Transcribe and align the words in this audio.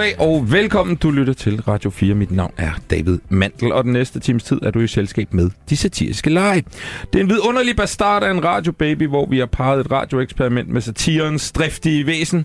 goddag 0.00 0.20
og 0.20 0.52
velkommen. 0.52 0.96
Du 0.96 1.10
lytter 1.10 1.32
til 1.32 1.60
Radio 1.60 1.90
4. 1.90 2.14
Mit 2.14 2.30
navn 2.30 2.54
er 2.56 2.70
David 2.90 3.18
Mantel, 3.28 3.72
og 3.72 3.84
den 3.84 3.92
næste 3.92 4.20
times 4.20 4.44
tid 4.44 4.58
er 4.62 4.70
du 4.70 4.80
i 4.80 4.86
selskab 4.86 5.34
med 5.34 5.50
de 5.70 5.76
satiriske 5.76 6.30
lege. 6.30 6.64
Det 7.12 7.18
er 7.18 7.22
en 7.22 7.28
vidunderlig 7.28 7.76
bastard 7.76 8.22
af 8.22 8.30
en 8.30 8.44
radiobaby, 8.44 9.06
hvor 9.06 9.26
vi 9.26 9.38
har 9.38 9.46
parret 9.46 9.80
et 9.80 9.90
radioeksperiment 9.90 10.68
med 10.68 10.80
satirens 10.80 11.52
driftige 11.52 12.06
væsen. 12.06 12.44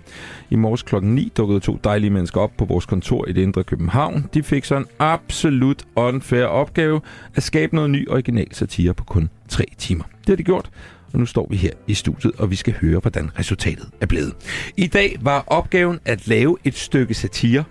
I 0.49 0.55
morges 0.55 0.83
klokken 0.83 1.15
9 1.15 1.31
dukkede 1.37 1.59
to 1.59 1.79
dejlige 1.83 2.09
mennesker 2.09 2.41
op 2.41 2.51
på 2.57 2.65
vores 2.65 2.85
kontor 2.85 3.27
i 3.27 3.33
det 3.33 3.41
indre 3.41 3.63
København. 3.63 4.25
De 4.33 4.43
fik 4.43 4.65
så 4.65 4.75
en 4.75 4.85
absolut 4.99 5.83
unfair 5.95 6.45
opgave 6.45 7.01
at 7.35 7.43
skabe 7.43 7.75
noget 7.75 7.89
ny 7.89 8.09
original 8.09 8.47
satire 8.51 8.93
på 8.93 9.03
kun 9.03 9.29
tre 9.49 9.65
timer. 9.77 10.03
Det 10.03 10.29
har 10.29 10.35
de 10.35 10.43
gjort, 10.43 10.69
og 11.15 11.19
nu 11.19 11.25
står 11.25 11.47
vi 11.49 11.55
her 11.55 11.71
i 11.87 11.93
studiet, 11.93 12.33
og 12.37 12.51
vi 12.51 12.55
skal 12.55 12.73
høre, 12.81 12.99
hvordan 12.99 13.29
resultatet 13.39 13.89
er 14.01 14.05
blevet. 14.05 14.33
I 14.77 14.87
dag 14.87 15.17
var 15.21 15.43
opgaven 15.47 15.99
at 16.05 16.27
lave 16.27 16.57
et 16.63 16.75
stykke 16.75 17.13
satire 17.13 17.63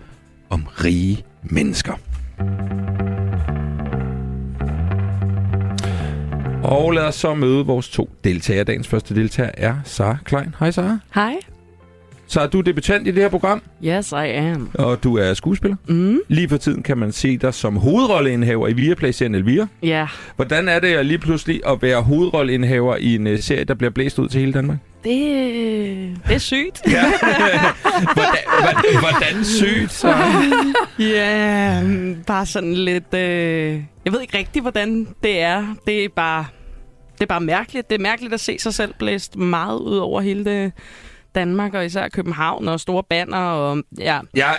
om 0.51 0.67
rige 0.85 1.25
mennesker. 1.43 1.93
Og 6.63 6.93
lad 6.93 7.03
os 7.03 7.15
så 7.15 7.35
møde 7.35 7.67
vores 7.67 7.89
to 7.89 8.11
deltagere. 8.25 8.65
Dagens 8.65 8.89
første 8.89 9.15
deltager 9.15 9.51
er 9.55 9.77
Sara 9.85 10.17
Klein. 10.25 10.55
Hej 10.59 10.71
Sara. 10.71 10.99
Hej. 11.15 11.54
Så 12.35 12.41
er 12.41 12.47
du 12.47 12.61
debutant 12.61 13.07
i 13.07 13.11
det 13.11 13.23
her 13.23 13.29
program, 13.29 13.63
Yes, 13.85 14.13
I 14.13 14.15
am. 14.31 14.71
og 14.75 15.05
du 15.05 15.17
er 15.17 15.35
skuespiller. 15.35 15.77
Mm. 15.89 16.19
Lige 16.29 16.49
for 16.49 16.57
tiden 16.57 16.83
kan 16.83 16.99
man 16.99 17.13
se 17.13 17.37
dig 17.39 17.55
som 17.55 17.77
hovedrolleindehaver 17.77 18.69
i 18.69 18.73
Viaplay-serien 18.73 19.35
Elvira. 19.35 19.67
Ja, 19.83 20.07
Hvordan 20.37 20.69
er 20.69 20.81
det 20.81 20.89
at 20.89 21.07
lige 21.07 21.19
pludselig 21.19 21.61
at 21.67 21.83
være 21.83 22.03
hovedrolleindehaver 22.03 22.97
i 22.97 23.15
en 23.15 23.27
uh, 23.27 23.39
serie, 23.39 23.65
der 23.65 23.75
bliver 23.75 23.91
blæst 23.91 24.19
ud 24.19 24.29
til 24.29 24.41
hele 24.41 24.53
Danmark? 24.53 24.79
det, 25.05 25.13
det 26.29 26.35
er 26.35 26.39
sygt. 26.39 26.83
Ja. 26.91 27.05
hvordan, 28.15 28.45
hvordan, 28.63 29.01
hvordan 29.01 29.45
sygt, 29.45 29.93
så? 29.93 30.15
Ja, 30.99 31.83
mm, 31.83 32.17
bare 32.27 32.47
sådan 32.47 32.75
lidt... 32.75 33.15
Øh... 33.15 33.81
Jeg 34.05 34.13
ved 34.13 34.21
ikke 34.21 34.39
rigtigt, 34.39 34.63
hvordan 34.63 35.07
det 35.23 35.41
er. 35.41 35.75
Det 35.87 36.05
er 36.05 36.09
bare... 36.17 36.45
Det 37.15 37.23
er 37.23 37.27
bare 37.27 37.41
mærkeligt. 37.41 37.91
Det 37.91 37.97
er 37.99 38.03
mærkeligt 38.03 38.35
at 38.35 38.41
se 38.41 38.59
sig 38.59 38.75
selv 38.75 38.95
blæst 38.99 39.37
meget 39.37 39.79
ud 39.79 39.97
over 39.97 40.21
hele 40.21 40.45
det 40.45 40.73
Danmark, 41.35 41.75
og 41.75 41.85
især 41.85 42.09
København, 42.09 42.69
og 42.69 42.81
store 42.81 43.03
banner, 43.03 43.39
og 43.39 43.83
ja. 43.99 44.21
Jeg, 44.35 44.59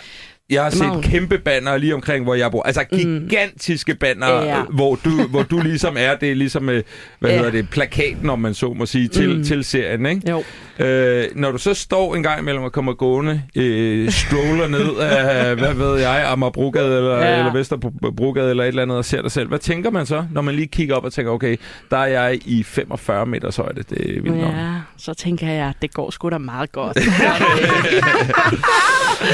jeg 0.49 0.61
har 0.61 0.69
er 0.69 0.73
set 0.73 1.03
kæmpe 1.03 1.37
banner 1.37 1.77
lige 1.77 1.93
omkring, 1.95 2.23
hvor 2.23 2.35
jeg 2.35 2.51
bor. 2.51 2.63
Altså 2.63 2.83
gigantiske 2.83 3.95
banner, 3.95 4.27
Ja. 4.43 4.61
hvor, 4.73 4.99
du, 5.05 5.09
hvor 5.29 5.43
du 5.43 5.59
ligesom 5.61 5.95
er. 5.99 6.15
Det 6.15 6.31
er 6.31 6.35
ligesom, 6.35 6.69
øh, 6.69 6.83
hvad 7.19 7.29
Ja. 7.31 7.37
hedder 7.37 7.51
det, 7.51 7.69
plakaten, 7.69 8.29
om 8.29 8.39
man 8.39 8.53
så 8.53 8.73
må 8.73 8.85
sige, 8.85 9.07
til, 9.07 9.37
Mm. 9.37 9.43
til 9.43 9.63
serien, 9.63 10.05
ikke? 10.05 10.29
Jo. 10.29 10.43
Øh, 10.85 11.23
når 11.35 11.51
du 11.51 11.57
så 11.57 11.73
står 11.73 12.15
en 12.15 12.23
gang 12.23 12.41
imellem 12.41 12.63
og 12.63 12.71
kommer 12.71 12.93
gående, 12.93 13.41
øh, 13.55 14.11
stroller 14.11 14.67
ned 14.67 14.95
af, 14.99 15.55
hvad 15.55 15.73
ved 15.73 15.99
jeg, 15.99 16.25
Amagerbrogade 16.27 16.97
eller, 16.97 17.17
ja. 17.17 17.37
Eller 17.37 17.53
Vesterbrogade 17.53 18.49
eller 18.49 18.63
et 18.63 18.67
eller 18.67 18.81
andet, 18.81 18.97
og 18.97 19.05
ser 19.05 19.21
dig 19.21 19.31
selv. 19.31 19.47
Hvad 19.47 19.59
tænker 19.59 19.91
man 19.91 20.05
så, 20.05 20.25
når 20.31 20.41
man 20.41 20.55
lige 20.55 20.67
kigger 20.67 20.95
op 20.95 21.03
og 21.05 21.13
tænker, 21.13 21.31
okay, 21.31 21.57
der 21.91 21.97
er 21.97 22.05
jeg 22.07 22.39
i 22.45 22.63
45 22.63 23.25
meters 23.25 23.55
højde. 23.55 23.83
Det 23.89 24.17
er 24.17 24.21
vildt 24.21 24.37
nok. 24.37 24.51
Ja, 24.53 24.73
så 24.97 25.13
tænker 25.13 25.47
jeg, 25.47 25.73
det 25.81 25.93
går 25.93 26.11
sgu 26.11 26.29
da 26.29 26.37
meget 26.37 26.71
godt. 26.71 26.97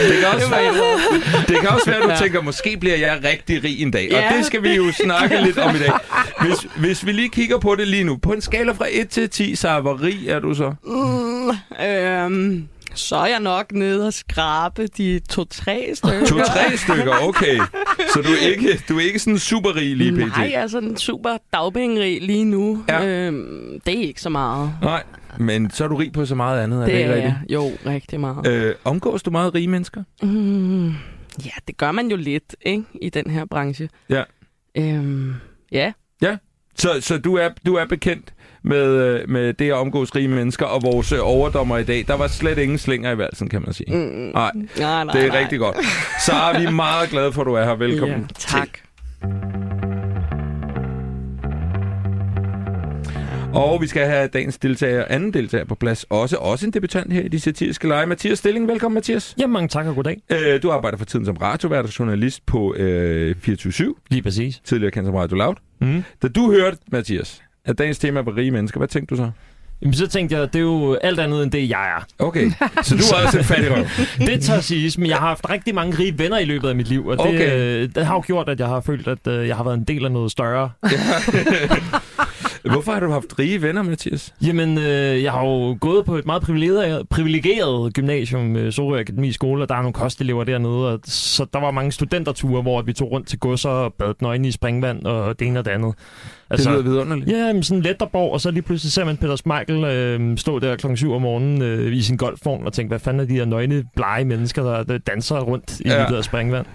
Det 0.10 0.18
kan 0.20 0.28
også 0.36 0.50
være, 0.50 0.74
det 1.48 1.60
kan 1.60 1.70
også 1.70 1.86
være 1.86 1.98
at 1.98 2.04
du 2.04 2.10
Ja. 2.10 2.16
tænker, 2.16 2.42
måske 2.42 2.78
bliver 2.80 2.96
jeg 2.98 3.20
rigtig 3.24 3.64
rig 3.64 3.82
en 3.82 3.92
dag. 3.92 4.08
Og 4.14 4.20
Ja. 4.20 4.38
det 4.38 4.46
skal 4.46 4.64
vi 4.64 4.70
jo 4.76 4.92
snakke 4.92 5.42
lidt 5.42 5.58
om 5.58 5.76
i 5.76 5.80
dag. 5.80 5.92
Hvis, 6.42 6.58
hvis 6.76 7.06
vi 7.06 7.12
lige 7.12 7.30
kigger 7.30 7.58
på 7.60 7.76
det 7.76 7.88
lige 7.88 8.04
nu. 8.04 8.18
På 8.18 8.32
en 8.32 8.42
skala 8.42 8.72
fra 8.72 8.86
1 8.92 9.10
til 9.10 9.30
10, 9.30 9.56
så 9.56 9.80
hvor 9.80 10.02
rig 10.04 10.28
er 10.30 10.40
du 10.40 10.54
så? 10.54 10.74
Mm, 10.86 11.50
øhm, 11.86 12.68
så 12.96 13.16
er 13.16 13.26
jeg 13.26 13.40
nok 13.40 13.72
nede 13.72 14.08
og 14.08 14.14
skrabe 14.14 14.88
de 14.98 15.20
to-tre 15.30 15.92
stykker. 15.96 16.26
To-tre 16.26 16.78
stykker, 16.88 17.14
okay. 17.28 17.58
Så 18.14 18.22
du 18.22 18.30
er 18.30 18.48
ikke, 18.50 18.84
du 18.90 18.98
er 18.98 19.02
ikke 19.02 19.20
sådan 19.20 19.40
super 19.40 19.76
rig 19.76 19.96
lige 19.98 20.12
pt. 20.12 20.38
Nej, 20.38 20.50
jeg 20.54 20.62
er 20.62 20.68
sådan 20.68 20.98
super 20.98 21.38
dagpengerig 21.54 22.22
lige 22.22 22.46
nu. 22.46 22.84
Ja. 22.90 23.06
Øhm, 23.06 23.80
det 23.86 23.98
er 23.98 24.02
ikke 24.08 24.22
så 24.22 24.30
meget. 24.30 24.72
Nej, 24.82 25.04
men 25.42 25.72
så 25.72 25.84
er 25.84 25.88
du 25.88 25.96
rig 25.96 26.14
på 26.14 26.26
så 26.26 26.36
meget 26.36 26.64
andet, 26.64 26.78
er 26.82 26.86
det, 26.86 26.94
Det 26.94 27.00
ikke 27.00 27.14
rigtigt? 27.16 27.36
Jo, 27.50 27.72
rigtig 27.86 28.20
meget. 28.20 28.48
Øh, 28.48 28.76
omgås 28.84 29.24
du 29.24 29.32
meget 29.32 29.56
rige 29.56 29.68
mennesker? 29.68 30.04
Mm, 30.24 30.88
ja, 31.46 31.52
det 31.68 31.78
gør 31.78 31.92
man 31.92 32.08
jo 32.08 32.16
lidt, 32.18 32.56
ikke? 32.62 32.84
I 33.02 33.10
den 33.10 33.30
her 33.30 33.46
branche. 33.46 33.90
Ja. 34.10 34.24
Øhm, 34.78 35.34
ja. 35.72 35.92
Så, 36.76 36.90
så 37.02 37.18
du, 37.18 37.36
er, 37.36 37.50
du 37.66 37.76
er 37.76 37.86
bekendt 37.86 38.34
med, 38.64 38.86
øh, 38.88 39.30
med 39.30 39.54
det 39.54 39.68
at 39.68 39.74
omgås 39.74 40.16
rige 40.16 40.28
mennesker, 40.28 40.66
og 40.66 40.82
vores 40.84 41.12
øh, 41.12 41.20
overdommer 41.22 41.78
i 41.78 41.84
dag, 41.84 42.06
der 42.08 42.14
var 42.14 42.28
slet 42.28 42.58
ingen 42.58 42.78
slinger 42.78 43.12
i 43.12 43.18
valsen, 43.18 43.50
kan 43.50 43.62
man 43.62 43.74
sige. 43.74 43.96
Mm, 43.98 44.02
Nej, 44.34 44.52
nej, 44.54 45.04
nej, 45.04 45.14
det 45.14 45.24
er 45.26 45.28
nej. 45.28 45.40
rigtig 45.40 45.60
godt. 45.60 45.78
Så 46.26 46.32
er 46.34 46.60
vi 46.60 46.72
meget 46.76 47.10
glade 47.10 47.32
for, 47.34 47.42
at 47.42 47.46
du 47.46 47.54
er 47.54 47.64
her. 47.66 47.76
Velkommen 47.76 48.20
Ja, 48.20 48.26
tak. 48.38 48.70
til. 49.22 49.71
Og 53.54 53.82
vi 53.82 53.88
skal 53.88 54.06
have 54.08 54.28
dagens 54.28 54.58
deltager, 54.58 55.06
anden 55.10 55.34
deltager 55.34 55.66
på 55.66 55.76
plads. 55.76 56.06
Også, 56.10 56.38
også 56.38 56.66
en 56.66 56.74
debutant 56.74 57.14
her 57.14 57.22
i 57.22 57.28
de 57.28 57.40
satiriske 57.40 57.88
lege. 57.88 58.06
Mathias 58.08 58.40
Stilling, 58.40 58.68
velkommen 58.68 58.94
Mathias. 58.96 59.36
Ja, 59.40 59.48
mange 59.48 59.68
tak 59.68 59.86
og 59.88 59.96
goddag. 59.96 60.18
Øh, 60.30 60.64
du 60.64 60.72
arbejder 60.72 60.98
for 60.98 61.06
tiden 61.06 61.26
som 61.26 61.38
radiovært 61.38 61.86
og 61.86 62.00
journalist 62.00 62.46
på 62.46 62.74
øh, 62.76 63.36
24 63.42 63.96
Lige 64.10 64.22
præcis. 64.22 64.62
tidligere 64.66 64.92
kendt 64.92 65.08
som 65.08 65.16
Radio 65.16 65.38
Loud. 65.38 65.56
Mm. 65.82 66.04
Da 66.22 66.28
du 66.28 66.52
hørte, 66.52 66.78
Mathias, 66.92 67.42
at 67.66 67.78
dagens 67.78 68.00
tema 68.00 68.22
var 68.22 68.38
rige 68.38 68.52
mennesker, 68.52 68.78
hvad 68.80 68.88
tænkte 68.88 69.16
du 69.16 69.22
så? 69.22 69.32
Jamen, 69.82 69.94
så 69.94 70.08
tænkte 70.08 70.36
jeg, 70.38 70.54
det 70.54 70.60
er 70.60 70.64
jo 70.64 70.94
alt 70.94 71.20
andet 71.20 71.44
end 71.44 71.52
det, 71.52 71.70
jeg 71.70 71.88
er. 71.90 72.06
Okay, 72.26 72.52
så 72.84 72.96
du 72.96 73.02
er 73.16 73.26
også 73.26 73.38
en 73.38 73.44
fattig 73.44 73.72
røv. 73.72 73.86
Det 74.28 74.42
tør 74.44 74.60
siges, 74.60 74.98
men 74.98 75.10
jeg 75.10 75.18
har 75.18 75.28
haft 75.28 75.50
rigtig 75.50 75.76
mange 75.76 76.00
rige 76.00 76.20
venner 76.20 76.38
i 76.38 76.46
løbet 76.46 76.70
af 76.70 76.76
mit 76.76 76.88
liv, 76.88 77.08
og 77.08 77.18
det, 77.18 77.26
Okay. 77.26 77.58
øh, 77.84 77.90
det 77.96 78.06
har 78.06 78.16
jo 78.16 78.24
gjort, 78.26 78.50
at 78.50 78.60
jeg 78.60 78.68
har 78.68 78.82
følt, 78.82 79.08
at 79.08 79.28
øh, 79.28 79.48
jeg 79.48 79.56
har 79.56 79.64
været 79.64 79.78
en 79.78 79.84
del 79.84 80.06
af 80.06 80.12
noget 80.12 80.32
større. 80.32 80.70
Hvorfor 82.64 82.92
har 82.92 83.00
du 83.00 83.12
haft 83.12 83.40
rige 83.40 83.62
venner, 83.62 83.82
Mathias? 83.82 84.34
Jamen, 84.46 84.78
øh, 84.78 85.24
jeg 85.24 85.32
har 85.32 85.46
jo 85.46 85.78
gået 85.82 86.06
på 86.06 86.16
et 86.16 86.26
meget 86.26 86.42
privilegeret, 86.44 87.10
privilegeret 87.10 87.94
gymnasium, 87.94 88.56
øh, 88.56 88.72
Sorø 88.72 89.00
Akademi 89.00 89.32
Skole, 89.32 89.64
og 89.64 89.70
der 89.70 89.76
er 89.76 89.82
nogle 89.82 89.94
kostelever 89.94 90.44
dernede, 90.44 90.94
og 90.94 91.00
så 91.06 91.46
der 91.54 91.60
var 91.60 91.72
mange 91.72 91.92
studenterture, 91.92 92.62
hvor 92.62 92.82
vi 92.82 92.94
tog 92.94 93.12
rundt 93.12 93.28
til 93.28 93.40
godser 93.40 93.70
og 93.70 93.94
badet 93.94 94.22
nøgne 94.22 94.48
i 94.48 94.52
springvand 94.52 95.06
og 95.06 95.40
det 95.40 95.48
ene 95.48 95.60
og 95.60 95.66
det 95.66 95.72
andet. 95.72 95.94
Altså, 96.50 96.70
det 96.70 96.78
lyder 96.78 96.92
vidunderligt. 96.92 97.30
Ja, 97.30 97.54
men 97.54 97.64
sådan 97.64 97.82
Letterborg, 97.82 98.34
og 98.34 98.42
så 98.42 98.52
lige 98.52 98.64
pludselig 98.64 98.92
ser 98.92 99.06
man 99.06 99.18
Peter 99.18 99.36
Smeichel 99.36 99.84
øh, 99.84 100.38
stå 100.38 100.60
der 100.60 100.76
klokken 100.76 100.98
7 100.98 101.14
om 101.14 101.22
morgenen 101.22 101.62
øh, 101.62 101.96
i 101.96 102.02
sin 102.02 102.18
golfvogn 102.18 102.66
og 102.66 102.74
tænke, 102.74 102.88
hvad 102.88 103.00
fanden 103.00 103.20
er 103.20 103.26
de 103.26 103.34
her 103.34 103.46
nøgne, 103.46 103.84
blege 103.96 104.26
mennesker, 104.26 104.84
der, 104.84 104.98
danser 104.98 105.40
rundt 105.40 105.80
i 105.80 105.84
ja. 105.86 106.02
det 106.02 106.10
der 106.10 106.22
springvand. 106.22 106.66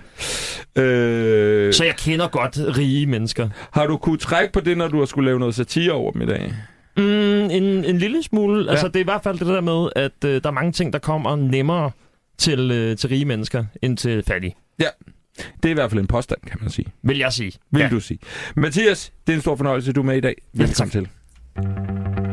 Øh, 0.76 1.74
Så 1.74 1.84
jeg 1.84 1.96
kender 1.96 2.28
godt 2.28 2.58
rige 2.78 3.06
mennesker. 3.06 3.48
har 3.72 3.86
du 3.86 3.96
kunne 3.96 4.18
trække 4.18 4.52
på 4.52 4.60
det, 4.60 4.78
når 4.78 4.88
du 4.88 4.98
har 4.98 5.06
skulle 5.06 5.26
lave 5.26 5.38
noget 5.38 5.54
satire 5.54 5.92
over 5.92 6.12
dem 6.12 6.22
i 6.22 6.26
dag? 6.26 6.54
Mm, 6.96 7.02
en, 7.02 7.62
en 7.84 7.98
lille 7.98 8.22
smule. 8.22 8.58
Ja. 8.60 8.64
Ja. 8.64 8.70
Altså, 8.70 8.88
det 8.88 8.96
er 8.96 9.00
i 9.00 9.04
hvert 9.04 9.22
fald 9.22 9.38
det 9.38 9.46
der 9.46 9.60
med, 9.60 9.88
at 9.96 10.24
øh, 10.24 10.42
der 10.42 10.48
er 10.48 10.52
mange 10.52 10.72
ting, 10.72 10.92
der 10.92 10.98
kommer 10.98 11.36
nemmere 11.36 11.90
til, 12.38 12.70
øh, 12.70 12.96
til 12.96 13.08
rige 13.08 13.24
mennesker, 13.24 13.64
end 13.82 13.96
til 13.96 14.22
fattige. 14.26 14.54
Det 15.62 15.64
er 15.64 15.70
i 15.70 15.72
hvert 15.72 15.90
fald 15.90 16.00
en 16.00 16.06
påstand, 16.06 16.40
kan 16.46 16.58
man 16.60 16.70
sige. 16.70 16.86
Vil 17.02 17.18
jeg 17.18 17.32
sige. 17.32 17.52
Vil 17.70 17.80
ja. 17.80 17.88
du 17.88 18.00
sige. 18.00 18.18
Mathias, 18.56 19.12
det 19.26 19.32
er 19.32 19.36
en 19.36 19.42
stor 19.42 19.56
fornøjelse, 19.56 19.92
du 19.92 20.00
er 20.00 20.04
med 20.04 20.16
i 20.16 20.20
dag. 20.20 20.34
Velkommen 20.52 20.90
tak. 20.90 20.90
til. 20.90 22.25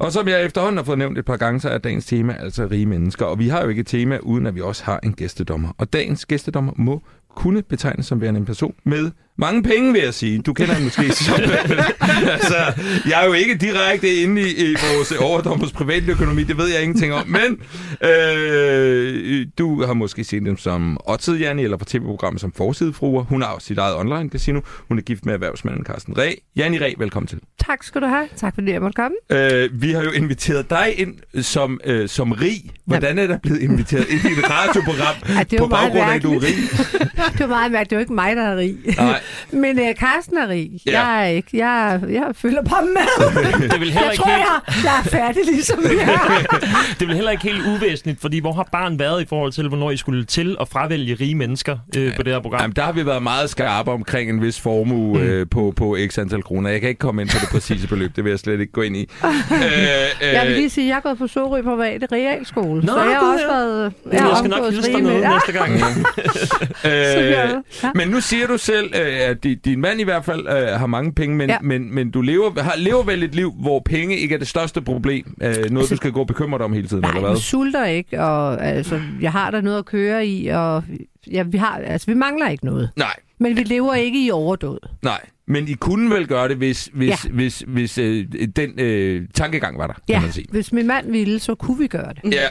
Og 0.00 0.12
som 0.12 0.28
jeg 0.28 0.44
efterhånden 0.44 0.76
har 0.76 0.84
fået 0.84 0.98
nævnt 0.98 1.18
et 1.18 1.24
par 1.24 1.36
gange, 1.36 1.60
så 1.60 1.68
er 1.68 1.78
dagens 1.78 2.06
tema 2.06 2.36
altså 2.40 2.68
rige 2.70 2.86
mennesker. 2.86 3.26
Og 3.26 3.38
vi 3.38 3.48
har 3.48 3.62
jo 3.62 3.68
ikke 3.68 3.80
et 3.80 3.86
tema, 3.86 4.18
uden 4.22 4.46
at 4.46 4.54
vi 4.54 4.60
også 4.60 4.84
har 4.84 5.00
en 5.02 5.12
gæstedommer. 5.12 5.68
Og 5.78 5.92
dagens 5.92 6.26
gæstedommer 6.26 6.72
må 6.76 7.02
kunne 7.36 7.62
betegnes 7.62 8.06
som 8.06 8.20
værende 8.20 8.40
en 8.40 8.46
person 8.46 8.74
med 8.84 9.10
mange 9.38 9.62
penge, 9.62 9.92
vil 9.92 10.02
jeg 10.02 10.14
sige. 10.14 10.38
Du 10.38 10.52
kender 10.52 10.74
ham 10.74 10.82
måske 10.82 11.12
som... 11.12 11.34
altså, 12.32 12.56
jeg 13.08 13.22
er 13.22 13.26
jo 13.26 13.32
ikke 13.32 13.54
direkte 13.54 14.14
inde 14.14 14.42
i, 14.42 14.70
i 14.70 14.76
vores 14.94 15.12
overdommers 15.12 15.72
privatøkonomi, 15.72 16.44
det 16.44 16.58
ved 16.58 16.68
jeg 16.68 16.82
ingenting 16.82 17.12
om. 17.12 17.26
Men 17.26 17.60
øh, 18.10 19.46
du 19.58 19.84
har 19.84 19.92
måske 19.92 20.24
set 20.24 20.42
dem 20.42 20.56
som 20.56 21.00
Otted 21.04 21.40
eller 21.40 21.76
på 21.76 21.84
tv-programmet 21.84 22.40
som 22.40 22.52
Forsidefruer. 22.52 23.22
Hun 23.22 23.42
har 23.42 23.48
også 23.48 23.66
sit 23.66 23.78
eget 23.78 23.94
online-casino. 23.96 24.60
Hun 24.88 24.98
er 24.98 25.02
gift 25.02 25.26
med 25.26 25.34
erhvervsmanden 25.34 25.84
Carsten 25.84 26.18
Ræ. 26.18 26.34
Janni 26.56 26.78
Ræ, 26.78 26.94
velkommen 26.98 27.26
til. 27.26 27.38
Tak 27.66 27.82
skal 27.82 28.00
du 28.00 28.06
have. 28.06 28.28
Tak 28.36 28.54
fordi 28.54 28.72
jeg 28.72 28.82
måtte 28.82 28.96
komme. 28.96 29.16
Øh, 29.32 29.82
vi 29.82 29.92
har 29.92 30.02
jo 30.02 30.10
inviteret 30.10 30.70
dig 30.70 30.94
ind 30.96 31.42
som, 31.42 31.80
øh, 31.84 32.08
som 32.08 32.32
rig. 32.32 32.70
Hvordan 32.84 33.18
er 33.18 33.26
der 33.26 33.38
blevet 33.38 33.60
inviteret 33.60 34.06
ind 34.08 34.20
i 34.24 34.32
et 34.32 34.50
radioprogram 34.50 35.14
Ja, 35.28 35.42
det 35.42 35.58
på 35.58 35.66
baggrund 35.66 36.10
af, 36.10 36.14
at 36.14 36.22
du 36.22 36.34
er 36.34 36.42
rig? 36.42 36.54
det 37.38 37.40
var 37.40 37.46
meget 37.46 37.72
mærkeligt. 37.72 37.90
Det 37.90 37.96
var 37.96 38.00
ikke 38.00 38.12
mig, 38.12 38.36
der 38.36 38.42
er 38.42 38.56
rig. 38.56 38.76
Nej. 38.96 39.20
Men 39.62 39.78
uh, 39.80 39.86
Carsten 39.94 40.36
er 40.38 40.48
rig. 40.48 40.70
Ja. 40.86 40.90
Ja. 40.92 41.00
Jeg 41.06 41.22
er 41.24 41.28
ikke. 41.28 41.48
Jeg, 41.52 42.00
jeg 42.08 42.24
følger 42.34 42.62
bare 42.62 42.82
med. 42.82 43.42
Det 43.70 43.80
vel 43.80 43.90
heller 43.90 44.02
Jeg 44.02 44.12
ikke 44.12 44.22
tror, 44.22 44.30
helt, 44.30 44.44
jeg, 44.66 44.84
jeg 44.84 44.98
er 44.98 45.02
færdig 45.02 45.42
ligesom 45.44 45.78
jeg 45.82 46.12
er. 46.12 46.94
det 46.98 47.08
vel 47.08 47.14
heller 47.16 47.30
ikke 47.30 47.42
helt 47.42 47.66
uvæsentligt, 47.66 48.20
fordi 48.20 48.38
hvor 48.40 48.52
har 48.52 48.68
barn 48.72 48.98
været 48.98 49.22
i 49.22 49.26
forhold 49.28 49.52
til, 49.52 49.68
hvornår 49.68 49.90
I 49.90 49.96
skulle 49.96 50.24
til 50.24 50.56
at 50.60 50.68
fravælge 50.68 51.16
rige 51.20 51.34
mennesker 51.34 51.78
øh, 51.96 52.16
på 52.16 52.22
det 52.22 52.32
her 52.32 52.40
program? 52.40 52.60
Jamen, 52.60 52.76
der 52.76 52.82
har 52.82 52.92
vi 52.92 53.06
været 53.06 53.22
meget 53.22 53.50
skarpe 53.50 53.90
omkring 53.90 54.30
en 54.30 54.42
vis 54.42 54.60
formue 54.60 55.18
mm. 55.18 55.24
øh, 55.24 55.46
på, 55.50 55.72
på 55.76 55.96
x 56.08 56.18
antal 56.18 56.42
kroner. 56.42 56.70
Jeg 56.70 56.80
kan 56.80 56.88
ikke 56.88 56.98
komme 56.98 57.22
ind 57.22 57.30
på 57.30 57.36
det 57.40 57.48
præcise 57.48 57.88
beløb, 57.88 58.16
det 58.16 58.24
vil 58.24 58.30
jeg 58.30 58.38
slet 58.38 58.60
ikke 58.60 58.72
gå 58.72 58.80
ind 58.82 58.96
i. 58.96 59.08
øh, 59.24 59.30
øh, 59.30 60.34
Jeg 60.34 60.46
vil 60.46 60.56
lige 60.56 60.70
sige, 60.70 60.84
at 60.84 60.88
jeg 60.88 60.96
er 60.96 61.00
gået 61.00 61.18
på 61.18 61.26
Sorø 61.26 61.62
Private 61.62 62.06
Realskole. 62.12 62.80
Nå, 62.80 62.92
så 62.92 63.02
jeg 63.02 63.16
har 63.18 63.32
også 63.32 63.44
ja. 63.48 63.54
været... 63.54 63.92
Jeg, 64.12 64.22
har 64.22 64.28
jeg 64.28 64.38
skal 64.38 64.50
nok 64.50 64.70
hilse 64.70 64.92
dig 64.92 65.02
noget 65.02 65.22
næste 65.22 65.52
gang. 65.52 65.72
Øh, 67.16 67.24
Ja. 67.82 67.90
men 67.94 68.08
nu 68.08 68.20
siger 68.20 68.46
du 68.46 68.58
selv, 68.58 68.90
øh, 68.94 69.20
at 69.30 69.46
di- 69.46 69.54
din 69.54 69.80
mand 69.80 70.00
i 70.00 70.04
hvert 70.04 70.24
fald 70.24 70.46
øh, 70.48 70.54
har 70.78 70.86
mange 70.86 71.12
penge, 71.12 71.36
men, 71.36 71.50
ja. 71.50 71.56
Men, 71.62 71.94
men 71.94 72.10
du 72.10 72.20
lever, 72.20 72.62
har, 72.62 72.74
lever 72.76 73.02
vel 73.02 73.22
et 73.22 73.34
liv, 73.34 73.52
hvor 73.60 73.82
penge 73.84 74.16
ikke 74.16 74.34
er 74.34 74.38
det 74.38 74.48
største 74.48 74.80
problem. 74.82 75.34
Øh, 75.42 75.70
noget, 75.70 75.90
du 75.90 75.96
skal 75.96 76.12
gå 76.12 76.20
og 76.20 76.26
bekymre 76.26 76.58
dig 76.58 76.64
om 76.64 76.72
hele 76.72 76.88
tiden, 76.88 77.00
Nej, 77.02 77.10
eller 77.10 77.20
vi 77.22 77.26
hvad? 77.32 77.36
sulter 77.40 77.84
ikke, 77.84 78.20
og 78.22 78.66
altså, 78.66 79.00
jeg 79.20 79.32
har 79.32 79.50
der 79.50 79.60
noget 79.60 79.78
at 79.78 79.84
køre 79.86 80.26
i, 80.26 80.46
og 80.48 80.82
ja, 81.32 81.42
vi, 81.42 81.58
har, 81.58 81.80
altså, 81.86 82.06
vi 82.06 82.14
mangler 82.14 82.48
ikke 82.48 82.64
noget. 82.64 82.90
Nej, 82.96 83.14
Men 83.38 83.56
vi 83.56 83.62
lever 83.62 83.94
ikke 83.94 84.26
i 84.26 84.30
overdåd. 84.30 84.88
nej. 85.02 85.20
Men 85.50 85.68
I 85.68 85.72
kunne 85.72 86.14
vel 86.14 86.26
gøre 86.26 86.48
det, 86.48 86.56
hvis, 86.56 86.90
hvis, 86.92 87.08
ja. 87.24 87.30
Hvis, 87.30 87.64
hvis 87.66 87.98
øh, 87.98 88.26
den 88.56 88.80
øh, 88.80 89.22
tankegang 89.34 89.78
var 89.78 89.86
der, 89.86 89.92
kan 89.94 90.02
Ja, 90.08 90.20
man 90.20 90.32
sige. 90.32 90.46
hvis 90.50 90.72
min 90.72 90.86
mand 90.86 91.10
ville, 91.10 91.38
så 91.38 91.54
kunne 91.54 91.78
vi 91.78 91.86
gøre 91.86 92.12
det. 92.24 92.32
Ja. 92.34 92.42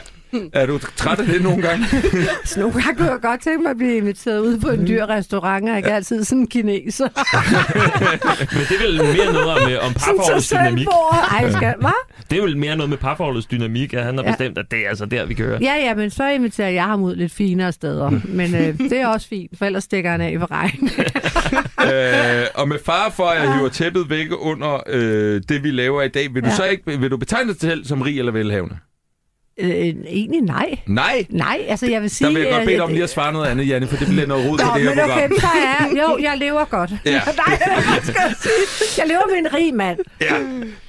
Er 0.52 0.66
du 0.66 0.78
træt 0.96 1.18
af 1.20 1.26
det 1.26 1.42
nogle 1.42 1.62
gange? 1.62 1.84
Så 2.44 2.60
nogle 2.60 2.82
gange 2.82 2.96
kunne 2.96 3.10
jeg 3.10 3.18
godt 3.22 3.42
tænke 3.42 3.62
mig 3.62 3.70
at 3.70 3.76
blive 3.76 3.96
inviteret 3.96 4.40
ud 4.40 4.58
på 4.58 4.68
en 4.68 4.86
dyr 4.86 5.06
restaurant, 5.06 5.68
og 5.68 5.76
ikke 5.76 5.92
altid 5.92 6.24
sådan 6.24 6.38
en 6.38 6.46
kineser. 6.46 7.04
Men 8.54 8.64
det 8.68 8.76
er 8.76 8.86
vel 8.86 9.16
mere 9.16 9.32
noget 9.32 9.48
om, 9.48 9.70
øh, 9.72 9.86
om 9.86 9.92
parforholdets 9.94 10.48
dynamik. 10.48 10.86
Ej, 11.32 11.50
skal, 11.50 11.74
hvad? 11.80 11.90
Det 12.30 12.38
er 12.38 12.42
vel 12.42 12.56
mere 12.56 12.76
noget 12.76 12.90
med 12.90 12.98
parforholdets 12.98 13.46
dynamik, 13.46 13.94
at 13.94 14.04
han 14.04 14.16
har 14.16 14.24
Ja. 14.24 14.30
bestemt, 14.30 14.58
at 14.58 14.66
det 14.70 14.84
er 14.84 14.88
altså 14.88 15.06
der, 15.06 15.24
vi 15.26 15.34
kører. 15.34 15.58
Ja, 15.62 15.74
ja, 15.76 15.94
men 15.94 16.10
så 16.10 16.28
inviterer 16.28 16.68
jeg 16.70 16.84
ham 16.84 17.02
ud 17.02 17.16
lidt 17.16 17.32
finere 17.32 17.72
steder. 17.72 18.10
Men 18.24 18.54
øh, 18.54 18.78
det 18.78 18.92
er 19.00 19.06
også 19.06 19.28
fint, 19.28 19.58
for 19.58 19.64
ellers 19.66 19.84
stikker 19.84 20.10
han 20.10 20.20
af 20.20 20.36
for 20.40 20.48
regn. 20.50 20.90
øh, 22.42 22.46
og 22.54 22.68
med 22.68 22.76
far 22.86 23.12
for, 23.16 23.24
at 23.24 23.42
jeg 23.42 23.54
hiver 23.56 23.68
tæppet 23.68 24.10
væk 24.10 24.26
under 24.38 24.82
øh, 24.86 25.40
det, 25.48 25.62
vi 25.62 25.70
laver 25.70 26.02
i 26.02 26.08
dag, 26.08 26.34
vil 26.34 26.42
du 26.42 26.48
Ja. 26.48 26.54
så 26.54 26.64
ikke 26.64 26.98
vil 27.00 27.10
du 27.10 27.16
betegne 27.16 27.52
dig 27.52 27.60
selv 27.60 27.84
som 27.84 28.02
rig 28.02 28.18
eller 28.18 28.32
velhavende? 28.32 28.76
Øh, 29.58 29.70
egentlig 30.06 30.40
nej. 30.40 30.78
Nej. 30.86 31.26
Nej, 31.28 31.64
altså 31.68 31.86
jeg 31.90 32.02
vil 32.02 32.10
sige... 32.10 32.26
Der 32.28 32.32
vil 32.34 32.42
jeg 32.42 32.52
godt 32.52 32.64
bede 32.64 32.74
dig 32.76 32.82
om 32.84 32.90
øh, 32.90 32.94
lige 32.94 33.04
at 33.04 33.10
svare 33.10 33.32
noget 33.32 33.46
andet, 33.46 33.68
Janne, 33.68 33.86
for 33.86 33.96
det 33.96 34.08
bliver 34.08 34.26
noget 34.26 34.50
rod 34.50 34.58
til 34.58 34.66
det 34.66 34.82
her 34.82 34.90
men 34.90 34.98
program. 34.98 35.18
okay, 35.24 35.40
så 35.40 35.46
er 35.46 36.02
Jo, 36.02 36.18
jeg 36.22 36.38
lever 36.38 36.64
godt. 36.64 36.90
Ja. 37.04 37.10
Nej, 37.46 37.58
hvad 37.58 38.02
skal 38.02 38.14
jeg 38.26 38.34
sige? 38.40 38.52
Jeg 38.98 39.06
lever 39.08 39.22
med 39.30 39.38
en 39.38 39.54
rig 39.54 39.74
mand. 39.74 39.98
Ja. 40.20 40.38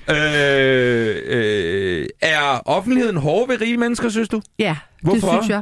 Øh, 0.10 1.16
øh, 1.26 2.06
er 2.22 2.62
offentligheden 2.66 3.18
hård 3.18 3.48
ved 3.48 3.62
rige 3.62 3.78
mennesker, 3.78 4.10
synes 4.10 4.30
du? 4.30 4.42
Ja, 4.60 4.76
Hvorfor? 5.02 5.28
det 5.32 5.44
synes 5.44 5.50
jeg. 5.50 5.62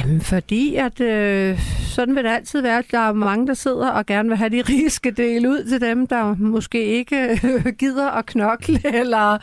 Jamen, 0.00 0.20
fordi 0.20 0.76
at 0.76 1.00
øh, 1.00 1.60
sådan 1.80 2.16
vil 2.16 2.24
det 2.24 2.30
altid 2.30 2.60
være. 2.60 2.82
Der 2.90 2.98
er 2.98 3.12
mange, 3.12 3.46
der 3.46 3.54
sidder 3.54 3.90
og 3.90 4.06
gerne 4.06 4.28
vil 4.28 4.38
have 4.38 4.50
de 4.50 4.62
rige 4.62 4.90
skal 4.90 5.16
dele 5.16 5.48
ud 5.48 5.64
til 5.68 5.80
dem, 5.80 6.06
der 6.06 6.34
måske 6.38 6.84
ikke 6.84 7.38
øh, 7.44 7.72
gider 7.78 8.10
at 8.10 8.26
knokle, 8.26 8.80
eller 9.00 9.38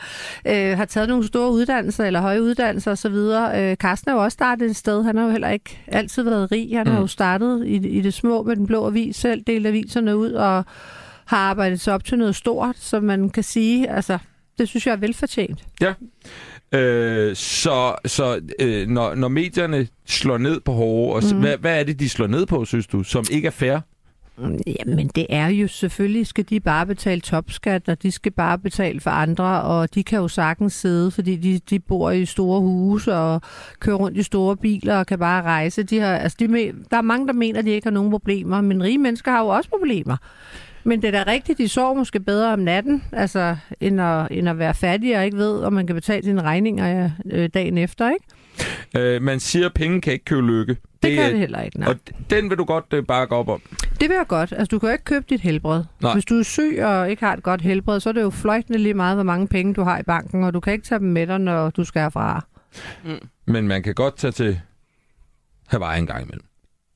øh, 0.46 0.76
har 0.76 0.84
taget 0.84 1.08
nogle 1.08 1.26
store 1.26 1.50
uddannelser, 1.50 2.04
eller 2.04 2.20
høje 2.20 2.42
uddannelser 2.42 2.90
osv. 2.90 3.14
Øh, 3.56 3.76
Carsten 3.76 4.10
er 4.10 4.14
jo 4.14 4.22
også 4.22 4.34
startet 4.34 4.70
et 4.70 4.76
sted. 4.76 5.02
Han 5.02 5.16
har 5.16 5.24
jo 5.24 5.30
heller 5.30 5.48
ikke 5.48 5.78
altid 5.86 6.22
været 6.22 6.52
rig. 6.52 6.76
Han 6.76 6.86
mm. 6.86 6.92
har 6.92 7.00
jo 7.00 7.06
startet 7.06 7.66
i, 7.66 7.88
i 7.88 8.00
det 8.00 8.14
små 8.14 8.42
med 8.42 8.56
den 8.56 8.66
blå 8.66 8.86
avis, 8.86 9.16
selv 9.16 9.42
delt 9.46 9.66
aviserne 9.66 10.16
ud, 10.16 10.32
og 10.32 10.64
har 11.24 11.38
arbejdet 11.38 11.80
sig 11.80 11.94
op 11.94 12.04
til 12.04 12.18
noget 12.18 12.36
stort, 12.36 12.78
som 12.78 13.02
man 13.02 13.30
kan 13.30 13.42
sige, 13.42 13.90
altså, 13.90 14.18
det 14.58 14.68
synes 14.68 14.86
jeg 14.86 14.92
er 14.92 14.96
velfortjent. 14.96 15.64
Øh, 16.72 17.36
så 17.36 17.94
så 18.06 18.40
øh, 18.60 18.88
når, 18.88 19.14
når 19.14 19.28
medierne 19.28 19.88
slår 20.06 20.38
ned 20.38 20.60
på 20.60 20.72
hårde, 20.72 21.14
og, 21.14 21.34
mm. 21.34 21.40
hvad, 21.40 21.58
hvad 21.58 21.80
er 21.80 21.84
det, 21.84 22.00
de 22.00 22.08
slår 22.08 22.26
ned 22.26 22.46
på, 22.46 22.64
synes 22.64 22.86
du, 22.86 23.02
som 23.02 23.24
ikke 23.30 23.46
er 23.46 23.50
fair? 23.50 23.78
Mm, 24.38 24.58
Jamen, 24.66 25.08
det 25.08 25.26
er 25.30 25.48
jo 25.48 25.68
selvfølgelig, 25.68 26.26
skal 26.26 26.44
de 26.50 26.60
bare 26.60 26.86
betale 26.86 27.20
topskat, 27.20 27.88
og 27.88 28.02
de 28.02 28.10
skal 28.10 28.32
bare 28.32 28.58
betale 28.58 29.00
for 29.00 29.10
andre, 29.10 29.62
og 29.62 29.94
de 29.94 30.04
kan 30.04 30.18
jo 30.18 30.28
sagtens 30.28 30.72
sidde, 30.72 31.10
fordi 31.10 31.36
de, 31.36 31.60
de 31.70 31.78
bor 31.78 32.10
i 32.10 32.24
store 32.24 32.60
huse 32.60 33.14
og 33.14 33.42
kører 33.80 33.96
rundt 33.96 34.18
i 34.18 34.22
store 34.22 34.56
biler 34.56 34.96
og 34.96 35.06
kan 35.06 35.18
bare 35.18 35.42
rejse. 35.42 35.82
De 35.82 35.98
har, 35.98 36.16
altså 36.16 36.36
de 36.40 36.72
der 36.90 36.96
er 36.96 37.02
mange, 37.02 37.26
der 37.26 37.32
mener, 37.32 37.58
at 37.58 37.64
de 37.64 37.70
ikke 37.70 37.86
har 37.86 37.92
nogen 37.92 38.10
problemer, 38.10 38.60
men 38.60 38.82
rige 38.82 38.98
mennesker 38.98 39.30
har 39.30 39.40
jo 39.40 39.48
også 39.48 39.70
problemer. 39.70 40.16
Men 40.88 41.02
det 41.02 41.14
er 41.14 41.24
da 41.24 41.30
rigtigt, 41.30 41.58
de 41.58 41.68
sover 41.68 41.94
måske 41.94 42.20
bedre 42.20 42.52
om 42.52 42.58
natten, 42.58 43.04
altså, 43.12 43.56
end, 43.80 44.00
at, 44.00 44.28
end 44.30 44.48
at 44.48 44.58
være 44.58 44.74
fattig 44.74 45.18
og 45.18 45.24
ikke 45.24 45.36
ved, 45.36 45.60
om 45.62 45.72
man 45.72 45.86
kan 45.86 45.94
betale 45.94 46.22
sine 46.24 46.42
regninger 46.42 47.10
øh, 47.32 47.48
dagen 47.54 47.78
efter, 47.78 48.10
ikke? 48.10 48.24
Øh, 48.96 49.22
man 49.22 49.40
siger, 49.40 49.66
at 49.66 49.74
penge 49.74 50.00
kan 50.00 50.12
ikke 50.12 50.24
købe 50.24 50.46
lykke. 50.46 50.74
Det, 50.74 51.02
det 51.02 51.14
kan 51.14 51.24
er- 51.24 51.30
det 51.30 51.38
heller 51.38 51.60
ikke, 51.62 51.80
nej. 51.80 51.88
Og 51.88 51.96
den 52.30 52.50
vil 52.50 52.58
du 52.58 52.64
godt 52.64 52.84
øh, 52.94 53.04
bakke 53.06 53.36
op 53.36 53.48
om. 53.48 53.60
Det 54.00 54.08
vil 54.08 54.14
jeg 54.16 54.26
godt. 54.28 54.52
Altså, 54.52 54.66
du 54.66 54.78
kan 54.78 54.88
jo 54.88 54.92
ikke 54.92 55.04
købe 55.04 55.24
dit 55.30 55.40
helbred. 55.40 55.84
Nej. 56.00 56.12
Hvis 56.12 56.24
du 56.24 56.38
er 56.38 56.42
syg 56.42 56.78
og 56.82 57.10
ikke 57.10 57.24
har 57.24 57.32
et 57.32 57.42
godt 57.42 57.62
helbred, 57.62 58.00
så 58.00 58.08
er 58.08 58.12
det 58.12 58.22
jo 58.22 58.30
fløjtende 58.30 58.78
lige 58.78 58.94
meget, 58.94 59.16
hvor 59.16 59.22
mange 59.24 59.48
penge 59.48 59.74
du 59.74 59.82
har 59.82 59.98
i 59.98 60.02
banken, 60.02 60.44
og 60.44 60.54
du 60.54 60.60
kan 60.60 60.72
ikke 60.72 60.84
tage 60.84 60.98
dem 60.98 61.08
med 61.08 61.26
dig, 61.26 61.38
når 61.38 61.70
du 61.70 61.84
skal 61.84 62.02
herfra. 62.02 62.44
Men 63.46 63.68
man 63.68 63.82
kan 63.82 63.94
godt 63.94 64.16
tage 64.16 64.30
til 64.30 64.60
Hawaii 65.66 65.98
en 66.00 66.06
gang 66.06 66.22
imellem. 66.22 66.44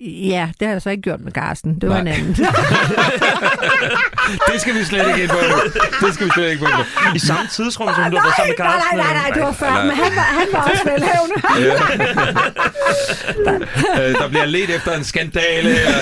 Ja, 0.05 0.49
det 0.61 0.69
har 0.69 0.73
jeg 0.75 0.83
så 0.83 0.91
ikke 0.91 1.03
gjort 1.03 1.21
med 1.21 1.33
Carsten. 1.33 1.79
Det 1.81 1.89
var 1.89 2.03
Nej. 2.03 2.13
en 2.15 2.21
anden. 2.21 2.35
Det 4.53 4.61
skal 4.61 4.75
vi 4.75 4.85
slet 4.85 5.09
ikke 5.09 5.23
ind 5.23 5.31
på. 5.31 5.37
Det 6.07 6.15
skal 6.15 6.27
vi 6.27 6.31
slet 6.35 6.51
ikke 6.51 6.65
på 6.65 6.71
nu. 6.71 6.85
I 7.15 7.19
samme 7.19 7.47
tidsrum, 7.53 7.89
som 7.95 8.05
du 8.11 8.17
været 8.17 8.35
sammen 8.37 8.55
med 8.59 8.59
nej, 8.59 8.73
Carsten. 8.73 8.99
nej, 8.99 9.07
nej, 9.07 9.15
nej, 9.23 9.31
det 9.35 9.43
var 9.43 9.53
før, 9.53 9.71
Nej. 9.71 9.83
men 9.85 9.97
han 9.97 10.13
var, 10.17 10.23
han 10.23 10.47
var 10.53 10.71
også 10.71 10.85
velhavende. 10.85 11.35
Øh, 14.03 14.15
der 14.15 14.29
bliver 14.29 14.45
let 14.45 14.71
efter 14.77 14.93
en 14.97 15.05
skandale 15.05 15.69
her. 15.69 15.93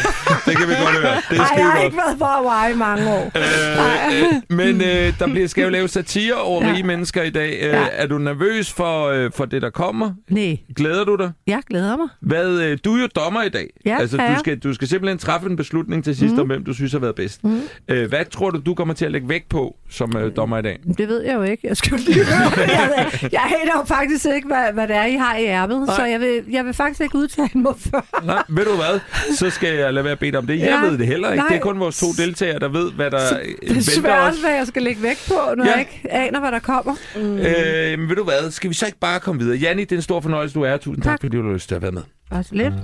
Det 0.47 0.56
kan 0.56 0.69
vi 0.69 0.75
godt 0.75 0.94
høre. 0.97 1.14
Det 1.31 1.31
er 1.31 1.37
Nej, 1.37 1.49
jeg 1.56 1.64
har 1.67 1.73
godt. 1.75 1.85
ikke 1.85 1.97
været 1.97 2.19
på 2.19 2.25
Hawaii 2.25 2.73
i 2.73 2.76
mange 2.76 3.11
år. 3.11 3.31
Øh, 3.37 4.23
øh, 4.23 4.26
men 4.49 4.81
øh, 4.81 5.12
der 5.19 5.26
bliver, 5.26 5.49
skal 5.49 5.64
jo 5.64 5.70
lave 5.70 5.88
satire 5.88 6.35
over 6.35 6.64
Ja. 6.67 6.73
rige 6.73 6.82
mennesker 6.82 7.23
i 7.23 7.31
dag. 7.31 7.58
Øh, 7.62 7.70
Ja. 7.70 7.87
Er 7.93 8.06
du 8.06 8.19
nervøs 8.19 8.73
for, 8.73 9.08
øh, 9.08 9.31
for 9.37 9.44
det, 9.44 9.62
der 9.62 9.70
kommer? 9.70 10.11
Nej, 10.31 10.56
Glæder 10.76 11.05
du 11.05 11.17
dig? 11.17 11.31
jeg 11.47 11.61
glæder 11.70 11.97
mig. 11.97 12.08
Hvad, 12.23 12.47
øh, 12.49 12.79
du 12.85 12.97
er 12.97 13.00
jo 13.00 13.08
dommer 13.17 13.43
i 13.43 13.49
dag. 13.49 13.67
Ja, 13.87 13.89
altså, 13.98 14.16
ja, 14.22 14.26
du, 14.26 14.32
ja. 14.32 14.38
skal, 14.38 14.58
du 14.58 14.75
skal 14.75 14.88
simpelthen 14.88 15.19
træffe 15.19 15.46
en 15.50 15.56
beslutning 15.56 16.04
til 16.04 16.16
sidst, 16.16 16.34
mm. 16.34 16.40
om 16.40 16.46
hvem 16.46 16.64
du 16.64 16.72
synes 16.75 16.92
har 16.92 16.98
været 16.98 17.14
bedst. 17.14 17.44
Mm. 17.44 17.60
Øh, 17.88 18.08
hvad 18.08 18.25
tror 18.25 18.50
du, 18.50 18.60
du 18.66 18.75
kommer 18.75 18.94
til 18.94 19.04
at 19.04 19.12
lægge 19.12 19.28
vægt 19.28 19.48
på 19.48 19.76
som 19.90 20.16
øh, 20.16 20.37
dommer 20.37 20.58
i 20.58 20.62
dag? 20.62 20.78
Det 20.98 21.08
ved 21.08 21.22
jeg 21.22 21.34
jo 21.34 21.42
ikke. 21.42 21.66
Jeg 21.69 21.76
skal 21.76 21.98
lige 21.98 22.25
høre. 22.25 22.50
jeg, 22.69 23.10
jeg 23.32 23.42
aner 23.62 23.72
jo 23.76 23.84
faktisk 23.84 24.26
ikke, 24.34 24.48
hvad, 24.48 24.72
hvad 24.72 24.88
det 24.88 24.96
er, 24.96 25.04
I 25.04 25.14
har 25.16 25.37
i 25.37 25.44
ærmet, 25.44 25.87
Nej. 25.87 25.96
så 25.96 26.04
jeg 26.04 26.20
vil, 26.20 26.42
jeg 26.50 26.64
vil 26.64 26.75
faktisk 26.75 27.00
ikke 27.00 27.16
udtale 27.16 27.50
mig 27.54 27.72
før. 27.78 28.25
Nej, 28.25 28.42
ved 28.48 28.64
du 28.64 28.75
hvad? 28.75 29.00
Så 29.37 29.50
skal 29.50 29.75
jeg 29.76 29.94
lade 29.94 30.04
være 30.04 30.16
dig 30.20 30.37
om 30.38 30.46
det. 30.46 30.58
Jeg 30.58 30.66
Ja. 30.66 30.87
ved 30.88 30.98
det 30.98 31.06
heller 31.06 31.31
ikke. 31.32 31.40
Nej. 31.40 31.48
Det 31.48 31.56
er 31.56 31.60
kun 31.60 31.81
vores 31.81 32.00
to 32.00 32.06
deltagere, 32.22 32.58
der 32.58 32.69
ved, 32.69 32.92
hvad 32.92 33.11
der 33.11 33.18
Så 33.18 33.40
Det 33.68 33.76
er 33.76 33.80
svært, 33.80 34.32
os. 34.32 34.40
hvad 34.40 34.50
jeg 34.50 34.66
skal 34.66 34.82
lægge 34.82 35.02
vægt 35.02 35.25
på, 35.28 35.54
når 35.56 35.64
Ja. 35.64 35.70
jeg 35.70 35.80
ikke 35.80 36.06
aner, 36.11 36.40
hvad 36.40 36.52
der 36.52 36.59
kommer. 36.59 36.94
Øh, 37.16 37.99
men 37.99 38.09
ved 38.09 38.16
du 38.16 38.25
hvad? 38.25 38.50
Skal 38.50 38.70
vi 38.70 38.75
så 38.75 38.87
ikke 38.87 38.99
bare 38.99 39.20
komme 39.20 39.40
videre? 39.40 39.56
Janni, 39.59 39.85
det 39.85 39.92
er 39.92 39.97
en 39.97 40.02
stor 40.02 40.20
fornøjelse, 40.20 40.54
du 40.54 40.62
er. 40.62 40.76
Tusind 40.76 41.02
tak, 41.02 41.12
Tak. 41.12 41.20
fordi 41.20 41.37
du 41.37 41.47
har 41.47 41.52
lyst 41.54 41.68
til 41.68 41.75
at 41.75 41.82
være 41.82 41.92
med. 41.92 42.02
Også 42.30 42.54
lidt. 42.54 42.75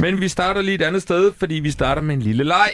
Men 0.00 0.20
vi 0.20 0.28
starter 0.28 0.62
lige 0.62 0.74
et 0.74 0.82
andet 0.82 1.02
sted, 1.02 1.32
fordi 1.38 1.54
vi 1.54 1.70
starter 1.70 2.02
med 2.02 2.14
en 2.14 2.22
lille 2.22 2.44
leg. 2.44 2.70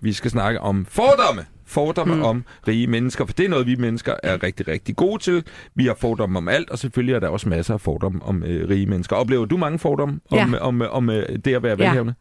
Vi 0.00 0.12
skal 0.12 0.30
snakke 0.30 0.60
om 0.60 0.86
fordomme. 0.90 1.44
Fordomme 1.66 2.14
mm. 2.14 2.22
om 2.22 2.44
rige 2.68 2.86
mennesker, 2.86 3.26
for 3.26 3.32
det 3.32 3.44
er 3.44 3.48
noget, 3.48 3.66
vi 3.66 3.76
mennesker 3.76 4.14
er 4.22 4.42
rigtig, 4.42 4.68
rigtig 4.68 4.96
gode 4.96 5.22
til. 5.22 5.44
Vi 5.74 5.86
har 5.86 5.94
fordomme 6.00 6.38
om 6.38 6.48
alt, 6.48 6.70
og 6.70 6.78
selvfølgelig 6.78 7.14
er 7.14 7.20
der 7.20 7.28
også 7.28 7.48
masser 7.48 7.74
af 7.74 7.80
fordomme 7.80 8.22
om 8.22 8.42
øh, 8.42 8.68
rige 8.68 8.86
mennesker. 8.86 9.16
Oplever 9.16 9.44
du 9.44 9.56
mange 9.56 9.78
fordomme 9.78 10.20
om, 10.30 10.38
Ja. 10.38 10.44
om, 10.60 10.80
om, 10.82 10.88
om 10.90 11.10
øh, 11.10 11.38
det 11.44 11.54
at 11.54 11.62
være 11.62 11.76
Ja. 11.78 11.84
velhavende? 11.84 12.14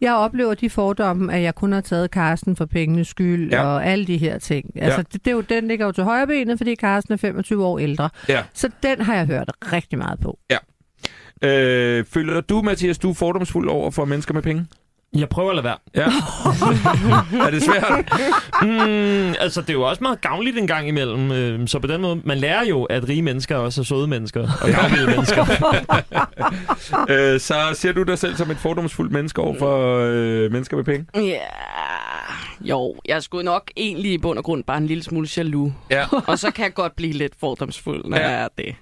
Jeg 0.00 0.14
oplever 0.14 0.54
de 0.54 0.70
fordomme, 0.70 1.32
at 1.34 1.42
jeg 1.42 1.54
kun 1.54 1.72
har 1.72 1.80
taget 1.80 2.10
Karsten 2.10 2.56
for 2.56 2.66
pengenes 2.66 3.08
skyld 3.08 3.50
Ja. 3.50 3.56
ja. 3.60 3.66
og 3.66 3.86
alle 3.86 4.06
de 4.06 4.16
her 4.16 4.38
ting. 4.38 4.70
Altså, 4.82 4.98
Ja. 4.98 5.02
det, 5.12 5.24
det 5.24 5.30
er 5.30 5.34
jo, 5.34 5.40
den 5.40 5.68
ligger 5.68 5.86
jo 5.86 5.92
til 5.92 6.04
højre 6.04 6.26
benet, 6.26 6.58
fordi 6.58 6.74
Karsten 6.74 7.12
er 7.14 7.18
25 7.18 7.64
år 7.64 7.78
ældre. 7.78 8.10
Ja. 8.28 8.42
Så 8.54 8.68
den 8.82 9.00
har 9.00 9.14
jeg 9.14 9.26
hørt 9.26 9.52
rigtig 9.72 9.98
meget 9.98 10.20
på. 10.20 10.38
Øh, 11.42 12.04
føler 12.04 12.40
du, 12.40 12.62
Mathias, 12.62 12.98
du 12.98 13.10
er 13.10 13.14
fordomsfuld 13.14 13.68
over 13.68 13.90
for 13.90 14.04
mennesker 14.04 14.34
med 14.34 14.42
penge? 14.42 14.66
Jeg 15.16 15.28
prøver 15.28 15.50
at 15.50 15.56
lade 15.56 15.64
være. 15.64 15.76
Ja. 15.94 16.04
er 17.46 17.50
det 17.50 17.62
svært? 17.62 18.04
Mm, 18.62 19.34
altså, 19.40 19.60
det 19.60 19.70
er 19.70 19.74
jo 19.74 19.82
også 19.82 20.02
meget 20.02 20.20
gavnligt 20.20 20.58
en 20.58 20.66
gang 20.66 20.88
imellem. 20.88 21.32
Øh, 21.32 21.68
så 21.68 21.78
på 21.78 21.86
den 21.86 22.00
måde, 22.00 22.20
man 22.24 22.38
lærer 22.38 22.64
jo, 22.64 22.84
at 22.84 23.08
rige 23.08 23.22
mennesker 23.22 23.56
også 23.56 23.80
er 23.80 23.84
søde 23.84 24.06
mennesker. 24.06 24.48
Og 24.62 24.70
gavmilde 24.70 25.06
mennesker. 25.06 25.46
øh, 27.34 27.40
så 27.40 27.54
ser 27.74 27.92
du 27.92 28.02
dig 28.02 28.18
selv 28.18 28.36
som 28.36 28.50
et 28.50 28.56
fordomsfuldt 28.56 29.12
menneske 29.12 29.40
over 29.40 29.58
for 29.58 29.98
øh, 30.10 30.52
mennesker 30.52 30.76
med 30.76 30.84
penge? 30.84 31.06
Ja, 31.14 31.38
jo, 32.60 32.96
jeg 33.04 33.22
skulle 33.22 33.44
nok 33.44 33.70
egentlig 33.76 34.12
i 34.12 34.18
bund 34.18 34.38
og 34.38 34.44
grund 34.44 34.64
bare 34.64 34.78
en 34.78 34.86
lille 34.86 35.02
smule 35.02 35.28
jaloux. 35.36 35.72
Ja. 35.90 36.06
Og 36.26 36.38
så 36.38 36.50
kan 36.50 36.64
jeg 36.64 36.74
godt 36.74 36.96
blive 36.96 37.12
lidt 37.12 37.32
fordomsfuld, 37.40 38.04
når 38.04 38.16
ja. 38.16 38.30
jeg 38.30 38.42
er 38.42 38.48
det. 38.58 38.74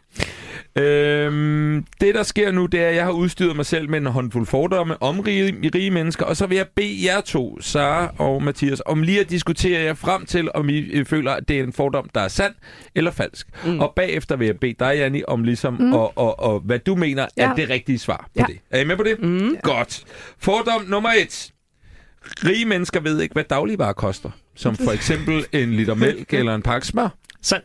Øhm, 0.79 1.85
det, 2.01 2.15
der 2.15 2.23
sker 2.23 2.53
nu, 2.53 2.67
det 2.67 2.81
er, 2.81 2.89
at 2.89 2.95
jeg 2.95 3.05
har 3.05 3.11
udstyret 3.13 3.57
mig 3.57 3.67
selv 3.67 3.91
med 3.91 3.99
en 3.99 4.07
håndfuld 4.07 4.47
fordomme 4.47 5.03
om 5.03 5.21
rige, 5.21 5.71
rige 5.75 5.91
mennesker, 5.91 6.25
og 6.25 6.37
så 6.37 6.47
vil 6.47 6.57
jeg 6.57 6.67
bede 6.77 7.05
jer 7.07 7.21
to, 7.21 7.61
Sara 7.61 8.15
og 8.19 8.43
Mathias, 8.43 8.83
om 8.87 9.03
lige 9.03 9.21
at 9.21 9.31
diskutere 9.31 9.83
jer 9.83 9.95
frem 9.95 10.27
til, 10.27 10.49
om 10.55 10.69
I 10.69 11.05
føler, 11.05 11.33
at 11.33 11.49
det 11.49 11.59
er 11.59 11.63
en 11.65 11.73
fordom, 11.73 12.09
der 12.15 12.21
er 12.21 12.29
sand 12.29 12.55
eller 12.95 13.11
falsk. 13.11 13.47
Mm. 13.65 13.81
Og 13.81 13.93
bagefter 13.97 14.37
vil 14.37 14.47
jeg 14.47 14.57
bede 14.61 14.75
dig, 14.79 14.95
Janni, 14.97 15.23
om 15.29 15.45
ligesom, 15.45 15.75
mm. 15.81 15.93
og, 15.93 16.19
og, 16.19 16.41
og 16.41 16.61
hvad 16.61 16.79
du 16.79 16.95
mener 16.95 17.23
er 17.37 17.49
Ja. 17.49 17.53
det 17.57 17.71
rigtige 17.71 17.99
svar 17.99 18.17
på 18.17 18.31
Ja. 18.37 18.45
det. 18.49 18.59
Er 18.71 18.81
I 18.81 18.85
med 18.85 18.97
på 18.97 19.03
det? 19.03 19.23
Mm. 19.23 19.57
Godt. 19.63 20.05
Fordom 20.39 20.83
nummer 20.89 21.11
et. 21.19 21.51
Rige 22.45 22.65
mennesker 22.65 23.01
ved 23.01 23.21
ikke, 23.21 23.33
hvad 23.33 23.45
dagligvarer 23.45 23.93
koster. 23.93 24.31
Som 24.57 24.77
for 24.77 24.93
eksempel 24.99 25.47
en 25.53 25.73
liter 25.75 25.95
mælk 25.95 26.35
eller 26.35 26.55
en 26.55 26.63
pakke 26.63 26.87
smør. 26.87 27.09
Sandt. 27.43 27.65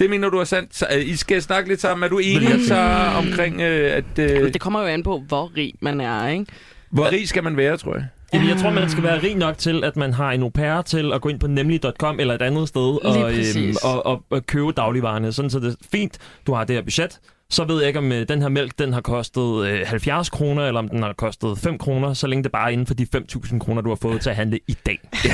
Det 0.00 0.10
mener 0.10 0.28
du 0.28 0.38
er 0.38 0.44
sandt. 0.44 0.76
Så, 0.76 0.86
øh, 0.96 1.08
I 1.08 1.16
skal 1.16 1.42
snakke 1.42 1.68
lidt 1.68 1.80
sammen. 1.80 2.04
Er 2.04 2.08
du 2.08 2.18
enig 2.18 2.66
så 2.66 2.76
omkring, 3.16 3.60
øh, 3.60 3.96
at... 3.96 4.18
Øh, 4.18 4.52
det 4.52 4.60
kommer 4.60 4.80
jo 4.80 4.86
an 4.86 5.02
på, 5.02 5.22
hvor 5.28 5.52
rig 5.56 5.74
man 5.80 6.00
er, 6.00 6.28
ikke? 6.28 6.46
hvor 6.90 7.12
rig 7.12 7.28
skal 7.28 7.44
man 7.44 7.56
være, 7.56 7.76
tror 7.76 7.94
jeg? 7.94 8.06
Jamen, 8.32 8.48
jeg 8.48 8.56
tror, 8.56 8.70
man 8.70 8.90
skal 8.90 9.02
være 9.02 9.22
rig 9.22 9.34
nok 9.34 9.58
til, 9.58 9.84
at 9.84 9.96
man 9.96 10.12
har 10.12 10.32
en 10.32 10.42
au 10.42 10.48
pair 10.48 10.82
til 10.82 11.12
at 11.12 11.20
gå 11.20 11.28
ind 11.28 11.40
på 11.40 11.46
nemlig.com 11.46 12.20
eller 12.20 12.34
et 12.34 12.42
andet 12.42 12.68
sted 12.68 13.04
og, 13.04 13.14
præcis. 13.22 13.76
og, 13.76 14.06
og, 14.06 14.22
og 14.30 14.46
købe 14.46 14.72
dagligvarerne. 14.72 15.32
Sådan 15.32 15.50
så 15.50 15.58
det 15.58 15.72
er 15.72 15.76
fint, 15.92 16.18
du 16.46 16.54
har 16.54 16.64
det 16.64 16.76
her 16.76 16.82
budget. 16.82 17.20
Så 17.50 17.64
ved 17.64 17.78
jeg 17.78 17.86
ikke, 17.88 17.98
om 17.98 18.12
øh, 18.12 18.28
den 18.28 18.42
her 18.42 18.48
mælk 18.48 18.78
den 18.78 18.92
har 18.92 19.00
kostet 19.00 19.66
øh, 19.66 19.86
70 19.86 20.30
kroner, 20.30 20.66
eller 20.66 20.78
om 20.78 20.88
den 20.88 21.02
har 21.02 21.12
kostet 21.12 21.58
5 21.58 21.78
kroner, 21.78 22.14
så 22.14 22.26
længe 22.26 22.42
det 22.42 22.52
bare 22.52 22.68
er 22.68 22.72
inden 22.72 22.86
for 22.86 22.94
de 22.94 23.06
5.000 23.16 23.58
kroner, 23.58 23.82
du 23.82 23.88
har 23.88 23.96
fået 23.96 24.20
til 24.20 24.30
at 24.30 24.36
handle 24.36 24.58
i 24.68 24.76
dag. 24.86 24.98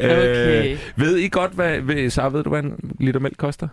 Okay. 0.00 0.72
Øh, 0.72 0.78
ved 0.96 1.16
I 1.16 1.28
godt, 1.28 1.52
hvad... 1.52 1.80
Ved, 1.80 2.10
Sara, 2.10 2.28
ved 2.28 2.44
du, 2.44 2.50
hvad 2.50 2.62
en 2.62 2.94
liter 3.00 3.20
mælk 3.20 3.36
koster? 3.36 3.68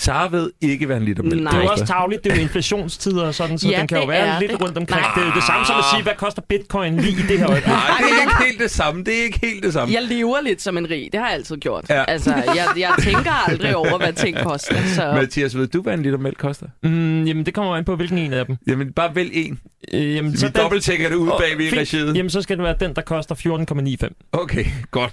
Sara 0.00 0.28
ved 0.30 0.50
ikke, 0.60 0.86
hvad 0.86 0.96
en 0.96 1.02
liter 1.02 1.22
mælk 1.22 1.42
Nej. 1.42 1.50
Det 1.52 1.58
er 1.58 1.62
jo 1.64 1.68
også 1.70 1.86
tavligt, 1.86 2.24
det 2.24 2.32
er 2.32 2.36
jo 2.36 2.42
inflationstider 2.42 3.26
og 3.26 3.34
sådan, 3.34 3.58
så 3.58 3.68
Ja, 3.68 3.78
den 3.78 3.86
kan 3.88 3.96
jo 3.98 4.00
det 4.02 4.08
være 4.08 4.40
lidt 4.40 4.50
det. 4.52 4.60
rundt 4.62 4.78
omkring. 4.78 5.00
Nej. 5.00 5.10
Det 5.14 5.22
er 5.22 5.26
jo 5.26 5.32
det 5.34 5.42
samme 5.42 5.66
som 5.66 5.76
at 5.78 5.84
sige, 5.94 6.02
hvad 6.02 6.12
koster 6.16 6.42
bitcoin 6.42 6.96
lige 6.96 7.12
i 7.12 7.22
det 7.28 7.38
her 7.38 7.50
øjeblik? 7.50 7.66
Nej, 7.66 7.90
det 7.98 8.06
er 8.18 8.20
ikke 8.20 8.44
helt 8.46 8.60
det 8.60 8.70
samme. 8.70 9.04
Det 9.04 9.18
er 9.18 9.22
ikke 9.24 9.38
helt 9.42 9.62
det 9.64 9.72
samme. 9.72 9.94
Jeg 9.94 10.02
lever 10.02 10.40
lidt 10.44 10.62
som 10.62 10.78
en 10.78 10.90
rig. 10.90 11.08
Det 11.12 11.20
har 11.20 11.26
jeg 11.26 11.34
altid 11.34 11.56
gjort. 11.56 11.84
Ja. 11.90 12.04
Altså, 12.04 12.34
jeg, 12.34 12.66
jeg 12.76 12.94
tænker 13.02 13.48
aldrig 13.48 13.76
over, 13.76 13.98
hvad 13.98 14.12
ting 14.12 14.36
koster. 14.42 14.76
Så 14.94 15.12
Mathias, 15.12 15.56
ved 15.56 15.66
du, 15.66 15.82
hvad 15.82 15.94
en 15.94 16.02
liter 16.02 16.18
mælk 16.18 16.38
koster? 16.38 16.66
Mm, 16.82 17.24
jamen, 17.24 17.46
det 17.46 17.54
kommer 17.54 17.76
an 17.76 17.84
på, 17.84 17.96
hvilken 17.96 18.18
en 18.18 18.32
af 18.32 18.46
dem. 18.46 18.56
Jamen, 18.66 18.92
bare 18.92 19.14
vælg 19.14 19.30
en. 19.34 19.60
Øh, 19.94 20.14
jamen, 20.14 20.36
Så 20.36 20.46
vi 20.46 20.52
den- 20.52 20.62
dobbelttjekker 20.62 21.08
det 21.08 21.16
ud 21.16 21.28
Åh, 21.28 21.38
bag 21.38 21.58
ved 21.58 21.78
regiet. 21.80 22.16
Jamen, 22.16 22.30
så 22.30 22.42
skal 22.42 22.56
det 22.56 22.64
være 22.64 22.74
den, 22.80 22.94
der 22.96 23.02
koster 23.02 23.34
14,95. 23.34 24.28
Okay, 24.32 24.64
godt. 24.90 25.12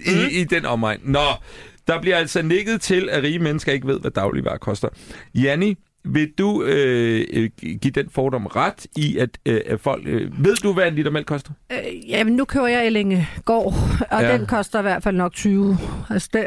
I, 0.00 0.10
mm. 0.14 0.20
i 0.30 0.44
den 0.44 0.66
omegn. 0.66 1.00
Nå, 1.04 1.18
der 1.86 2.00
bliver 2.00 2.16
altså 2.16 2.42
nikket 2.42 2.80
til, 2.80 3.08
at 3.12 3.22
rige 3.22 3.38
mennesker 3.38 3.72
ikke 3.72 3.86
ved, 3.86 4.00
hvad 4.00 4.10
dagligvarer 4.10 4.58
koster. 4.58 4.88
Janni, 5.34 5.76
vil 6.08 6.32
du 6.38 6.62
øh, 6.62 7.24
øh, 7.32 7.50
give 7.60 7.90
den 7.90 8.10
fordom 8.10 8.46
ret 8.46 8.86
i, 8.96 9.18
at, 9.18 9.28
øh, 9.46 9.60
at 9.66 9.80
folk... 9.80 10.02
Øh, 10.06 10.44
ved 10.44 10.56
du, 10.56 10.72
hvad 10.72 10.88
en 10.88 10.94
liter 10.94 11.10
mælk 11.10 11.26
koster? 11.26 11.50
Øh, 11.72 12.10
jamen, 12.10 12.32
nu 12.36 12.44
køber 12.44 12.66
jeg 12.66 12.86
Ellinge 12.86 13.28
gård, 13.44 13.74
og 14.10 14.20
Ja. 14.22 14.28
ja. 14.30 14.38
den 14.38 14.46
koster 14.46 14.78
i 14.78 14.82
hvert 14.82 15.02
fald 15.02 15.16
nok 15.16 15.32
20. 15.32 15.78
Altså, 16.10 16.28
det, 16.32 16.44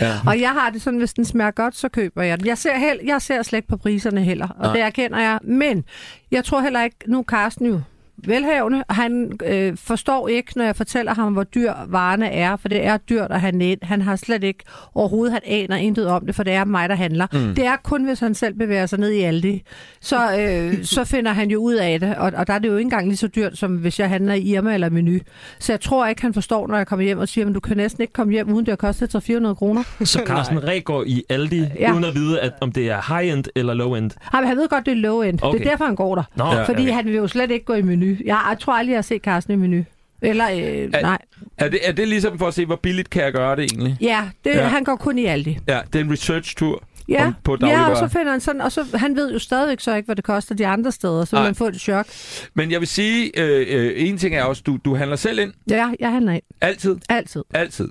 Ja. 0.00 0.14
og 0.30 0.40
jeg 0.40 0.50
har 0.50 0.70
det 0.70 0.82
sådan, 0.82 0.98
hvis 0.98 1.14
den 1.14 1.24
smager 1.24 1.50
godt, 1.50 1.76
så 1.76 1.88
køber 1.88 2.22
jeg 2.22 2.38
den. 2.38 2.46
Jeg 2.46 2.58
ser, 2.58 2.78
hel, 2.78 3.00
jeg 3.06 3.22
ser 3.22 3.42
slet 3.42 3.56
ikke 3.58 3.68
på 3.68 3.76
priserne 3.76 4.24
heller, 4.24 4.48
og 4.48 4.62
Nej. 4.62 4.72
det 4.72 4.82
erkender 4.82 5.18
jeg. 5.20 5.38
Men 5.42 5.84
jeg 6.30 6.44
tror 6.44 6.60
heller 6.60 6.82
ikke, 6.84 6.96
nu 7.06 7.18
er 7.18 7.22
Carsten 7.22 7.66
jo 7.66 7.80
velhavende, 8.18 8.84
og 8.88 8.94
han 8.94 9.32
øh, 9.46 9.76
forstår 9.76 10.28
ikke, 10.28 10.52
når 10.56 10.64
jeg 10.64 10.76
fortæller 10.76 11.14
ham, 11.14 11.32
hvor 11.32 11.44
dyr 11.44 11.72
varerne 11.88 12.30
er, 12.30 12.56
for 12.56 12.68
det 12.68 12.84
er 12.84 12.96
dyrt 12.96 13.30
at 13.30 13.40
handle 13.40 13.70
ind. 13.70 13.78
Han 13.82 14.02
har 14.02 14.16
slet 14.16 14.44
ikke 14.44 14.64
overhovedet, 14.94 15.32
han 15.32 15.42
aner 15.44 15.76
intet 15.76 16.06
om 16.06 16.26
det, 16.26 16.34
for 16.34 16.42
det 16.42 16.52
er 16.52 16.64
mig, 16.64 16.88
der 16.88 16.94
handler. 16.94 17.26
Mm. 17.32 17.54
Det 17.54 17.66
er 17.66 17.76
kun, 17.76 18.04
hvis 18.04 18.20
han 18.20 18.34
selv 18.34 18.54
bevæger 18.54 18.86
sig 18.86 18.98
ned 18.98 19.10
i 19.10 19.20
Aldi. 19.20 19.62
Så, 20.00 20.16
øh, 20.40 20.84
så 20.96 21.04
finder 21.04 21.32
han 21.32 21.50
jo 21.50 21.58
ud 21.58 21.74
af 21.74 22.00
det, 22.00 22.16
og, 22.16 22.32
og 22.36 22.46
der 22.46 22.52
er 22.52 22.58
det 22.58 22.68
jo 22.68 22.76
ikke 22.76 22.86
engang 22.86 23.06
lige 23.06 23.16
så 23.16 23.28
dyrt, 23.28 23.58
som 23.58 23.76
hvis 23.76 24.00
jeg 24.00 24.08
handler 24.08 24.34
i 24.34 24.40
Irma 24.40 24.74
eller 24.74 24.90
Menu. 24.90 25.18
Så 25.58 25.72
jeg 25.72 25.80
tror 25.80 26.06
ikke, 26.06 26.22
han 26.22 26.34
forstår, 26.34 26.66
når 26.66 26.76
jeg 26.76 26.86
kommer 26.86 27.04
hjem 27.04 27.18
og 27.18 27.28
siger, 27.28 27.48
at 27.48 27.54
du 27.54 27.60
kan 27.60 27.76
næsten 27.76 28.02
ikke 28.02 28.12
komme 28.12 28.32
hjem, 28.32 28.52
uden 28.52 28.66
det 28.66 28.72
har 28.72 28.76
kostet 28.76 29.14
300-400 29.14 29.54
kroner. 29.54 29.82
Så 30.04 30.22
Carsten 30.26 30.64
Ræ 30.68 30.80
går 30.80 31.04
i 31.06 31.22
Aldi, 31.28 31.64
ja. 31.78 31.92
Uden 31.92 32.04
at 32.04 32.14
vide, 32.14 32.40
at, 32.40 32.52
om 32.60 32.72
det 32.72 32.90
er 32.90 33.16
high-end 33.16 33.44
eller 33.54 33.74
low-end. 33.74 34.10
Men 34.32 34.48
han 34.48 34.56
ved 34.56 34.68
godt, 34.68 34.86
det 34.86 34.92
er 34.92 34.96
low 34.96 35.20
end. 35.20 35.38
Okay. 35.42 35.58
Det 35.58 35.66
er 35.66 35.70
derfor, 35.70 35.84
han 35.84 35.96
går 35.96 36.14
der. 36.14 36.22
Nå, 36.36 36.44
ja. 36.44 36.62
Fordi 36.62 36.82
okay. 36.82 36.92
han 36.92 37.04
vil 37.04 37.14
jo 37.14 37.26
slet 37.26 37.50
ikke 37.50 37.64
gå 37.64 37.74
i 37.74 37.82
menu. 37.82 38.05
Jeg, 38.10 38.40
jeg 38.50 38.56
tror 38.60 38.72
aldrig, 38.72 38.92
jeg 38.92 38.96
har 38.98 39.02
set 39.02 39.22
Carsten 39.22 39.52
i 39.52 39.56
menu. 39.56 39.84
Eller, 40.22 40.50
øh, 40.50 40.58
Er- 40.58 41.02
nej. 41.02 41.18
Er 41.58 41.68
det, 41.68 41.78
er 41.82 41.92
det 41.92 42.08
ligesom 42.08 42.38
for 42.38 42.48
at 42.48 42.54
se, 42.54 42.66
hvor 42.66 42.76
billigt 42.76 43.10
kan 43.10 43.22
jeg 43.22 43.32
gøre 43.32 43.56
det 43.56 43.64
egentlig? 43.72 43.96
Ja, 44.00 44.22
det, 44.44 44.50
Ja. 44.54 44.66
han 44.68 44.84
går 44.84 44.96
kun 44.96 45.18
i 45.18 45.24
Aldi. 45.24 45.58
Ja, 45.68 45.80
det 45.92 46.00
er 46.00 46.04
en 46.04 46.12
research-tur 46.12 46.82
Ja, 47.08 47.26
om, 47.26 47.34
på 47.44 47.56
ja 47.60 47.90
og 47.90 47.96
så 47.96 48.08
finder 48.08 48.30
han 48.30 48.40
sådan, 48.40 48.60
og 48.60 48.72
så, 48.72 48.84
han 48.94 49.16
ved 49.16 49.32
jo 49.32 49.38
stadigvæk 49.38 49.80
så 49.80 49.94
ikke, 49.94 50.06
hvad 50.06 50.16
det 50.16 50.24
koster 50.24 50.54
de 50.54 50.66
andre 50.66 50.92
steder, 50.92 51.24
så 51.24 51.36
man 51.36 51.54
få 51.54 51.66
et 51.66 51.80
chok. 51.80 52.06
Men 52.54 52.70
jeg 52.70 52.80
vil 52.80 52.88
sige, 52.88 53.40
øh, 53.40 53.66
øh, 53.68 53.92
en 53.96 54.18
ting 54.18 54.34
er 54.34 54.42
også, 54.42 54.62
du, 54.66 54.78
du 54.84 54.94
handler 54.94 55.16
selv 55.16 55.38
ind. 55.38 55.52
Ja, 55.70 55.90
jeg 56.00 56.10
handler 56.10 56.32
ind. 56.32 56.42
Altid. 56.60 56.96
Altid. 57.08 57.42
Altid. 57.54 57.88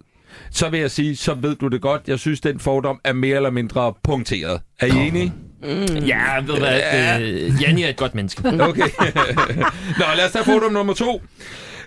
Så 0.51 0.69
vil 0.69 0.79
jeg 0.79 0.91
sige, 0.91 1.15
så 1.15 1.33
ved 1.33 1.55
du 1.55 1.67
det 1.67 1.81
godt. 1.81 2.01
Jeg 2.07 2.19
synes, 2.19 2.41
den 2.41 2.59
fordom 2.59 2.99
er 3.03 3.13
mere 3.13 3.35
eller 3.35 3.49
mindre 3.49 3.93
punkteret. 4.03 4.61
Er 4.79 4.85
I 4.85 5.07
enige? 5.07 5.33
Mm. 5.65 5.95
Ja, 6.05 6.39
ved 6.39 6.47
du 6.53 6.59
hvad, 6.59 6.77
Ja. 6.77 7.19
øh, 7.19 7.61
Janni 7.61 7.83
er 7.83 7.87
et 7.89 7.95
godt 7.95 8.15
menneske. 8.15 8.41
Okay. 8.47 8.89
Nå, 9.99 10.05
lad 10.17 10.25
os 10.25 10.31
tage 10.31 10.45
fordom 10.45 10.71
nummer 10.71 10.93
to. 10.93 11.21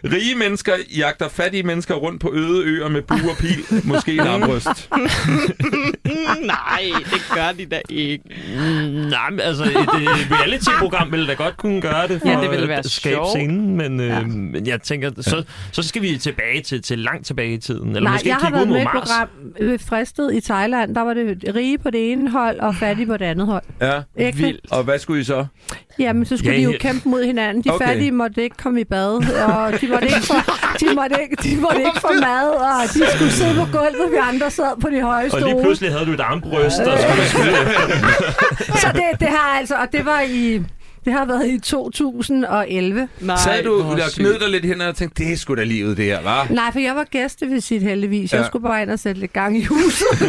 Rige 0.05 0.35
mennesker 0.35 0.73
jagter 0.97 1.29
fattige 1.29 1.63
mennesker 1.63 1.95
rundt 1.95 2.21
på 2.21 2.33
øde 2.35 2.65
øer 2.65 2.89
med 2.89 3.03
bue 3.03 3.31
og 3.31 3.37
pil, 3.37 3.65
måske 3.85 4.13
en 4.13 4.21
armbryst. 4.21 4.69
Nej, 6.47 6.83
det 7.13 7.23
gør 7.35 7.53
de 7.59 7.67
da 7.67 7.81
ikke. 7.91 8.25
Mm, 8.59 8.63
nej, 8.95 9.31
men 9.31 9.41
altså, 9.41 9.65
et, 9.65 9.71
et 9.71 10.29
reality-program 10.31 11.13
ville 11.13 11.27
da 11.27 11.33
godt 11.33 11.57
kunne 11.57 11.81
gøre 11.81 12.09
det 12.09 12.21
for 12.21 12.29
Ja, 12.29 12.41
det 12.41 12.51
ville 12.51 12.69
være 12.69 12.79
at 12.79 12.91
skabe 12.91 13.15
sjovt. 13.15 13.29
scenen, 13.29 13.77
men, 13.77 14.01
øh, 14.01 14.07
Ja. 14.07 14.21
men 14.23 14.67
jeg 14.67 14.83
tænker, 14.83 15.11
så, 15.21 15.45
så 15.73 15.83
skal 15.83 16.03
vi 16.03 16.19
tilbage 16.19 16.63
til, 16.63 16.83
til 16.83 16.99
langt 16.99 17.27
tilbage 17.27 17.53
i 17.53 17.59
tiden, 17.59 17.89
eller 17.89 18.01
Nej, 18.01 18.13
måske 18.13 18.29
jeg 18.29 18.37
har 18.37 18.51
været 18.51 18.69
med 18.69 18.81
i 18.81 18.85
program 18.85 19.29
øh, 19.61 19.81
fristet 19.81 20.35
i 20.35 20.41
Thailand. 20.41 20.95
Der 20.95 21.01
var 21.01 21.15
det 21.15 21.53
rige 21.55 21.79
på 21.79 21.91
det 21.91 22.13
ene 22.13 22.31
hold 22.31 22.61
og 22.61 22.75
fattige 22.75 23.07
på 23.07 23.17
det 23.17 23.25
andet 23.25 23.47
hold. 23.47 23.63
Ja. 23.81 24.01
Ikke? 24.19 24.39
Vildt. 24.39 24.61
Og 24.73 24.85
hvad 24.85 24.99
skulle 24.99 25.21
I 25.21 25.25
så? 25.25 25.47
Jamen, 25.99 26.25
så 26.25 26.37
skulle 26.37 26.53
Ja, 26.53 26.61
ja, 26.61 26.67
de 26.67 26.73
jo 26.73 26.79
kæmpe 26.81 27.09
mod 27.09 27.25
hinanden. 27.25 27.65
De 27.65 27.71
okay. 27.71 27.87
fattige 27.87 28.13
måtte 28.13 28.43
ikke 28.43 28.57
komme 28.57 28.81
i 28.81 28.85
bad, 28.85 29.43
og 29.45 29.81
de 29.81 29.88
måtte 29.91 30.07
ikke 30.07 30.21
få, 30.27 30.35
de 30.81 30.87
måtte 30.95 31.17
ikke, 31.23 31.37
de 31.43 31.57
måtte 31.57 31.79
ikke 31.79 32.01
få 32.01 32.13
mad, 32.13 32.49
og 32.49 32.83
de 32.95 33.01
skulle 33.15 33.33
sidde 33.33 33.55
på 33.55 33.67
gulvet, 33.79 34.07
vi 34.13 34.17
andre 34.33 34.51
sad 34.51 34.81
på 34.81 34.89
de 34.91 35.03
høje 35.03 35.25
Og 35.25 35.31
stole. 35.31 35.45
lige 35.47 35.63
pludselig 35.63 35.93
havde 35.93 36.07
du 36.07 36.13
et 36.13 36.21
armbryst, 36.21 36.79
og 36.81 36.99
så 36.99 37.05
skulle 37.07 37.23
du 37.23 37.29
skyde. 37.29 37.57
Så 38.83 38.89
det, 38.95 39.21
det 39.21 39.29
har 39.29 39.59
altså, 39.59 39.75
og 39.75 39.87
det 39.93 40.05
var 40.05 40.21
i, 40.21 40.63
det 41.05 41.13
har 41.13 41.25
været 41.25 41.47
i 41.49 41.59
2011. 41.61 43.09
Nej, 43.21 43.37
Sad 43.37 43.63
du 43.63 43.83
og 43.83 43.99
kned 44.17 44.39
dig 44.39 44.49
lidt 44.51 44.65
hen 44.65 44.81
og 44.81 44.97
tænkte, 44.97 45.25
det 45.25 45.33
er 45.33 45.37
sgu 45.37 45.55
da 45.55 45.65
livet 45.65 45.97
det 45.97 46.05
her, 46.05 46.23
var? 46.23 46.47
Nej, 46.51 46.73
for 46.73 46.79
jeg 46.79 46.97
var 46.97 47.05
gæstevisit 47.05 47.83
heldigvis. 47.83 48.33
Jeg 48.33 48.41
Ja. 48.41 48.47
skulle 48.47 48.63
bare 48.63 48.83
ind 48.83 48.91
og 48.91 48.99
sætte 48.99 49.21
lidt 49.21 49.33
gang 49.33 49.59
i 49.59 49.65
huset. 49.65 50.07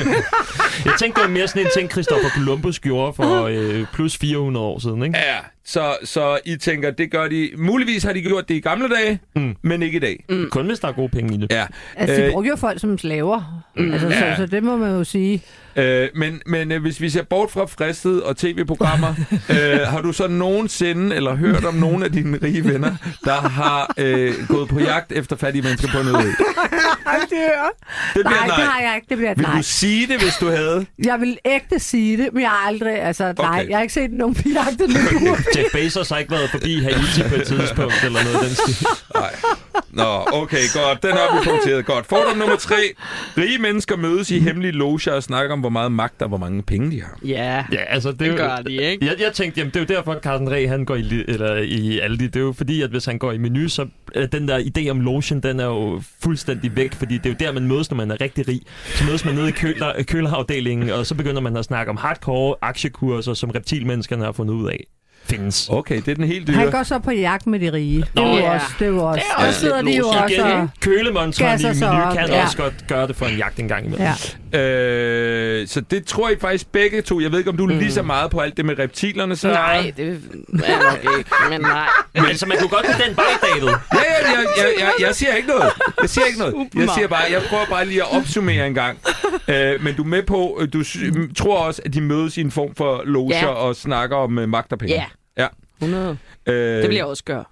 Jeg 0.85 0.93
tænkte, 0.99 1.21
det 1.21 1.27
var 1.29 1.33
mere 1.33 1.47
sådan 1.47 1.61
en 1.61 1.67
ting, 1.77 1.91
Christopher 1.91 2.29
Columbus 2.29 2.79
gjorde 2.79 3.13
for 3.15 3.43
øh, 3.51 3.85
plus 3.93 4.17
400 4.17 4.65
år 4.65 4.79
siden, 4.79 5.03
ikke? 5.03 5.17
Ja, 5.17 5.35
så, 5.65 5.97
så 6.03 6.39
I 6.45 6.55
tænker, 6.55 6.91
det 6.91 7.11
gør 7.11 7.27
de... 7.27 7.49
Muligvis 7.57 8.03
har 8.03 8.13
de 8.13 8.21
gjort 8.21 8.49
det 8.49 8.55
i 8.55 8.59
gamle 8.59 8.89
dage, 8.95 9.19
Mm. 9.35 9.55
men 9.61 9.83
ikke 9.83 9.95
i 9.95 9.99
dag. 9.99 10.25
Mm. 10.29 10.49
Kun 10.51 10.65
hvis 10.67 10.79
der 10.79 10.87
er 10.87 10.91
gode 10.91 11.09
penge 11.09 11.35
i 11.35 11.37
det. 11.37 11.51
Ja. 11.51 11.65
Altså, 11.95 12.15
de 12.15 12.25
Øh, 12.25 12.31
brugte 12.31 12.49
jo 12.49 12.55
folk 12.55 12.79
som 12.81 12.97
slaver. 12.97 13.63
Mm. 13.75 13.91
Altså, 13.93 14.07
Ja. 14.07 14.35
så, 14.35 14.41
så 14.41 14.45
det 14.45 14.63
må 14.63 14.77
man 14.77 14.91
jo 14.91 15.03
sige. 15.03 15.43
Øh, 15.75 16.07
men 16.15 16.41
men 16.45 16.71
øh, 16.71 16.81
hvis 16.81 17.01
vi 17.01 17.09
ser 17.09 17.23
bort 17.23 17.51
fra 17.51 17.65
fristet 17.65 18.23
og 18.23 18.37
tv-programmer, 18.37 19.13
øh, 19.49 19.79
har 19.87 20.01
du 20.01 20.11
så 20.13 20.27
nogensinde 20.27 21.15
eller 21.15 21.35
hørt 21.35 21.65
om 21.65 21.73
nogen 21.73 22.03
af 22.03 22.11
dine 22.11 22.39
rige 22.43 22.65
venner, 22.65 22.95
der 23.25 23.33
har 23.33 23.93
øh, 23.97 24.33
gået 24.47 24.69
på 24.69 24.79
jagt 24.79 25.11
efter 25.11 25.35
fattige 25.35 25.61
mennesker 25.61 25.87
på 25.91 25.97
en 25.99 26.07
øde 26.07 26.15
det 27.29 27.37
hører. 27.37 27.69
Det 28.13 28.25
bliver 28.25 28.29
Nej, 28.29 28.47
nej. 28.47 28.55
det 28.55 28.65
har 28.65 28.81
jeg 28.81 28.95
ikke. 28.95 29.05
Det 29.09 29.17
bliver 29.17 29.31
et 29.31 29.37
Vil 29.37 29.47
nej. 29.47 29.57
du 29.57 29.63
sige 29.63 30.07
det, 30.07 30.21
hvis 30.21 30.35
du 30.41 30.47
havde? 30.47 30.85
Jeg 31.05 31.19
vil 31.21 31.37
ægte 31.45 31.79
sige 31.79 32.17
det, 32.17 32.29
men 32.33 32.41
jeg 32.41 32.49
har 32.49 32.67
aldrig, 32.67 33.01
altså 33.01 33.23
nej, 33.37 33.49
Okay. 33.59 33.69
jeg 33.69 33.77
har 33.77 33.81
ikke 33.81 33.93
set 33.93 34.11
nogen 34.11 34.35
på 34.35 34.41
jagt 34.55 34.81
endnu. 34.81 35.35
Jeff 35.57 35.71
Bezos 35.73 36.09
har 36.09 36.17
ikke 36.17 36.31
været 36.31 36.49
forbi 36.49 36.79
Haiti 36.83 37.21
på 37.29 37.35
et 37.35 37.47
tidspunkt, 37.47 37.93
eller 38.05 38.23
noget 38.23 38.35
af 38.37 38.43
den 38.45 38.55
stil. 38.55 38.87
Nej. 39.15 39.35
Nå, 39.91 40.03
okay, 40.33 40.63
godt. 40.73 41.03
Den 41.03 41.11
har 41.11 41.39
vi 41.39 41.49
punkteret. 41.49 41.85
Godt. 41.85 42.05
Fordom 42.05 42.37
nummer 42.37 42.55
tre. 42.55 42.75
Rige 43.37 43.57
mennesker 43.59 43.95
mødes 43.97 44.31
i 44.31 44.39
hemmelige 44.39 44.71
loger 44.71 45.11
og 45.11 45.23
snakker 45.23 45.53
om, 45.53 45.59
hvor 45.59 45.69
meget 45.69 45.91
magt 45.91 46.21
og 46.21 46.27
hvor 46.27 46.37
mange 46.37 46.63
penge 46.63 46.91
de 46.91 47.01
har. 47.01 47.17
Ja, 47.25 47.63
Ja, 47.71 47.83
altså, 47.87 48.11
det, 48.11 48.21
er 48.21 48.25
det 48.25 48.31
jo- 48.31 48.37
gør 48.37 48.55
de, 48.55 48.73
ikke? 48.83 49.05
Jeg, 49.05 49.15
jeg 49.19 49.33
tænkte, 49.33 49.59
jamen, 49.59 49.71
det 49.73 49.79
er 49.79 49.93
jo 49.93 49.97
derfor, 49.99 50.11
at 50.13 50.23
Carsten 50.23 50.51
Reh, 50.51 50.69
han 50.69 50.85
går 50.85 50.95
i, 50.95 51.23
eller 51.27 51.55
i 51.55 51.99
Aldi. 51.99 52.27
Det 52.27 52.35
er 52.35 52.39
jo 52.39 52.53
fordi, 52.57 52.81
at 52.81 52.89
hvis 52.89 53.05
han 53.05 53.17
går 53.19 53.31
i 53.31 53.37
menu, 53.37 53.69
så 53.69 53.87
er 54.15 54.25
den 54.25 54.47
der 54.47 54.59
idé 54.77 54.89
om 54.89 55.01
lotion, 55.01 55.39
den 55.39 55.59
er 55.59 55.65
jo 55.65 56.01
fuldstændig 56.23 56.75
væk, 56.75 56.93
fordi 56.93 57.17
det 57.17 57.25
er 57.25 57.29
jo 57.29 57.35
der, 57.39 57.51
man 57.51 57.67
mødes, 57.67 57.91
når 57.91 57.97
man 57.97 58.11
er 58.11 58.21
rigtig 58.21 58.47
rig. 58.47 58.61
Så 58.85 59.03
mødes 59.05 59.25
man 59.25 59.35
nede 59.35 59.49
i 59.49 59.51
køler, 59.51 60.03
kølerafdelingen, 60.03 60.89
og 60.89 61.05
så 61.05 61.15
begynder 61.15 61.41
man 61.41 61.57
at 61.57 61.65
snakke 61.65 61.89
om 61.89 61.97
hardcore 61.97 62.55
aktiekurser, 62.61 63.33
som 63.33 63.49
reptilmenneskerne 63.49 64.23
har 64.25 64.31
fundet 64.31 64.53
ud 64.53 64.69
af. 64.69 64.83
Findes. 65.29 65.69
Okay, 65.69 65.95
det 65.95 66.07
er 66.07 66.15
den 66.15 66.23
helt 66.23 66.47
dyre. 66.47 66.55
Han 66.57 66.71
går 66.71 66.83
så 66.83 66.99
på 66.99 67.11
jagt 67.11 67.47
med 67.47 67.59
de 67.59 67.73
rige. 67.73 67.97
Det 68.01 68.09
Nå, 68.15 68.21
er 68.21 68.27
jo 68.27 68.35
ja. 68.37 68.53
også. 68.53 68.65
Det 68.79 68.85
er 68.87 68.91
jo 68.91 69.05
også. 69.05 69.23
Det 69.37 69.43
er 69.43 69.47
også 69.47 69.59
sidder 69.59 69.81
de 69.81 69.97
jo 69.97 70.07
også. 70.07 70.43
Og- 70.61 70.69
kølemonsteren 70.81 71.59
i 71.59 71.63
miljø 71.63 72.15
kan 72.15 72.27
ja. 72.29 72.43
også 72.43 72.57
godt 72.57 72.73
gøre 72.87 73.07
det 73.07 73.15
for 73.15 73.25
en 73.25 73.37
jagt 73.37 73.59
en 73.59 73.67
gang 73.67 73.85
imellem. 73.85 74.07
Ja. 74.53 74.59
Øh, 74.59 75.67
så 75.67 75.81
det 75.81 76.05
tror 76.05 76.29
jeg 76.29 76.37
faktisk 76.41 76.71
begge 76.71 77.01
to. 77.01 77.19
Jeg 77.19 77.31
ved 77.31 77.39
ikke, 77.39 77.49
om 77.49 77.57
du 77.57 77.65
er 77.67 77.73
lige 77.75 77.91
så 77.91 78.01
meget 78.03 78.31
på 78.31 78.39
alt 78.39 78.57
det 78.57 78.65
med 78.65 78.79
reptilerne, 78.79 79.35
så... 79.35 79.47
Nej, 79.47 79.93
det 79.97 80.07
er 80.07 80.11
nok 80.91 81.17
ikke, 81.17 81.29
men 81.49 81.61
nej. 81.61 81.87
Men 82.13 82.25
altså, 82.25 82.45
man 82.45 82.57
kunne 82.57 82.69
godt 82.69 82.85
gå 82.85 82.91
den 83.07 83.15
vej, 83.15 83.25
David. 83.53 83.67
Ja, 83.67 83.73
ja, 83.93 84.29
jeg, 84.31 84.45
jeg, 84.57 84.65
jeg, 84.79 84.91
jeg 85.07 85.15
siger 85.15 85.33
ikke 85.33 85.47
noget. 85.47 85.69
Jeg 86.01 86.09
siger 86.09 86.25
ikke 86.25 86.39
noget. 86.39 86.55
Jeg 86.75 86.89
siger 86.95 87.07
bare, 87.07 87.23
jeg 87.31 87.41
prøver 87.49 87.65
bare 87.69 87.85
lige 87.85 88.01
at 88.01 88.17
opsummere 88.17 88.67
en 88.67 88.73
gang. 88.73 88.97
Øh, 89.47 89.83
men 89.83 89.95
du 89.95 90.03
er 90.03 90.07
med 90.07 90.23
på, 90.23 90.61
du 90.73 90.83
tror 91.37 91.57
også, 91.57 91.81
at 91.85 91.93
de 91.93 92.01
mødes 92.01 92.37
i 92.37 92.41
en 92.41 92.51
form 92.51 92.75
for 92.75 93.01
loger 93.05 93.37
Ja. 93.37 93.45
og 93.47 93.75
snakker 93.75 94.17
om 94.17 94.37
uh, 94.37 94.49
magt 94.49 94.71
og 94.73 94.79
penge. 94.79 94.93
Ja. 94.95 95.03
Ja. 95.81 95.85
100. 95.85 96.17
Øh, 96.45 96.53
Det 96.55 96.87
vil 96.89 96.95
jeg 96.95 97.05
også 97.05 97.23
gøre. 97.23 97.43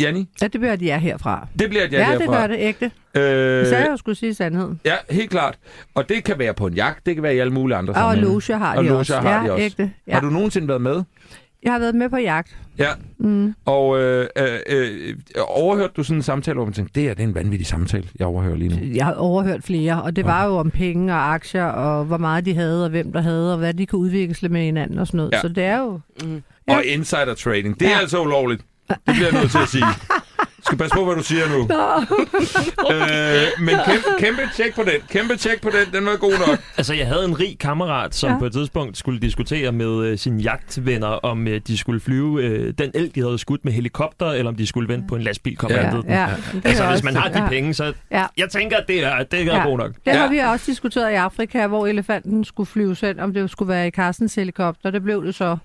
Janni, 0.00 0.28
Ja, 0.42 0.46
det 0.46 0.60
bliver 0.60 0.76
de 0.76 0.90
er 0.90 0.98
herfra. 0.98 1.46
det 1.58 1.68
bliver 1.70 1.84
et 1.84 1.92
ja, 1.92 2.06
Ja, 2.08 2.12
det 2.12 2.20
derfra. 2.20 2.40
gør 2.40 2.46
det 2.46 2.56
ægte. 2.58 2.84
Øh, 3.14 3.66
Så 3.66 3.76
jeg 3.76 3.86
jo 3.90 3.96
skulle 3.96 4.14
sige 4.16 4.34
sandheden. 4.34 4.80
ja, 4.84 4.94
helt 5.10 5.30
klart. 5.30 5.58
Og 5.94 6.08
det 6.08 6.24
kan 6.24 6.38
være 6.38 6.54
på 6.54 6.66
en 6.66 6.74
jagt, 6.74 7.06
det 7.06 7.14
kan 7.14 7.22
være 7.22 7.34
i 7.34 7.38
alle 7.38 7.52
mulige 7.52 7.76
andre 7.76 7.90
Og 7.92 7.96
sammenhænge. 7.96 8.28
loge 8.28 8.58
har 8.58 8.76
Og 8.76 8.82
de 8.84 8.88
loger 8.88 8.98
også. 8.98 9.16
har 9.20 9.40
ja, 9.40 9.46
de 9.46 9.52
også. 9.52 9.64
ægte. 9.64 9.92
Ja. 10.06 10.12
Har 10.12 10.20
du 10.20 10.26
nogensinde 10.30 10.68
været 10.68 10.80
med? 10.82 11.02
Jeg 11.62 11.72
har 11.72 11.78
været 11.78 11.94
med 11.94 12.08
på 12.08 12.16
jagt. 12.16 12.56
Ja. 12.78 12.88
Mm. 13.18 13.54
Og 13.64 14.00
øh, 14.00 14.26
øh, 14.38 14.58
øh, 14.68 15.14
overhørte 15.48 15.92
du 15.96 16.02
sådan 16.02 16.18
en 16.18 16.22
samtale, 16.22 16.54
hvor 16.54 16.64
man 16.64 16.72
tænkte, 16.74 17.00
det 17.00 17.08
er, 17.10 17.14
det 17.14 17.22
er 17.24 17.28
en 17.28 17.34
vanvittig 17.34 17.66
samtale, 17.66 18.08
jeg 18.18 18.26
overhører 18.26 18.56
lige 18.56 18.68
nu? 18.68 18.94
Jeg 18.94 19.04
har 19.06 19.12
overhørt 19.14 19.64
flere, 19.64 20.02
og 20.02 20.16
det 20.16 20.24
var 20.24 20.44
jo 20.46 20.56
om 20.56 20.70
penge 20.70 21.12
og 21.12 21.34
aktier, 21.34 21.64
og 21.64 22.04
hvor 22.04 22.16
meget 22.16 22.44
de 22.44 22.54
havde, 22.54 22.84
og 22.84 22.90
hvem 22.90 23.12
der 23.12 23.20
havde, 23.20 23.52
og 23.52 23.58
hvad 23.58 23.74
de 23.74 23.86
kunne 23.86 23.98
udvikle 24.00 24.48
med 24.48 24.62
hinanden 24.64 24.98
og 24.98 25.06
sådan 25.06 25.16
noget. 25.18 25.32
Ja. 25.32 25.40
Så 25.40 25.48
det 25.48 25.64
er 25.64 25.78
jo... 25.78 26.00
Mm. 26.24 26.42
Ja. 26.68 26.76
Og 26.76 26.84
insider 26.84 27.34
trading, 27.34 27.80
det 27.80 27.86
er 27.86 27.90
Ja. 27.92 27.98
altså 28.00 28.20
ulovligt. 28.22 28.62
Det 28.88 28.98
bliver 29.06 29.28
jeg 29.32 29.40
nødt 29.40 29.50
til 29.50 29.58
at 29.58 29.68
sige. 29.68 29.84
Skal 30.70 30.78
passe 30.78 30.96
på, 30.96 31.04
hvad 31.04 31.16
du 31.16 31.22
siger 31.22 31.44
nu. 31.48 31.60
øh, 32.94 33.64
men 33.64 33.74
kæmpe, 33.86 34.08
kæmpe 34.18 34.42
tjek 34.56 34.74
på 34.74 34.82
den. 34.82 35.00
Kæmpe 35.10 35.36
tjek 35.36 35.60
på 35.62 35.70
den. 35.70 35.94
Den 36.00 36.06
var 36.06 36.16
god 36.16 36.32
nok. 36.48 36.58
Altså, 36.76 36.94
jeg 36.94 37.06
havde 37.06 37.24
en 37.24 37.40
rig 37.40 37.58
kammerat, 37.58 38.14
som 38.14 38.30
Ja. 38.30 38.38
på 38.38 38.44
et 38.46 38.52
tidspunkt 38.52 38.96
skulle 38.98 39.20
diskutere 39.20 39.72
med 39.72 40.04
øh, 40.06 40.18
sine 40.18 40.42
jagtvenner, 40.42 41.06
om 41.08 41.48
øh, 41.48 41.60
de 41.66 41.78
skulle 41.78 42.00
flyve 42.00 42.42
øh, 42.44 42.74
den 42.78 42.90
elg, 42.94 43.14
de 43.14 43.20
havde 43.20 43.38
skudt 43.38 43.64
med 43.64 43.72
helikopter, 43.72 44.26
eller 44.30 44.50
om 44.50 44.56
de 44.56 44.66
skulle 44.66 44.88
vente 44.88 45.06
på 45.08 45.16
en 45.16 45.22
lastbil, 45.22 45.56
kom 45.56 45.70
Ja. 45.70 45.76
ja. 45.80 45.86
Ja, 45.86 45.90
den. 45.96 46.04
ja. 46.08 46.26
Altså, 46.64 46.86
hvis 46.90 47.02
man 47.04 47.16
har 47.16 47.28
de 47.28 47.42
ja. 47.42 47.48
penge, 47.48 47.74
så 47.74 47.92
Ja. 48.10 48.24
jeg 48.36 48.48
tænker, 48.50 48.76
at 48.76 48.84
det 48.88 49.04
er, 49.04 49.22
det 49.22 49.40
er 49.40 49.44
Ja. 49.44 49.62
god 49.68 49.78
nok. 49.78 49.90
Det 50.06 50.12
har 50.14 50.22
Ja. 50.24 50.30
vi 50.30 50.38
også 50.38 50.64
diskuteret 50.66 51.10
i 51.10 51.14
Afrika, 51.14 51.66
hvor 51.66 51.86
elefanten 51.86 52.44
skulle 52.44 52.66
flyves 52.66 53.00
hen, 53.00 53.20
om 53.20 53.34
det 53.34 53.50
skulle 53.50 53.68
være 53.68 53.86
i 53.88 53.90
Carstens 53.90 54.34
helikopter. 54.34 54.90
Det 54.90 55.02
blev 55.02 55.24
det 55.26 55.34
så, 55.34 55.56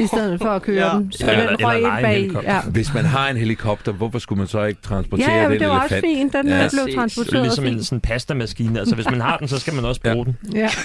i 0.00 0.06
stedet 0.06 0.40
for 0.40 0.48
at 0.48 0.62
køre 0.62 0.86
Ja. 0.86 0.92
den. 0.98 1.12
Så 1.12 1.26
Ja, 1.26 1.32
den 1.32 1.40
eller- 1.40 1.66
røg 1.66 1.76
eller 1.76 1.96
ind 1.96 2.04
bag. 2.04 2.14
helikopter. 2.16 2.54
Ja. 2.54 2.60
Hvis 2.60 2.94
man 2.94 3.04
har 3.04 3.28
en 3.28 3.36
helikopter, 3.36 3.92
hvorfor 3.92 4.18
skulle 4.30 4.38
man 4.38 4.48
så 4.48 4.64
ikke 4.64 4.82
transportere 4.82 5.30
Ja, 5.30 5.36
ja, 5.36 5.42
men 5.42 5.52
den 5.52 5.60
det 5.60 5.68
var 5.68 5.74
elefant? 5.80 5.92
også 6.04 6.06
fint. 6.16 6.32
Den 6.32 6.48
Ja. 6.48 6.62
ja. 6.62 6.68
blev 6.72 6.84
er 6.84 6.94
transporteret 6.98 7.42
ligesom 7.42 7.66
en 7.66 7.84
sådan 7.84 8.00
pastamaskine. 8.00 8.78
Altså, 8.78 8.94
hvis 8.94 9.10
man 9.10 9.20
har 9.20 9.36
den, 9.38 9.48
så 9.48 9.58
skal 9.58 9.74
man 9.74 9.84
også 9.84 10.00
bruge 10.00 10.36
Ja. 10.44 10.48
den. 10.48 10.56
Ja. 10.56 10.70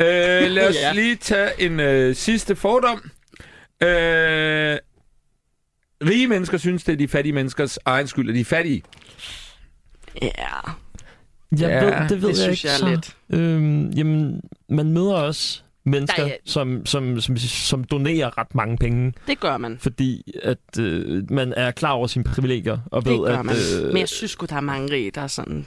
Øh, 0.00 0.50
lad 0.50 0.68
os 0.68 0.74
Ja. 0.74 0.92
lige 0.92 1.16
tage 1.16 1.50
en 1.58 1.80
øh, 1.80 2.14
sidste 2.14 2.56
fordom. 2.56 3.10
Øh, 3.82 4.76
rige 6.08 6.26
mennesker 6.26 6.58
synes, 6.58 6.84
det 6.84 6.92
er 6.92 6.96
de 6.96 7.08
fattige 7.08 7.32
menneskers 7.32 7.78
egen 7.84 8.06
skyld, 8.06 8.28
at 8.28 8.34
de 8.34 8.40
er 8.40 8.44
fattige. 8.44 8.82
Ja, 10.22 10.28
Jeg 11.52 11.60
Ja, 11.60 11.84
ved, 11.84 12.08
det 12.08 12.22
ved 12.22 12.28
det 12.28 12.28
jeg 12.28 12.36
synes 12.36 12.64
ikke 12.64 12.68
jeg 12.68 12.78
så. 12.78 12.86
er 12.86 12.90
lidt. 12.90 13.16
Øhm, 13.30 13.90
jamen, 13.90 14.40
man 14.68 14.92
møder 14.92 15.14
også 15.14 15.62
mennesker, 15.88 16.26
ja. 16.26 16.32
som, 16.46 16.86
som, 16.86 17.20
som, 17.20 17.36
som 17.36 17.84
donerer 17.84 18.38
ret 18.38 18.54
mange 18.54 18.76
penge, 18.76 19.12
Det 19.26 19.40
gør 19.40 19.56
man. 19.56 19.78
fordi 19.80 20.32
at 20.42 20.78
øh, 20.80 21.30
man 21.30 21.54
er 21.56 21.70
klar 21.70 21.90
over 21.92 22.06
sine 22.06 22.24
privilegier, 22.24 22.78
og 22.86 23.04
Det 23.04 23.12
ved, 23.12 23.18
gør 23.26 23.38
at... 23.38 23.44
man. 23.44 23.56
Øh, 23.82 23.86
Men 23.88 23.96
jeg 23.96 24.08
synes 24.08 24.30
sgu, 24.30 24.46
der 24.46 24.56
er 24.56 24.60
mange 24.60 24.92
rige, 24.92 25.10
der 25.14 25.20
er 25.20 25.26
sådan... 25.26 25.66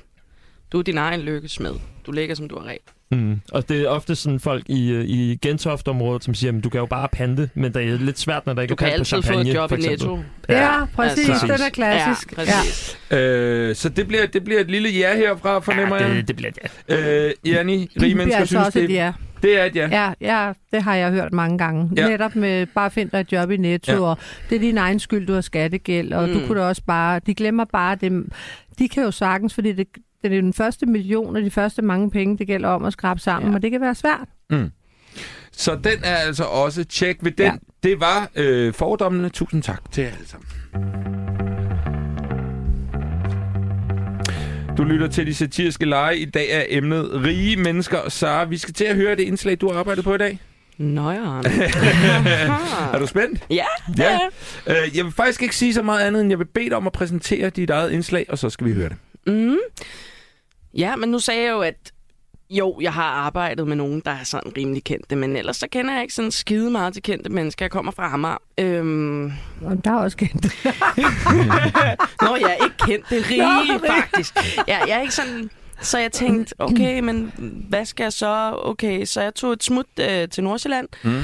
Du 0.72 0.80
er 0.80 0.84
din 0.84 0.98
egen 0.98 1.20
lykkesmed. 1.22 1.74
Du 2.06 2.12
ligger, 2.12 2.36
som 2.36 2.50
du 2.50 2.56
er 2.56 2.66
rig. 2.70 2.78
Mm. 3.12 3.42
Og 3.52 3.70
det 3.70 3.82
er 3.82 3.88
ofte 3.88 4.16
sådan 4.16 4.40
folk 4.40 4.64
i, 4.70 4.92
øh, 4.92 5.06
i 5.06 5.36
Gentofte-området, 5.36 6.24
som 6.24 6.34
siger, 6.34 6.58
at 6.58 6.64
du 6.64 6.70
kan 6.70 6.80
jo 6.80 6.86
bare 6.86 7.08
pante, 7.12 7.50
men 7.54 7.74
det 7.74 7.84
er 7.84 7.98
lidt 7.98 8.20
svært, 8.20 8.46
når 8.46 8.54
der 8.54 8.62
ikke 8.62 8.70
Du 8.72 8.74
er 8.74 8.78
kan 8.78 8.86
pant 8.86 8.96
på 8.96 9.00
altid 9.00 9.16
få 9.18 9.22
champagne, 9.22 9.50
et 9.50 9.56
job 9.56 9.70
for 9.70 9.78
i. 9.78 9.80
Netto. 9.80 10.20
Ja, 10.50 10.86
præcis. 10.96 11.30
altså- 11.30 11.48
Den 11.48 11.56
er 11.66 11.70
klassisk. 11.70 12.34
Ja, 12.38 12.42
Ja, 12.42 12.48
præcis. 12.48 12.98
Øh, 13.12 13.76
så 13.76 13.90
det 13.90 14.08
bliver, 14.08 14.26
det 14.26 14.44
bliver 14.44 14.60
et 14.62 14.72
lille 14.72 14.90
ja 14.90 15.18
herfra, 15.18 15.60
fornemmer 15.60 15.96
ja, 15.96 16.06
jeg. 16.08 16.16
det, 16.16 16.28
det 16.28 16.36
bliver 16.36 16.52
det. 16.52 16.72
Øh, 16.88 17.32
Janni, 17.52 17.74
rige 17.74 17.86
det 17.86 17.92
bliver 18.02 18.16
mennesker 18.16 18.40
altså 18.40 18.52
synes, 18.52 18.66
også 18.68 18.80
det, 18.80 18.90
et 18.90 18.94
ja. 18.94 19.12
Det 19.42 19.60
er 19.60 19.66
et 19.66 19.76
ja. 19.76 19.88
Ja, 19.92 20.14
ja, 20.22 20.54
det 20.74 20.84
har 20.84 20.96
jeg 20.96 21.12
hørt 21.12 21.34
mange 21.34 21.58
gange. 21.58 21.92
Ja. 21.96 22.08
Netop 22.10 22.36
med, 22.36 22.66
bare 22.66 22.92
find 22.92 23.10
dig 23.10 23.20
et 23.20 23.32
job 23.32 23.52
i 23.52 23.58
Netto, 23.58 23.92
Ja. 23.92 24.00
og 24.02 24.18
det 24.50 24.56
er 24.56 24.60
din 24.60 24.78
egen 24.78 25.00
skyld, 25.00 25.28
du 25.28 25.34
har 25.34 25.42
skattegæld, 25.42 26.14
og 26.14 26.28
mm. 26.30 26.34
Mm. 26.34 26.40
du 26.42 26.48
kunne 26.48 26.60
da 26.62 26.66
også 26.66 26.82
bare, 26.88 27.20
de 27.26 27.34
glemmer 27.36 27.66
bare 27.66 27.96
dem. 27.96 28.32
De 28.80 28.90
kan 28.90 29.04
jo 29.04 29.12
sagtens, 29.12 29.54
fordi 29.54 29.72
det, 29.74 29.88
det 30.24 30.34
er 30.38 30.42
den 30.42 30.54
første 30.54 30.86
million, 30.86 31.36
og 31.36 31.42
de 31.42 31.52
første 31.52 31.82
mange 31.82 32.12
penge, 32.12 32.38
det 32.38 32.48
gælder 32.48 32.70
om 32.70 32.86
at 32.86 32.94
skrabe 32.94 33.20
sammen, 33.20 33.52
Ja. 33.52 33.56
og 33.56 33.62
det 33.62 33.72
kan 33.72 33.82
være 33.82 33.96
svært. 33.96 34.28
Så 35.52 35.76
den 35.76 36.00
er 36.04 36.16
altså 36.16 36.44
også 36.44 36.84
tjek 36.84 37.18
ved 37.22 37.32
den. 37.32 37.46
Ja. 37.46 37.54
Det 37.84 38.00
var 38.00 38.30
øh, 38.36 38.74
fordommene. 38.74 39.30
Tusind 39.30 39.64
tak 39.64 39.92
til 39.92 40.04
jer 40.04 40.12
alle 40.12 40.28
sammen. 40.28 41.11
Du 44.78 44.84
lytter 44.84 45.08
til 45.08 45.28
de 45.28 45.34
satiriske 45.34 45.86
lege. 45.86 46.18
I 46.18 46.26
dag 46.26 46.52
er 46.52 46.64
emnet 46.70 47.12
rige 47.26 47.58
mennesker. 47.58 48.10
Sara, 48.10 48.44
vi 48.46 48.58
skal 48.58 48.74
til 48.74 48.84
at 48.86 48.96
høre 48.96 49.16
det 49.16 49.24
indslag, 49.24 49.58
du 49.62 49.72
har 49.72 49.80
arbejdet 49.80 50.04
på 50.04 50.16
i 50.16 50.18
dag. 50.18 50.40
Nøjeren. 50.78 51.46
Er 52.94 53.00
du 53.00 53.08
spændt? 53.08 53.46
Ja, 53.50 53.66
Ja. 53.98 54.20
ja. 54.68 54.84
Øh, 54.84 54.98
jeg 54.98 55.06
vil 55.06 55.14
faktisk 55.14 55.42
ikke 55.42 55.56
sige 55.56 55.74
så 55.74 55.82
meget 55.82 56.00
andet, 56.08 56.22
end 56.22 56.30
jeg 56.30 56.40
vil 56.40 56.46
bede 56.46 56.66
dig 56.70 56.76
om 56.78 56.88
at 56.88 56.94
præsentere 56.94 57.50
dit 57.50 57.70
eget 57.70 57.92
indslag, 57.92 58.26
og 58.30 58.38
så 58.38 58.50
skal 58.50 58.68
vi 58.68 58.74
høre 58.74 58.90
det. 58.90 58.98
Mm. 59.28 59.58
Ja, 60.78 60.96
men 60.96 61.10
nu 61.10 61.20
sagde 61.20 61.42
jeg 61.44 61.52
jo, 61.52 61.60
at 61.60 61.76
jo, 62.52 62.78
jeg 62.82 62.94
har 62.94 63.04
arbejdet 63.04 63.68
med 63.68 63.76
nogen, 63.76 64.02
der 64.06 64.12
er 64.12 64.24
sådan 64.24 64.52
rimelig 64.58 64.84
kendte, 64.84 65.16
men 65.16 65.36
ellers 65.36 65.58
så 65.58 65.68
kender 65.72 65.94
jeg 65.94 66.02
ikke 66.02 66.14
sådan 66.14 66.32
skide 66.32 66.72
meget 66.72 66.94
til 66.94 67.04
kendte 67.04 67.30
mennesker. 67.30 67.66
Jeg 67.66 67.72
kommer 67.72 67.92
fra 67.92 68.14
Amager. 68.14 68.38
Øhm... 68.58 69.26
Og 69.66 69.86
der 69.86 69.92
er 69.92 69.96
også 69.96 70.18
kendt. 70.18 70.46
Nå, 72.22 72.36
jeg 72.36 72.58
er 72.60 72.64
ikke 72.64 72.78
kendt. 72.80 73.10
Det 73.10 73.18
er 73.18 73.30
rige, 73.30 73.80
faktisk. 73.88 74.36
Ja, 74.68 74.80
jeg 74.88 74.98
er 74.98 75.02
ikke 75.02 75.14
sådan... 75.14 75.50
Så 75.82 75.98
jeg 76.00 76.12
tænkte, 76.12 76.56
okay, 76.60 77.00
men 77.00 77.32
hvad 77.70 77.86
skal 77.86 78.04
jeg 78.04 78.14
så? 78.14 78.60
Okay, 78.64 79.06
så 79.06 79.22
jeg 79.22 79.36
tog 79.36 79.54
et 79.54 79.64
smut 79.64 79.86
øh, 80.00 80.30
til 80.30 80.44
Nordsjælland, 80.44 80.88
Mm. 81.04 81.22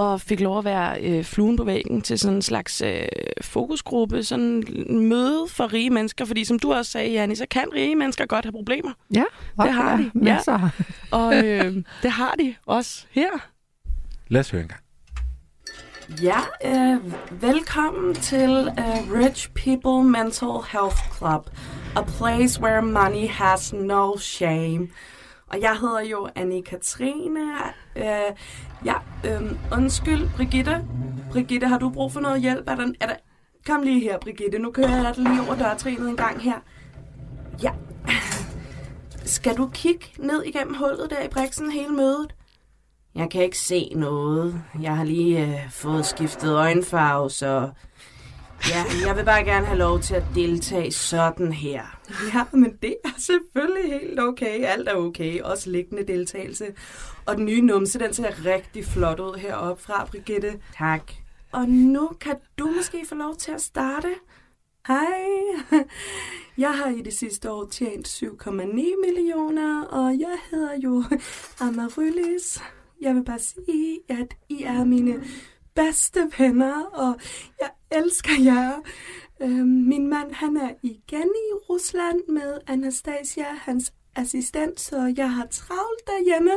Og 0.00 0.20
fik 0.20 0.40
lov 0.40 0.58
at 0.58 0.64
være 0.64 1.00
øh, 1.02 1.24
fluen 1.24 1.56
på 1.56 1.64
væggen 1.64 2.02
til 2.02 2.18
sådan 2.18 2.36
en 2.36 2.42
slags 2.42 2.82
øh, 2.82 3.02
fokusgruppe, 3.42 4.22
sådan 4.22 4.64
en 4.86 5.08
møde 5.08 5.46
for 5.48 5.72
rige 5.72 5.90
mennesker, 5.90 6.24
fordi 6.24 6.44
som 6.44 6.58
du 6.58 6.72
også 6.72 6.90
sagde, 6.90 7.10
Janni, 7.10 7.34
så 7.34 7.46
kan 7.50 7.64
rige 7.74 7.96
mennesker 7.96 8.26
godt 8.26 8.44
have 8.44 8.52
problemer. 8.52 8.90
Ja, 9.14 9.24
Det 9.62 9.72
har 9.72 9.96
de, 9.96 10.02
ja. 10.02 10.10
Masser. 10.34 10.68
Og 11.10 11.36
øh, 11.36 11.74
det 12.02 12.10
har 12.10 12.34
de 12.38 12.54
også 12.66 13.04
her. 13.10 13.30
Lad 14.28 14.40
os 14.40 14.50
høre 14.50 14.62
en 14.62 14.68
gang. 14.68 14.80
Ja, 16.22 16.38
øh, 16.64 17.12
velkommen 17.42 18.14
til 18.14 18.68
uh, 18.68 19.12
Rich 19.18 19.50
People 19.50 20.10
Mental 20.10 20.48
Health 20.72 21.16
Club. 21.18 21.50
A 21.96 22.02
place 22.02 22.60
where 22.60 22.82
money 22.82 23.28
has 23.28 23.72
no 23.72 24.16
shame. 24.18 24.88
Og 25.50 25.60
jeg 25.60 25.76
hedder 25.80 26.00
jo 26.00 26.28
Anne-Katrine. 26.38 27.72
Øh, 27.96 28.36
ja, 28.84 28.94
øh, 29.24 29.52
undskyld, 29.72 30.28
Brigitte. 30.36 30.84
Brigitte, 31.32 31.66
har 31.66 31.78
du 31.78 31.90
brug 31.90 32.12
for 32.12 32.20
noget 32.20 32.40
hjælp? 32.40 32.68
Er 32.68 32.74
der, 32.74 32.92
er 33.00 33.06
der... 33.06 33.14
Kom 33.66 33.82
lige 33.82 34.00
her, 34.00 34.18
Brigitte. 34.18 34.58
Nu 34.58 34.70
kører 34.70 34.96
jeg 34.96 35.14
dig 35.16 35.24
lige 35.24 35.40
over 35.46 35.54
dørtrinet 35.56 36.08
en 36.08 36.16
gang 36.16 36.42
her. 36.42 36.58
Ja. 37.62 37.70
Skal 39.24 39.56
du 39.56 39.70
kigge 39.74 40.06
ned 40.18 40.42
igennem 40.42 40.74
hullet 40.74 41.10
der 41.10 41.22
i 41.22 41.28
briksen 41.28 41.70
hele 41.70 41.92
mødet? 41.92 42.34
Jeg 43.14 43.30
kan 43.30 43.42
ikke 43.42 43.58
se 43.58 43.92
noget. 43.96 44.62
Jeg 44.82 44.96
har 44.96 45.04
lige 45.04 45.46
øh, 45.46 45.70
fået 45.70 46.06
skiftet 46.06 46.54
øjenfarve, 46.54 47.30
så... 47.30 47.70
Ja, 48.68 49.06
jeg 49.06 49.16
vil 49.16 49.24
bare 49.24 49.44
gerne 49.44 49.66
have 49.66 49.78
lov 49.78 50.00
til 50.00 50.14
at 50.14 50.24
deltage 50.34 50.92
sådan 50.92 51.52
her. 51.52 52.00
Ja, 52.34 52.44
men 52.52 52.76
det 52.82 52.96
er 53.04 53.08
selvfølgelig 53.18 53.92
helt 53.92 54.20
okay. 54.20 54.64
Alt 54.64 54.88
er 54.88 54.94
okay. 54.94 55.40
Også 55.40 55.70
liggende 55.70 56.06
deltagelse. 56.06 56.66
Og 57.26 57.36
den 57.36 57.44
nye 57.44 57.62
numse, 57.62 57.98
den 57.98 58.14
ser 58.14 58.46
rigtig 58.46 58.84
flot 58.84 59.20
ud 59.20 59.38
heroppe 59.38 59.82
fra, 59.82 60.04
Brigitte. 60.04 60.60
Tak. 60.78 61.12
Og 61.52 61.68
nu 61.68 62.10
kan 62.20 62.36
du 62.58 62.66
måske 62.66 63.06
få 63.08 63.14
lov 63.14 63.36
til 63.36 63.52
at 63.52 63.60
starte. 63.60 64.08
Hej. 64.86 65.06
Jeg 66.58 66.70
har 66.70 66.90
i 66.90 67.02
det 67.02 67.12
sidste 67.12 67.50
år 67.50 67.66
tjent 67.70 68.08
7,9 68.08 68.52
millioner, 69.06 69.84
og 69.84 70.20
jeg 70.20 70.38
hedder 70.50 70.78
jo 70.84 71.04
Amaryllis. 71.60 72.62
Jeg 73.00 73.14
vil 73.14 73.24
bare 73.24 73.38
sige, 73.38 73.98
at 74.08 74.36
I 74.48 74.62
er 74.62 74.84
mine 74.84 75.22
bedste 75.74 76.30
venner, 76.38 76.84
og 76.84 77.20
jeg 77.60 77.70
elsker 77.90 78.42
jer. 78.44 78.82
Øhm, 79.42 79.68
min 79.68 80.06
mand, 80.06 80.32
han 80.32 80.56
er 80.56 80.70
igen 80.82 81.28
i 81.28 81.54
Rusland 81.70 82.20
med 82.28 82.58
Anastasia, 82.66 83.54
hans 83.54 83.92
assistent, 84.16 84.80
så 84.80 85.14
jeg 85.16 85.32
har 85.32 85.46
travlt 85.50 86.06
derhjemme. 86.06 86.52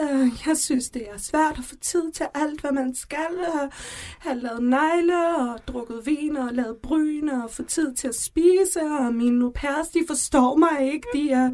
Øh, 0.00 0.28
jeg 0.46 0.56
synes, 0.56 0.90
det 0.90 1.02
er 1.02 1.18
svært 1.18 1.58
at 1.58 1.64
få 1.64 1.76
tid 1.76 2.12
til 2.12 2.26
alt, 2.34 2.60
hvad 2.60 2.72
man 2.72 2.94
skal. 2.94 3.28
Uh, 3.54 3.70
have 4.18 4.40
lavet 4.40 4.62
negle 4.62 5.36
og 5.36 5.58
drukket 5.66 6.06
vin 6.06 6.36
og 6.36 6.52
lavet 6.52 6.76
bryn 6.82 7.28
og 7.28 7.50
få 7.50 7.62
tid 7.62 7.94
til 7.94 8.08
at 8.08 8.14
spise. 8.14 8.80
Og 8.80 9.14
mine 9.14 9.44
au 9.44 9.52
pairs, 9.54 9.88
de 9.88 10.04
forstår 10.06 10.56
mig 10.56 10.92
ikke. 10.92 11.08
De, 11.12 11.30
er, 11.30 11.50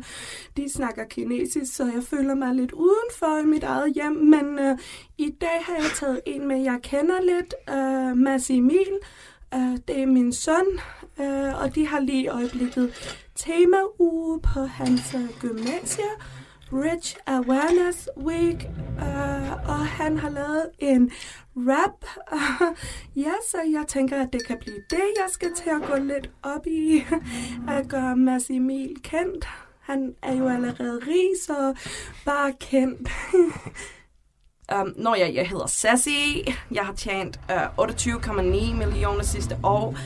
de 0.56 0.72
snakker 0.72 1.04
kinesisk, 1.04 1.76
så 1.76 1.84
jeg 1.84 2.02
føler 2.02 2.34
mig 2.34 2.54
lidt 2.54 2.72
udenfor 2.72 3.42
i 3.42 3.46
mit 3.46 3.64
eget 3.64 3.94
hjem. 3.94 4.12
Men 4.12 4.58
øh, 4.58 4.78
i 5.18 5.30
dag 5.40 5.62
har 5.62 5.74
jeg 5.74 5.90
taget 5.94 6.20
en 6.26 6.48
med, 6.48 6.62
jeg 6.62 6.78
kender 6.82 7.22
lidt, 7.22 7.54
øh, 7.70 8.16
Mads 8.16 8.50
Emil. 8.50 8.98
Uh, 9.54 9.76
det 9.88 10.02
er 10.02 10.06
min 10.06 10.32
søn, 10.32 10.66
uh, 11.18 11.62
og 11.62 11.74
de 11.74 11.86
har 11.86 12.00
lige 12.00 12.22
i 12.22 12.28
øjeblikket 12.28 12.92
temauge 13.34 14.40
på 14.40 14.60
hans 14.60 15.14
uh, 15.14 15.40
gymnasie. 15.40 16.04
Rich 16.72 17.16
Awareness 17.26 18.08
Week, 18.16 18.68
uh, 18.98 19.52
og 19.68 19.86
han 19.86 20.18
har 20.18 20.30
lavet 20.30 20.70
en 20.78 21.10
rap. 21.56 22.04
Uh, 22.32 22.76
ja, 23.24 23.32
så 23.50 23.58
jeg 23.72 23.84
tænker, 23.88 24.22
at 24.22 24.32
det 24.32 24.46
kan 24.46 24.58
blive 24.60 24.82
det, 24.90 25.04
jeg 25.16 25.26
skal 25.28 25.54
til 25.54 25.70
at 25.70 25.82
gå 25.90 25.96
lidt 26.04 26.30
op 26.42 26.66
i. 26.66 27.04
At 27.76 27.88
gøre 27.88 28.16
Mads 28.16 28.50
Emil 28.50 28.96
kendt. 29.02 29.48
Han 29.80 30.14
er 30.22 30.34
jo 30.34 30.48
allerede 30.48 31.00
rig, 31.06 31.30
så 31.46 31.74
bare 32.24 32.52
kendt. 32.60 33.08
Um, 34.80 34.94
når 34.96 35.14
jeg, 35.14 35.34
jeg 35.34 35.48
hedder 35.48 35.66
Sassy, 35.66 36.08
jeg 36.70 36.86
har 36.86 36.92
tjent 36.92 37.40
uh, 37.78 37.88
28,9 37.88 38.74
millioner 38.74 39.22
sidste 39.22 39.56
år. 39.62 39.96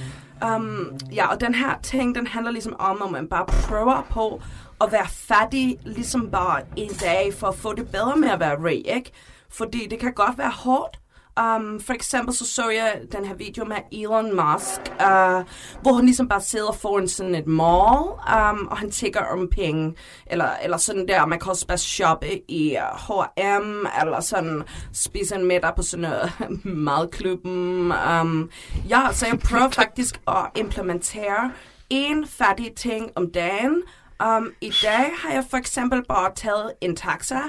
Um, 0.45 0.99
ja, 1.13 1.27
og 1.27 1.41
den 1.41 1.55
her 1.55 1.79
ting, 1.83 2.15
den 2.15 2.27
handler 2.27 2.53
ligesom 2.53 2.77
om, 2.79 3.03
at 3.03 3.11
man 3.11 3.29
bare 3.29 3.47
prøver 3.47 4.07
på 4.11 4.43
at 4.81 4.93
være 4.93 5.09
fattig, 5.09 5.79
ligesom 5.85 6.31
bare 6.31 6.63
en 6.77 6.91
dag, 7.01 7.35
for 7.35 7.47
at 7.47 7.55
få 7.55 7.75
det 7.75 7.89
bedre 7.93 8.17
med 8.17 8.29
at 8.29 8.41
være 8.41 8.65
rig, 8.65 8.83
ikke? 8.87 9.13
Fordi 9.49 9.87
det 9.91 9.99
kan 9.99 10.13
godt 10.13 10.39
være 10.39 10.51
hårdt, 10.51 10.99
Um, 11.41 11.81
for 11.81 11.93
eksempel 11.93 12.35
så 12.35 12.47
så 12.47 12.71
jeg 12.71 13.01
den 13.13 13.25
her 13.25 13.35
video 13.35 13.65
med 13.65 13.77
Elon 13.93 14.25
Musk, 14.25 14.81
uh, 14.81 15.45
hvor 15.83 15.93
han 15.93 16.05
ligesom 16.05 16.29
bare 16.29 16.41
sidder 16.41 16.73
foran 16.73 17.09
sådan 17.09 17.35
et 17.35 17.47
mall, 17.47 18.05
um, 18.51 18.69
og 18.71 18.79
han 18.79 18.91
tigger 18.91 19.21
om 19.21 19.49
penge, 19.49 19.95
eller, 20.27 20.49
eller 20.63 20.77
sådan 20.77 21.09
der, 21.09 21.27
man 21.27 21.39
kan 21.39 21.51
også 21.51 21.67
bare 21.67 21.79
shoppe 21.79 22.51
i 22.51 22.77
uh, 22.77 23.17
H&M, 23.17 23.87
eller 24.03 24.21
sådan 24.21 24.63
spise 24.93 25.35
en 25.35 25.45
middag 25.45 25.73
på 25.77 25.83
sådan 25.83 26.03
noget 26.03 26.33
uh, 26.41 26.67
madklubben. 26.87 27.93
Um, 28.21 28.51
ja, 28.89 29.09
så 29.13 29.27
jeg 29.27 29.39
prøver 29.39 29.71
faktisk 29.71 30.21
at 30.29 30.47
implementere 30.57 31.53
en 31.91 32.27
fattig 32.27 32.75
ting 32.75 33.11
om 33.15 33.31
dagen. 33.31 33.83
Um, 34.25 34.53
I 34.61 34.73
dag 34.83 35.11
har 35.19 35.33
jeg 35.33 35.45
for 35.51 35.57
eksempel 35.57 36.05
bare 36.09 36.31
taget 36.35 36.73
en 36.81 36.97
taxa, 36.97 37.41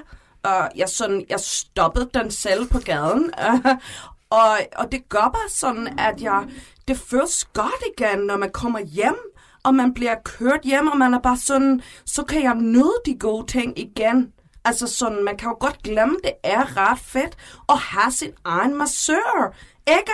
og 0.48 0.70
jeg, 0.76 0.90
sådan, 0.90 1.26
jeg 1.30 1.40
stoppede 1.40 2.10
den 2.14 2.32
selv 2.32 2.68
på 2.68 2.80
gaden. 2.80 3.32
og, 4.40 4.58
og 4.76 4.92
det 4.92 5.10
gør 5.10 5.30
bare 5.34 5.50
sådan, 5.50 6.00
at 6.00 6.22
jeg, 6.22 6.48
det 6.88 6.98
føles 6.98 7.46
godt 7.54 7.84
igen, 7.98 8.20
når 8.20 8.38
man 8.38 8.52
kommer 8.52 8.80
hjem, 8.80 9.16
og 9.64 9.76
man 9.76 9.94
bliver 9.94 10.16
kørt 10.26 10.62
hjem, 10.64 10.88
og 10.88 10.98
man 10.98 11.14
er 11.14 11.20
bare 11.20 11.38
sådan, 11.38 11.82
så 12.06 12.24
kan 12.24 12.44
jeg 12.44 12.56
nyde 12.56 12.96
de 13.06 13.20
gode 13.20 13.52
ting 13.52 13.80
igen. 13.80 14.34
Altså 14.66 14.88
sådan, 14.88 15.24
man 15.24 15.38
kan 15.38 15.50
jo 15.50 15.58
godt 15.60 15.84
glemme, 15.84 16.16
det 16.24 16.34
er 16.44 16.78
ret 16.78 17.00
fedt 17.00 17.38
at 17.70 17.78
have 17.78 18.12
sin 18.12 18.32
egen 18.44 18.78
massør. 18.78 19.56
Ikke? 19.88 20.12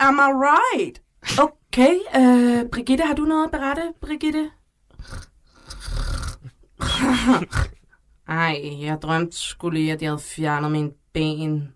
Am 0.00 0.14
I 0.14 0.32
right? 0.32 1.00
Okay, 1.38 1.94
uh, 2.16 2.70
Brigitte, 2.70 3.04
har 3.04 3.14
du 3.14 3.22
noget 3.22 3.44
at 3.44 3.50
berette, 3.50 3.82
Brigitte? 4.00 4.50
Ej, 8.28 8.60
jeg 8.80 9.02
drømte 9.02 9.38
skulle 9.38 9.78
lige, 9.78 9.92
at 9.92 10.02
jeg 10.02 10.10
havde 10.10 10.20
fjernet 10.20 10.72
mine 10.72 10.90
ben. 11.12 11.72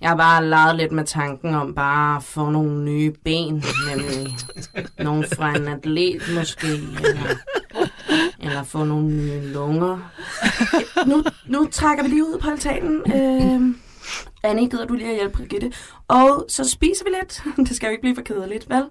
Jeg 0.00 0.08
har 0.08 0.16
bare 0.16 0.46
leget 0.46 0.76
lidt 0.76 0.92
med 0.92 1.04
tanken 1.04 1.54
om 1.54 1.74
bare 1.74 2.16
at 2.16 2.22
få 2.22 2.50
nogle 2.50 2.84
nye 2.84 3.12
ben, 3.24 3.64
nemlig 3.88 4.36
nogle 5.04 5.26
fra 5.36 5.56
en 5.56 5.68
atlet 5.68 6.22
måske, 6.34 6.66
eller, 6.66 7.36
eller 8.40 8.62
få 8.62 8.84
nogle 8.84 9.08
nye 9.08 9.52
lunger. 9.52 10.10
Nu, 11.06 11.24
nu 11.46 11.68
trækker 11.72 12.04
vi 12.04 12.10
lige 12.10 12.24
ud 12.24 12.38
på 12.38 12.50
altanen. 12.50 13.12
Øh, 13.12 13.74
Annie, 14.42 14.68
gider 14.68 14.84
du 14.86 14.94
lige 14.94 15.10
at 15.10 15.16
hjælpe 15.16 15.36
Brigitte? 15.36 15.72
Og 16.08 16.46
så 16.48 16.64
spiser 16.64 17.04
vi 17.04 17.10
lidt. 17.20 17.42
Det 17.68 17.76
skal 17.76 17.86
jo 17.86 17.90
ikke 17.90 18.02
blive 18.02 18.14
for 18.14 18.22
kedeligt, 18.22 18.70
vel? 18.70 18.84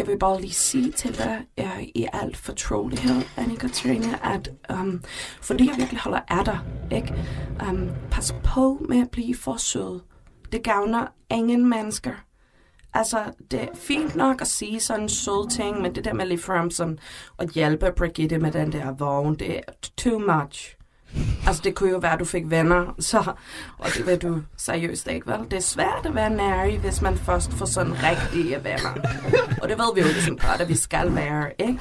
Jeg 0.00 0.08
vil 0.08 0.18
bare 0.18 0.40
lige 0.40 0.52
sige 0.52 0.92
til 0.92 1.18
dig 1.18 1.46
uh, 1.60 1.82
i 1.82 2.06
alt 2.12 2.36
fortrolighed, 2.36 3.22
Annie-Katrine, 3.36 4.34
at 4.34 4.50
um, 4.72 5.02
fordi 5.42 5.68
jeg 5.68 5.74
virkelig 5.76 6.00
holder 6.00 6.20
af 6.28 6.44
dig, 6.44 6.58
ikke? 6.92 7.14
Um, 7.68 7.90
pas 8.10 8.34
på 8.44 8.86
med 8.88 9.00
at 9.00 9.10
blive 9.10 9.34
for 9.34 9.56
sød. 9.56 10.00
Det 10.52 10.62
gavner 10.62 11.06
ingen 11.30 11.68
mennesker. 11.68 12.12
Altså, 12.94 13.24
det 13.50 13.62
er 13.62 13.66
fint 13.74 14.16
nok 14.16 14.40
at 14.40 14.46
sige 14.46 14.80
sådan 14.80 15.02
en 15.02 15.08
sød 15.08 15.50
ting, 15.50 15.82
men 15.82 15.94
det 15.94 16.04
der 16.04 16.12
med 16.12 16.26
lige 16.26 16.38
frem 16.38 16.70
sådan 16.70 16.98
at 17.38 17.50
hjælpe 17.50 17.92
Brigitte 17.96 18.38
med 18.38 18.52
den 18.52 18.72
der 18.72 18.92
vogn, 18.92 19.34
det 19.34 19.56
er 19.56 19.62
too 19.96 20.18
much. 20.18 20.79
Altså, 21.46 21.62
det 21.64 21.74
kunne 21.74 21.90
jo 21.90 21.98
være, 21.98 22.12
at 22.12 22.20
du 22.20 22.24
fik 22.24 22.42
venner, 22.46 22.94
så, 22.98 23.32
og 23.78 23.86
det 23.96 24.06
vil 24.06 24.18
du 24.18 24.42
seriøst 24.56 25.08
ikke, 25.08 25.26
vel? 25.26 25.38
Det 25.50 25.52
er 25.52 25.60
svært 25.60 26.06
at 26.06 26.14
være 26.14 26.30
nærig, 26.30 26.78
hvis 26.78 27.02
man 27.02 27.18
først 27.18 27.52
får 27.52 27.66
sådan 27.66 27.92
rigtige 27.92 28.64
venner. 28.64 28.94
Og 29.62 29.68
det 29.68 29.78
ved 29.78 29.94
vi 29.94 30.00
jo 30.00 30.06
ligesom 30.06 30.38
godt, 30.38 30.60
at 30.60 30.68
vi 30.68 30.76
skal 30.76 31.14
være, 31.14 31.50
ikke? 31.58 31.80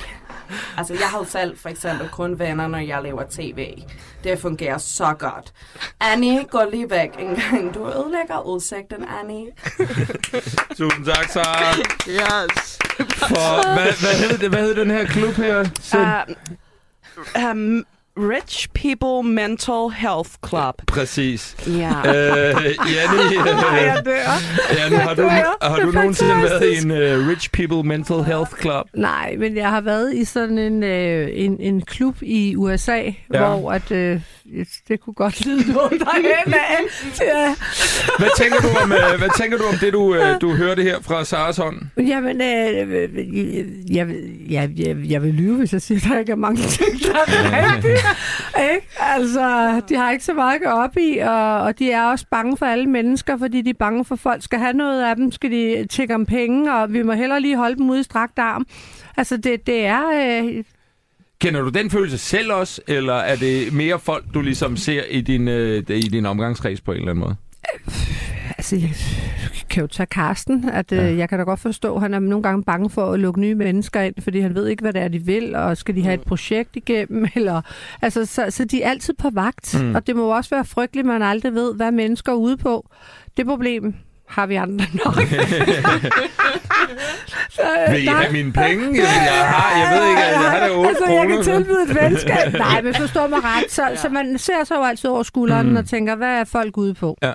Altså, 0.77 0.93
jeg 0.93 1.07
har 1.07 1.23
selv 1.23 1.57
for 1.57 1.69
eksempel 1.69 2.09
kun 2.09 2.39
venner, 2.39 2.67
når 2.67 2.77
jeg 2.77 3.03
laver 3.03 3.23
tv. 3.29 3.83
Det 4.23 4.39
fungerer 4.39 4.77
så 4.77 5.13
godt. 5.19 5.53
Annie, 5.99 6.43
gå 6.43 6.59
lige 6.71 6.89
væk 6.89 7.09
en 7.19 7.35
gang. 7.35 7.73
Du 7.73 7.87
ødelægger 7.87 8.47
udsigten, 8.47 9.05
Annie. 9.21 9.45
Tusind 10.77 11.05
tak, 11.05 11.29
Sara. 11.29 11.75
Yes. 12.07 12.79
For, 13.29 13.73
hvad, 13.73 13.93
hvad, 14.01 14.29
hed 14.29 14.37
det, 14.37 14.49
hvad 14.49 14.61
hed 14.61 14.75
den 14.75 14.91
her 14.91 15.05
klub 15.05 15.33
her? 15.33 15.65
Sind? 15.81 16.35
Uh, 17.35 17.51
um, 17.51 17.85
Rich 18.17 18.69
People 18.73 19.23
Mental 19.33 19.89
Health 19.95 20.29
Club. 20.47 20.75
Præcis. 20.87 21.55
Ja. 21.67 21.71
Øh, 21.71 22.55
Janne, 22.95 23.21
jeg 23.85 24.01
dør. 24.05 24.31
Janne, 24.77 24.97
har 24.97 25.13
du, 25.13 25.23
har 25.61 25.79
du 25.85 25.91
nogensinde 25.91 26.35
været 26.35 26.63
i 26.73 26.77
en 26.85 26.91
uh, 26.91 27.27
Rich 27.29 27.49
People 27.53 27.83
Mental 27.89 28.23
Health 28.23 28.51
Club? 28.61 28.85
Nej, 28.93 29.35
men 29.37 29.55
jeg 29.57 29.69
har 29.69 29.81
været 29.81 30.13
i 30.15 30.25
sådan 30.25 30.57
en, 30.57 30.83
øh, 30.83 31.27
en, 31.33 31.57
en 31.59 31.81
klub 31.81 32.15
i 32.21 32.55
USA, 32.55 32.95
Ja. 32.97 33.11
hvor 33.47 33.71
at, 33.71 33.91
øh, 33.91 34.21
det 34.87 34.99
kunne 35.01 35.13
godt 35.13 35.45
lyde 35.45 35.73
noget 35.73 35.91
derhen 35.91 36.53
af. 36.53 36.79
Ja. 37.21 37.55
Hvad 38.19 38.29
tænker 38.37 38.57
du 38.57 38.67
om, 38.83 38.91
uh, 38.91 39.17
hvad 39.19 39.37
tænker 39.37 39.57
du 39.57 39.63
om 39.63 39.75
det, 39.81 39.93
du, 39.93 40.01
uh, 40.01 40.41
du 40.41 40.53
hørte 40.55 40.83
her 40.83 40.99
fra 41.01 41.25
Saras 41.25 41.57
hånd? 41.57 41.75
Jamen, 41.97 42.41
øh, 42.41 43.09
jeg, 43.95 44.07
vil- 44.07 44.51
jeg, 44.51 44.69
jeg, 44.77 44.95
jeg 45.09 45.23
vil 45.23 45.33
lyve, 45.33 45.55
hvis 45.57 45.73
jeg 45.73 45.81
siger, 45.81 45.97
at 46.05 46.11
der 46.13 46.19
ikke 46.19 46.31
er 46.31 46.35
mange 46.35 46.61
ting, 46.61 46.99
der 47.01 47.13
er 47.13 47.73
rigtige. 47.75 47.97
ikke? 48.73 48.87
Altså, 48.99 49.81
de 49.89 49.95
har 49.95 50.11
ikke 50.11 50.23
så 50.23 50.33
meget 50.33 50.55
at 50.55 50.61
gå 50.61 50.69
op 50.69 50.97
i, 50.97 51.17
og, 51.17 51.61
og 51.61 51.79
de 51.79 51.91
er 51.91 52.03
også 52.03 52.25
bange 52.31 52.57
for 52.57 52.65
alle 52.65 52.85
mennesker, 52.85 53.37
fordi 53.37 53.61
de 53.61 53.69
er 53.69 53.73
bange 53.79 54.05
for, 54.05 54.15
at 54.15 54.19
folk 54.19 54.43
skal 54.43 54.59
have 54.59 54.73
noget 54.73 55.03
af 55.03 55.15
dem, 55.15 55.31
skal 55.31 55.51
de 55.51 55.87
tjekke 55.89 56.15
om 56.15 56.25
penge, 56.25 56.75
og 56.75 56.93
vi 56.93 57.03
må 57.03 57.13
hellere 57.13 57.41
lige 57.41 57.57
holde 57.57 57.75
dem 57.75 57.89
ude 57.89 57.99
i 57.99 58.03
strakt 58.03 58.39
arm. 58.39 58.67
Altså, 59.17 59.37
det, 59.37 59.67
det 59.67 59.85
er... 59.85 60.03
Øh, 60.43 60.63
Kender 61.41 61.61
du 61.61 61.69
den 61.69 61.89
følelse 61.89 62.17
selv 62.17 62.53
også, 62.53 62.81
eller 62.87 63.13
er 63.13 63.35
det 63.35 63.73
mere 63.73 63.99
folk, 63.99 64.25
du 64.33 64.41
ligesom 64.41 64.77
ser 64.77 65.03
i 65.09 65.21
din, 65.21 65.47
uh, 65.47 65.89
i 65.89 65.99
din 66.01 66.25
omgangskreds 66.25 66.81
på 66.81 66.91
en 66.91 66.97
eller 66.97 67.11
anden 67.11 67.23
måde? 67.23 67.35
Altså, 68.59 68.75
jeg 68.75 68.89
kan 69.69 69.81
jo 69.81 69.87
tage 69.87 70.07
Karsten, 70.07 70.69
at 70.73 70.91
ja. 70.91 71.11
øh, 71.11 71.17
jeg 71.17 71.29
kan 71.29 71.37
da 71.39 71.43
godt 71.43 71.59
forstå, 71.59 71.95
at 71.95 72.01
han 72.01 72.13
er 72.13 72.19
nogle 72.19 72.43
gange 72.43 72.63
bange 72.63 72.89
for 72.89 73.11
at 73.11 73.19
lukke 73.19 73.39
nye 73.39 73.55
mennesker 73.55 74.01
ind, 74.01 74.13
fordi 74.23 74.39
han 74.39 74.55
ved 74.55 74.67
ikke, 74.67 74.81
hvad 74.81 74.93
det 74.93 75.01
er, 75.01 75.07
de 75.07 75.19
vil, 75.19 75.55
og 75.55 75.77
skal 75.77 75.95
de 75.95 76.03
have 76.03 76.13
et 76.13 76.21
projekt 76.21 76.75
igennem, 76.75 77.27
eller... 77.35 77.61
Altså, 78.01 78.25
så, 78.25 78.45
så 78.49 78.65
de 78.65 78.83
er 78.83 78.89
altid 78.89 79.13
på 79.19 79.29
vagt, 79.33 79.75
Mm. 79.81 79.85
mm. 79.87 79.95
og 79.95 80.07
det 80.07 80.15
må 80.15 80.35
også 80.35 80.49
være 80.55 80.65
frygteligt, 80.65 81.05
at 81.05 81.13
man 81.13 81.21
aldrig 81.21 81.53
ved, 81.53 81.75
hvad 81.75 81.91
mennesker 81.91 82.31
er 82.31 82.35
ude 82.35 82.57
på. 82.57 82.89
Det 83.37 83.45
problem 83.45 83.93
har 84.27 84.45
vi 84.45 84.55
andre 84.55 84.85
nok. 85.05 85.15
så, 87.49 87.61
øh, 87.87 87.93
Vil 87.93 88.03
I 88.03 88.05
nej. 88.05 88.21
have 88.21 88.33
mine 88.33 88.53
penge? 88.53 88.83
Jamen, 88.83 88.95
jeg 88.95 89.45
har, 89.45 89.79
jeg 89.79 89.99
ved 89.99 90.09
ikke, 90.09 90.21
jeg 90.21 90.51
har 90.51 90.59
da 90.59 90.69
8 90.73 90.89
altså, 90.89 91.03
kroner. 91.05 91.19
jeg 91.21 91.27
kan 91.29 91.43
tilbyde 91.43 91.83
et 91.89 91.95
venskab. 92.03 92.53
Nej, 92.67 92.81
men 92.81 92.93
forstå 92.95 93.27
mig 93.27 93.39
ret. 93.43 93.71
Så, 93.71 93.83
ja. 93.83 93.95
så 93.95 94.09
man 94.09 94.37
ser 94.37 94.63
så 94.63 94.75
jo 94.75 94.83
altid 94.83 95.09
over 95.09 95.23
skulderen 95.23 95.65
Mm. 95.65 95.71
mm. 95.71 95.77
og 95.77 95.85
tænker, 95.85 96.15
hvad 96.15 96.27
er 96.39 96.43
folk 96.43 96.77
ude 96.77 96.93
på? 96.93 97.17
Ja. 97.23 97.33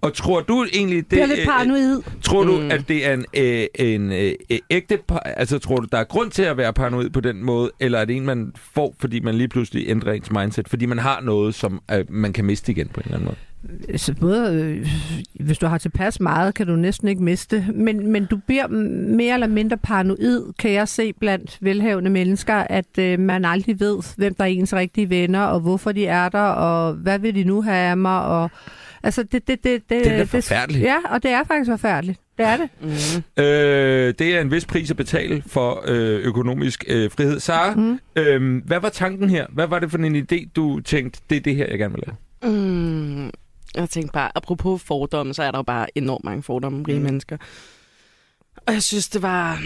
Og 0.00 0.14
tror 0.14 0.40
du 0.40 0.66
egentlig, 0.74 0.96
det, 0.96 1.10
Det 1.10 1.22
er 1.22 1.26
lidt 1.26 1.38
øh, 1.40 1.46
paranoid. 1.46 2.02
Tror 2.22 2.44
du, 2.44 2.60
Mm. 2.60 2.70
at 2.70 2.88
det 2.88 3.06
er 3.06 3.14
en, 3.14 3.24
øh, 3.34 3.66
en 3.74 4.12
øh, 4.12 4.32
øh, 4.50 4.58
ægte... 4.70 4.98
Altså, 5.24 5.58
tror 5.58 5.76
du, 5.76 5.86
der 5.92 5.98
er 5.98 6.04
grund 6.04 6.30
til 6.30 6.42
at 6.42 6.56
være 6.56 6.72
paranoid 6.72 7.10
på 7.10 7.20
den 7.20 7.44
måde, 7.44 7.70
eller 7.80 7.98
er 7.98 8.04
det 8.04 8.16
en, 8.16 8.26
man 8.26 8.52
får, 8.74 8.94
fordi 9.00 9.20
man 9.20 9.34
lige 9.34 9.48
pludselig 9.48 9.84
ændrer 9.88 10.12
ens 10.12 10.30
mindset, 10.30 10.68
fordi 10.68 10.86
man 10.86 10.98
har 10.98 11.20
noget, 11.20 11.54
som 11.54 11.80
øh, 11.92 12.04
man 12.08 12.32
kan 12.32 12.44
miste 12.44 12.72
igen 12.72 12.88
på 12.88 13.00
en 13.00 13.04
eller 13.04 13.16
anden 13.16 13.24
måde? 13.26 13.36
så 13.96 14.14
både, 14.20 14.54
øh, 14.54 14.88
hvis 15.40 15.58
du 15.58 15.66
har 15.66 15.78
tilpas 15.78 16.20
meget, 16.20 16.54
kan 16.54 16.66
du 16.66 16.76
næsten 16.76 17.08
ikke 17.08 17.22
miste. 17.22 17.66
Men, 17.74 18.12
men 18.12 18.24
du 18.26 18.36
bliver 18.36 18.66
mere 19.16 19.34
eller 19.34 19.46
mindre 19.46 19.76
paranoid, 19.76 20.52
kan 20.58 20.72
jeg 20.72 20.88
se 20.88 21.12
blandt 21.12 21.58
velhavende 21.60 22.10
mennesker, 22.10 22.54
at 22.54 22.98
øh, 22.98 23.18
man 23.18 23.44
aldrig 23.44 23.80
ved, 23.80 24.16
hvem 24.16 24.34
der 24.34 24.44
er 24.44 24.48
ens 24.48 24.72
rigtige 24.74 25.10
venner, 25.10 25.40
og 25.42 25.60
hvorfor 25.60 25.92
de 25.92 26.06
er 26.06 26.28
der, 26.28 26.38
og 26.40 26.92
hvad 26.94 27.18
vil 27.18 27.34
de 27.34 27.44
nu 27.44 27.62
have 27.62 27.76
af 27.90 27.96
mig, 27.96 28.22
og 28.22 28.50
Altså, 29.02 29.22
det, 29.22 29.32
det, 29.32 29.64
det, 29.64 29.64
det, 29.64 30.04
Det 30.04 30.06
er 30.12 30.24
forfærdeligt. 30.24 30.84
Ja, 30.84 30.96
og 31.10 31.22
det 31.22 31.30
er 31.30 31.44
faktisk 31.44 31.70
forfærdeligt. 31.70 32.20
Det 32.38 32.46
er 32.46 32.56
det. 32.56 32.68
Mm. 32.80 33.42
Øh, 33.42 34.14
det 34.18 34.36
er 34.36 34.40
en 34.40 34.50
vis 34.50 34.64
pris 34.66 34.90
at 34.90 34.96
betale 34.96 35.42
for 35.46 35.82
øh, 35.86 36.20
økonomisk 36.20 36.84
øh, 36.88 37.10
frihed. 37.10 37.40
Sara, 37.40 37.74
mm. 37.74 37.98
øh, 38.16 38.62
hvad 38.66 38.80
var 38.80 38.88
tanken 38.88 39.30
her? 39.30 39.46
Hvad 39.50 39.66
var 39.66 39.78
det 39.78 39.90
for 39.90 39.98
en 39.98 40.16
idé, 40.32 40.48
du 40.56 40.80
tænkte, 40.80 41.20
det 41.30 41.36
er 41.36 41.40
det 41.40 41.56
her, 41.56 41.66
jeg 41.66 41.78
gerne 41.78 41.94
vil 41.94 42.04
lave? 42.06 42.16
Mm. 42.54 43.30
Jeg 43.74 43.88
tænkte 43.90 44.12
bare, 44.12 44.30
apropos 44.34 44.82
fordomme, 44.82 45.34
så 45.34 45.42
er 45.42 45.50
der 45.50 45.58
jo 45.58 45.62
bare 45.62 45.86
enormt 45.98 46.24
mange 46.24 46.42
fordomme 46.42 46.78
om 46.78 46.82
rige 46.84 46.98
Mm. 46.98 47.04
mennesker. 47.04 47.36
Og 48.66 48.72
jeg 48.72 48.82
synes, 48.82 49.08
det 49.08 49.22
var 49.22 49.60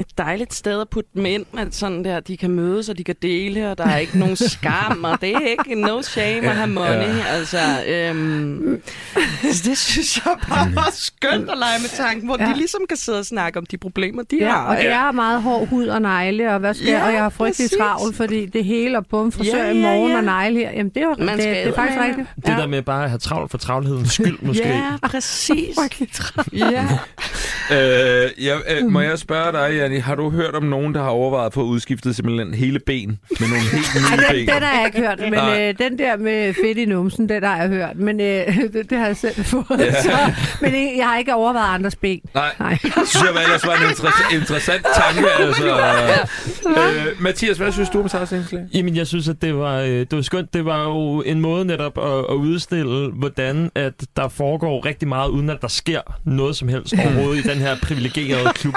et 0.00 0.18
dejligt 0.18 0.54
sted 0.54 0.80
at 0.80 0.88
putte 0.88 1.10
dem 1.14 1.26
ind, 1.26 1.46
at 1.58 1.74
sådan 1.74 2.04
der, 2.04 2.20
de 2.20 2.36
kan 2.36 2.50
mødes, 2.50 2.88
og 2.88 2.98
de 2.98 3.04
kan 3.04 3.14
dele, 3.22 3.70
og 3.70 3.78
der 3.78 3.84
er 3.86 3.98
ikke 3.98 4.18
nogen 4.18 4.36
skam, 4.56 5.04
og 5.04 5.20
det 5.20 5.34
er 5.34 5.40
ikke 5.40 5.74
no 5.80 6.02
shame 6.02 6.48
at 6.50 6.56
have 6.56 6.66
money. 6.70 6.88
Ja. 7.16 7.24
Altså, 7.28 7.58
øhm, 7.88 8.82
det 9.64 9.78
synes 9.78 10.16
jeg 10.24 10.34
bare 10.48 10.74
var 10.74 10.90
skønt 10.92 11.50
at 11.50 11.58
lege 11.58 11.78
med 11.80 11.88
tanken, 11.96 12.26
hvor 12.26 12.36
ja. 12.40 12.44
Ja. 12.46 12.52
de 12.52 12.56
ligesom 12.56 12.80
kan 12.88 12.96
sidde 12.96 13.18
og 13.18 13.26
snakke 13.26 13.58
om 13.58 13.66
de 13.66 13.78
problemer, 13.78 14.22
de 14.22 14.36
Ja, 14.40 14.50
har. 14.50 14.64
og 14.66 14.76
det 14.76 14.86
er 14.92 15.12
meget 15.12 15.42
hård 15.42 15.68
hud 15.68 15.86
og 15.86 16.02
negle, 16.02 16.52
og 16.52 16.58
hvad 16.58 16.74
skal 16.74 16.86
Ja, 16.88 16.98
ja, 16.98 17.06
og 17.06 17.12
jeg 17.12 17.22
har 17.22 17.28
frygtelig 17.28 17.64
præcis. 17.64 17.78
travlt, 17.78 18.16
fordi 18.16 18.46
det 18.46 18.64
hele 18.64 18.98
og 18.98 19.06
på 19.06 19.22
en 19.24 19.32
frisør 19.32 19.56
Ja, 19.58 19.64
ja, 19.64 19.70
i 19.72 19.76
ja, 19.78 19.82
morgen 19.82 20.10
ja. 20.10 20.16
og 20.16 20.24
negle 20.24 20.58
her. 20.58 20.70
Jamen, 20.70 20.92
det 20.94 21.02
er, 21.02 21.08
Man 21.18 21.28
det, 21.34 21.42
skal 21.42 21.54
det 21.56 21.66
er 21.66 21.74
faktisk 21.74 21.98
eddermame- 21.98 22.06
rigtigt. 22.08 22.28
Det 22.36 22.56
der 22.56 22.66
med 22.66 22.82
bare 22.82 23.04
at 23.04 23.10
have 23.10 23.18
travlt 23.18 23.50
for 23.50 23.58
travlhedens 23.58 24.12
skyld, 24.12 24.38
måske. 24.42 24.68
Ja, 24.68 24.82
præcis. 25.02 25.74
Frygtelig 25.78 26.08
travlt. 26.12 26.52
Ja. 26.52 26.88
Øh, 27.72 28.30
jeg, 28.46 28.60
øh, 28.70 28.86
må 28.90 29.00
jeg 29.00 29.18
spørge 29.18 29.52
dig, 29.52 29.76
Janni, 29.90 30.00
har 30.00 30.14
du 30.14 30.30
hørt 30.30 30.54
om 30.54 30.62
nogen, 30.62 30.94
der 30.94 31.02
har 31.02 31.08
overvejet 31.10 31.46
at 31.46 31.54
få 31.54 31.62
udskiftet 31.62 32.16
simpelthen 32.16 32.54
hele 32.54 32.78
ben 32.86 33.18
med 33.40 33.48
nogle 33.48 33.62
helt 33.72 33.86
Ej, 34.10 34.16
nye 34.16 34.22
den, 34.38 34.46
ben? 34.46 34.54
den 34.54 34.62
har 34.62 34.76
jeg 34.78 34.86
ikke 34.86 34.98
hørt, 35.08 35.20
men 35.20 35.32
Nej. 35.32 35.68
øh, 35.68 35.74
den 35.78 35.98
der 35.98 36.16
med 36.16 36.54
fedt 36.54 36.78
i 36.78 36.84
numsen, 36.84 37.28
den 37.28 37.42
har 37.44 37.56
jeg 37.56 37.68
hørt. 37.68 37.96
Men 37.96 38.20
øh, 38.20 38.56
det, 38.72 38.90
det 38.90 38.98
har 38.98 39.06
jeg 39.06 39.16
selv 39.16 39.44
fået. 39.52 39.64
Ja. 39.78 39.84
Ja. 39.84 40.02
Så, 40.02 40.10
men 40.60 40.74
øh, 40.74 40.96
jeg 40.98 41.06
har 41.08 41.18
ikke 41.18 41.34
overvejet 41.34 41.74
andres 41.74 41.96
ben. 41.96 42.20
Nej, 42.34 42.50
Nej. 42.60 42.78
det 42.82 42.92
synes 43.06 43.24
jeg 43.26 43.34
var 43.34 43.40
ellers 43.40 43.66
var 43.66 43.74
en 43.74 43.80
inter- 43.82 44.34
interessant 44.34 44.86
tanke. 44.96 45.30
Altså. 45.30 45.76
Øh, 46.68 47.22
Mathias, 47.22 47.56
hvad 47.58 47.72
synes 47.72 47.88
du 47.90 48.00
om 48.02 48.08
Saras 48.08 48.32
indslag? 48.32 48.60
Jamen, 48.74 48.96
jeg 48.96 49.06
synes, 49.06 49.28
at 49.28 49.42
det 49.42 49.56
var, 49.56 49.78
øh, 49.80 49.88
det 49.88 50.12
var 50.12 50.22
skønt. 50.22 50.54
Det 50.54 50.64
var 50.64 50.82
jo 50.84 51.22
en 51.26 51.40
måde 51.40 51.64
netop 51.64 51.98
at, 51.98 52.18
at 52.30 52.34
udstille, 52.34 53.10
hvordan 53.10 53.70
at 53.74 53.92
der 54.16 54.28
foregår 54.28 54.84
rigtig 54.86 55.08
meget, 55.08 55.28
uden 55.28 55.50
at 55.50 55.58
der 55.62 55.68
sker 55.68 56.00
noget 56.24 56.56
som 56.56 56.68
helst 56.68 56.94
overhovedet 57.04 57.44
i 57.44 57.48
den 57.48 57.58
her 57.58 57.76
privilegerede 57.82 58.52
klub. 58.54 58.74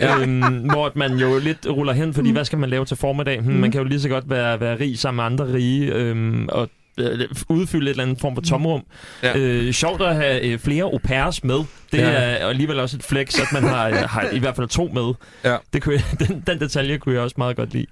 øhm, 0.00 0.37
hvor 0.72 0.86
at 0.86 0.96
man 0.96 1.12
jo 1.12 1.38
lidt 1.38 1.66
ruller 1.70 1.92
hen, 1.92 2.14
fordi 2.14 2.30
hvad 2.32 2.44
skal 2.44 2.58
man 2.58 2.70
lave 2.70 2.84
til 2.84 2.96
formiddag? 2.96 3.40
Hmm, 3.40 3.54
man 3.54 3.70
kan 3.72 3.80
jo 3.80 3.86
lige 3.88 4.00
så 4.00 4.08
godt 4.08 4.30
være, 4.30 4.60
være 4.60 4.80
rig 4.80 4.98
sammen 4.98 5.16
med 5.16 5.24
andre 5.24 5.54
rige, 5.58 5.92
øhm, 5.94 6.48
og 6.52 6.68
øh, 6.98 7.20
udfylde 7.48 7.84
et 7.86 7.90
eller 7.90 8.02
andet 8.02 8.20
form 8.20 8.34
for 8.34 8.42
tomrum. 8.42 8.82
Ja. 9.22 9.38
Øh, 9.38 9.72
sjovt 9.72 10.02
at 10.02 10.14
have 10.16 10.42
øh, 10.46 10.58
flere 10.58 10.82
au 10.84 10.98
pairs 11.04 11.44
med. 11.44 11.56
Det 11.92 11.98
Ja. 11.98 12.04
er 12.10 12.46
alligevel 12.46 12.80
også 12.80 12.96
et 12.96 13.02
flex, 13.02 13.40
at 13.40 13.46
man 13.52 13.62
har, 13.62 13.88
øh, 13.88 13.94
har 13.94 14.28
i 14.32 14.38
hvert 14.38 14.56
fald 14.56 14.68
to 14.68 14.90
med. 14.94 15.14
Ja. 15.44 15.56
Det 15.72 15.82
kunne 15.82 15.94
jeg, 15.94 16.04
den, 16.28 16.42
den 16.46 16.60
detalje 16.60 16.98
kunne 16.98 17.14
jeg 17.14 17.22
også 17.22 17.34
meget 17.38 17.56
godt 17.56 17.72
lide. 17.72 17.86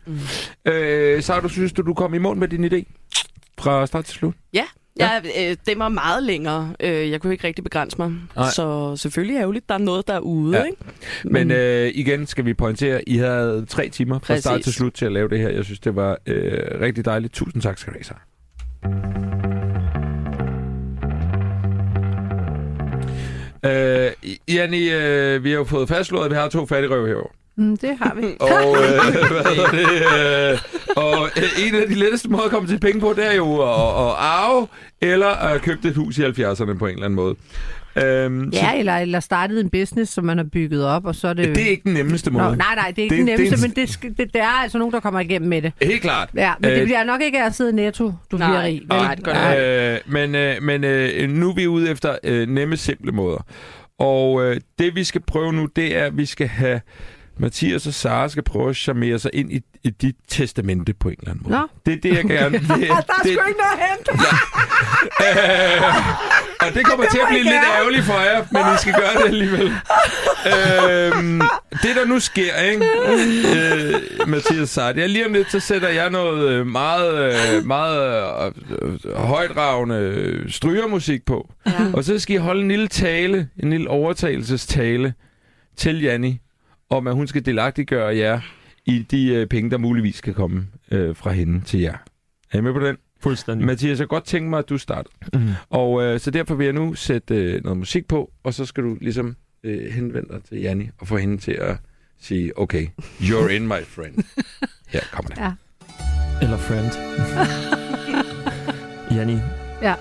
Øh, 0.64 1.22
Sara, 1.22 1.40
du 1.40 1.48
synes 1.48 1.72
du, 1.72 1.82
du 1.82 1.94
kom 1.94 2.14
i 2.14 2.18
mål 2.18 2.36
med 2.36 2.48
din 2.48 2.64
idé? 2.64 2.92
Fra 3.58 3.86
start 3.86 4.04
til 4.04 4.14
slut? 4.14 4.34
Ja, 4.54 4.64
ja 5.00 5.20
øh, 5.24 5.56
det 5.66 5.78
var 5.78 5.88
meget 5.88 6.22
længere. 6.22 6.74
Øh, 6.80 7.10
jeg 7.10 7.20
kunne 7.20 7.32
ikke 7.32 7.46
rigtig 7.46 7.64
begrænse 7.64 7.96
mig. 7.98 8.12
Nej. 8.36 8.50
Så 8.50 8.96
selvfølgelig 8.96 9.36
ærgerligt, 9.36 9.68
der 9.68 9.74
er 9.74 9.78
noget 9.78 10.08
derude. 10.08 10.58
Ja. 10.58 10.64
Ikke? 10.64 10.78
Men 11.24 11.50
øh, 11.50 11.90
igen 11.94 12.26
skal 12.26 12.44
vi 12.44 12.54
pointere, 12.54 13.08
I 13.08 13.16
havde 13.16 13.66
tre 13.68 13.88
timer 13.88 14.18
fra 14.18 14.36
start 14.36 14.52
Præcis. 14.52 14.64
til 14.64 14.72
slut 14.72 14.92
til 14.92 15.06
at 15.06 15.12
lave 15.12 15.28
det 15.28 15.38
her. 15.38 15.48
Jeg 15.48 15.64
synes, 15.64 15.80
det 15.80 15.96
var 15.96 16.18
øh, 16.26 16.80
rigtig 16.80 17.04
dejligt. 17.04 17.32
Tusind 17.32 17.62
tak 17.62 17.78
skal 17.78 17.92
du 17.92 17.98
have. 18.08 18.18
Øh, 23.64 24.12
Janni, 24.48 24.90
øh, 24.90 25.44
vi 25.44 25.50
har 25.50 25.58
jo 25.58 25.64
fået 25.64 25.88
fastslået, 25.88 26.24
at 26.24 26.30
vi 26.30 26.36
har 26.36 26.48
to 26.48 26.66
fattigrøve 26.66 27.08
herovre. 27.08 27.35
Mm, 27.58 27.76
det 27.76 27.98
har 28.02 28.14
vi. 28.14 28.22
Og, 28.40 28.76
øh, 28.76 29.32
hvad 29.32 29.54
hedder 29.54 29.70
det, 29.70 30.52
øh, 30.52 30.58
og 30.96 31.28
øh, 31.36 31.66
en 31.68 31.74
af 31.74 31.88
de 31.88 31.94
letteste 31.94 32.28
måder 32.30 32.44
at 32.44 32.50
komme 32.50 32.68
til 32.68 32.80
penge 32.80 33.00
på, 33.00 33.12
det 33.16 33.26
er 33.26 33.34
jo 33.36 33.54
at, 33.62 33.68
at 34.08 34.14
arve, 34.18 34.66
eller 35.02 35.26
at 35.28 35.62
købe 35.62 35.88
et 35.88 35.94
hus 35.96 36.18
i 36.18 36.22
70'erne 36.22 36.78
på 36.78 36.86
en 36.86 36.92
eller 36.92 37.04
anden 37.04 37.14
måde. 37.16 37.34
Øhm, 38.04 38.52
så 38.52 38.58
Ja, 38.60 38.78
eller, 38.78 38.96
eller 38.96 39.20
startet 39.20 39.60
en 39.60 39.70
business, 39.70 40.12
som 40.12 40.24
man 40.24 40.36
har 40.38 40.44
bygget 40.52 40.84
op, 40.86 41.06
og 41.06 41.14
så 41.14 41.28
er 41.28 41.32
det... 41.32 41.48
det 41.56 41.62
er 41.64 41.68
ikke 41.68 41.82
den 41.84 41.92
nemmeste 41.94 42.30
måde. 42.30 42.44
Nå, 42.44 42.54
nej, 42.54 42.74
nej, 42.74 42.90
det 42.96 42.98
er 42.98 43.02
ikke 43.02 43.16
Det- 43.16 43.26
det, 43.26 43.26
det 43.26 43.32
er 43.34 43.38
nemmeste, 43.38 43.66
en- 43.66 43.70
men 43.76 43.76
det, 43.86 43.92
skal, 43.94 44.14
det, 44.16 44.34
der 44.34 44.42
er 44.42 44.46
altså 44.62 44.78
nogen, 44.78 44.92
der 44.92 45.00
kommer 45.00 45.20
igennem 45.20 45.48
med 45.48 45.62
det. 45.62 45.72
Helt 45.82 46.02
klart. 46.02 46.28
Ja, 46.34 46.52
men 46.60 46.70
Øh, 46.70 46.76
det 46.76 46.84
bliver 46.84 47.04
nok 47.04 47.22
ikke 47.22 47.42
af 47.42 47.46
at 47.46 47.54
sidde 47.54 47.72
netto, 47.72 48.12
du 48.32 48.36
Nej. 48.36 48.48
bliver 48.48 48.62
rig. 48.62 48.80
vel? 48.80 48.86
Nej, 48.88 49.14
det 49.14 49.24
gør 49.24 49.32
det 49.32 49.52
ikke. 49.52 49.94
Øh, 49.94 50.00
men 50.06 50.34
øh, 50.34 50.62
men 50.62 50.84
øh, 50.84 51.28
nu 51.30 51.50
er 51.50 51.54
vi 51.54 51.66
ude 51.66 51.90
efter 51.90 52.16
øh, 52.24 52.48
nemme, 52.48 52.76
simple 52.76 53.12
måder. 53.12 53.38
Og 53.98 54.44
øh, 54.44 54.60
det, 54.78 54.94
vi 54.94 55.04
skal 55.04 55.20
prøve 55.20 55.52
nu, 55.52 55.66
det 55.76 55.96
er, 55.96 56.04
at 56.04 56.16
vi 56.16 56.26
skal 56.26 56.46
have... 56.48 56.80
Mathias 57.38 57.86
og 57.86 57.94
Sara 57.94 58.28
skal 58.28 58.42
prøve 58.42 58.70
at 58.70 58.76
charmere 58.76 59.18
sig 59.18 59.30
ind 59.34 59.52
i, 59.52 59.60
i 59.84 59.90
dit 59.90 60.16
testamente 60.28 60.94
på 60.94 61.08
en 61.08 61.16
eller 61.18 61.30
anden 61.30 61.44
måde. 61.48 61.60
Nå. 61.60 61.66
Det 61.86 61.92
er 61.94 62.00
det, 62.00 62.16
jeg 62.16 62.24
gerne... 62.24 62.58
Det, 62.58 62.68
Der 62.68 62.94
er 62.94 63.00
det, 63.22 63.32
sgu 63.38 63.48
ikke 63.48 63.60
noget 63.60 63.78
at 63.78 63.88
hente. 63.88 64.10
Øh, 65.26 65.82
og 66.68 66.74
det 66.74 66.86
kommer 66.86 67.06
til 67.06 67.18
at 67.18 67.26
blive 67.28 67.42
lidt 67.42 67.64
ærgerligt 67.78 68.04
for 68.04 68.20
jer, 68.20 68.44
men 68.50 68.62
I 68.74 68.78
skal 68.78 68.94
gøre 68.94 69.14
det 69.22 69.28
alligevel. 69.28 69.66
øhm, 70.46 71.40
det, 71.82 71.96
der 71.96 72.04
nu 72.06 72.20
sker, 72.20 72.56
ikke? 72.56 72.86
Øh, 73.54 74.28
Mathias 74.28 74.70
Sart, 74.70 74.94
det 74.94 75.04
er 75.04 75.08
lige 75.08 75.26
om 75.26 75.32
lidt, 75.32 75.50
så 75.52 75.60
sætter 75.60 75.88
jeg 75.88 76.10
noget 76.10 76.48
øh, 76.50 76.66
meget, 76.66 77.14
øh, 77.58 77.64
meget 77.66 78.52
øh, 78.82 78.92
øh, 79.04 79.14
højdragende 79.14 80.44
strygermusik 80.48 81.24
på. 81.26 81.50
Ja. 81.66 81.72
Og 81.92 82.04
så 82.04 82.18
skal 82.18 82.34
I 82.36 82.38
holde 82.38 82.62
en 82.62 82.68
lille 82.68 82.88
tale, 82.88 83.48
en 83.62 83.70
lille 83.70 83.90
overtagelsestale 83.90 85.14
til 85.76 86.02
Janni, 86.02 86.40
om 86.90 87.06
at 87.06 87.14
hun 87.14 87.26
skal 87.26 87.46
delagtiggøre 87.46 88.16
jer 88.16 88.40
i 88.86 89.06
de 89.10 89.34
øh, 89.34 89.46
penge, 89.46 89.70
der 89.70 89.78
muligvis 89.78 90.20
kan 90.20 90.34
komme 90.34 90.66
øh, 90.90 91.16
fra 91.16 91.30
hende 91.32 91.60
til 91.60 91.80
jer. 91.80 91.96
Er 92.52 92.58
I 92.58 92.60
med 92.60 92.72
på 92.72 92.80
den? 92.80 92.96
Fuldstændig. 93.20 93.66
Mathias, 93.66 94.00
jeg 94.00 94.08
godt 94.08 94.24
tænke 94.24 94.50
mig, 94.50 94.58
at 94.58 94.68
du 94.68 94.78
starter. 94.78 95.10
Mm. 95.34 95.48
Og 95.70 96.02
øh, 96.02 96.20
så 96.20 96.30
derfor 96.30 96.54
vil 96.54 96.64
jeg 96.64 96.72
nu 96.72 96.94
sætte 96.94 97.34
øh, 97.34 97.64
noget 97.64 97.78
musik 97.78 98.08
på, 98.08 98.32
og 98.44 98.54
så 98.54 98.64
skal 98.64 98.84
du 98.84 98.96
ligesom 99.00 99.36
øh, 99.64 99.92
henvende 99.92 100.28
dig 100.28 100.44
til 100.44 100.60
Janni 100.60 100.88
og 100.98 101.08
få 101.08 101.16
hende 101.16 101.38
til 101.38 101.52
at 101.52 101.76
sige, 102.20 102.58
okay, 102.58 102.86
you're 103.20 103.48
in, 103.48 103.66
my 103.66 103.82
friend. 103.84 104.14
Her 104.94 105.00
kommer 105.12 105.30
det. 105.30 105.38
Ja. 105.38 105.52
Eller 106.42 106.56
friend. 106.56 106.90
Janni. 109.16 109.38
Ja. 109.82 109.94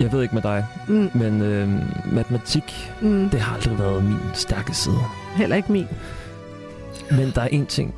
Jeg 0.00 0.12
ved 0.12 0.22
ikke 0.22 0.34
med 0.34 0.42
dig, 0.42 0.66
Mm, 0.88 1.10
men 1.14 1.42
øh, 1.42 1.68
matematik, 2.12 2.92
mm, 3.02 3.30
det 3.30 3.40
har 3.40 3.54
aldrig 3.54 3.78
været 3.78 4.04
min 4.04 4.18
stærke 4.34 4.74
side. 4.74 4.98
heller 5.36 5.56
ikke 5.56 5.72
min. 5.72 5.86
Men 7.10 7.30
der 7.34 7.40
er 7.42 7.46
en 7.48 7.66
ting, 7.66 7.94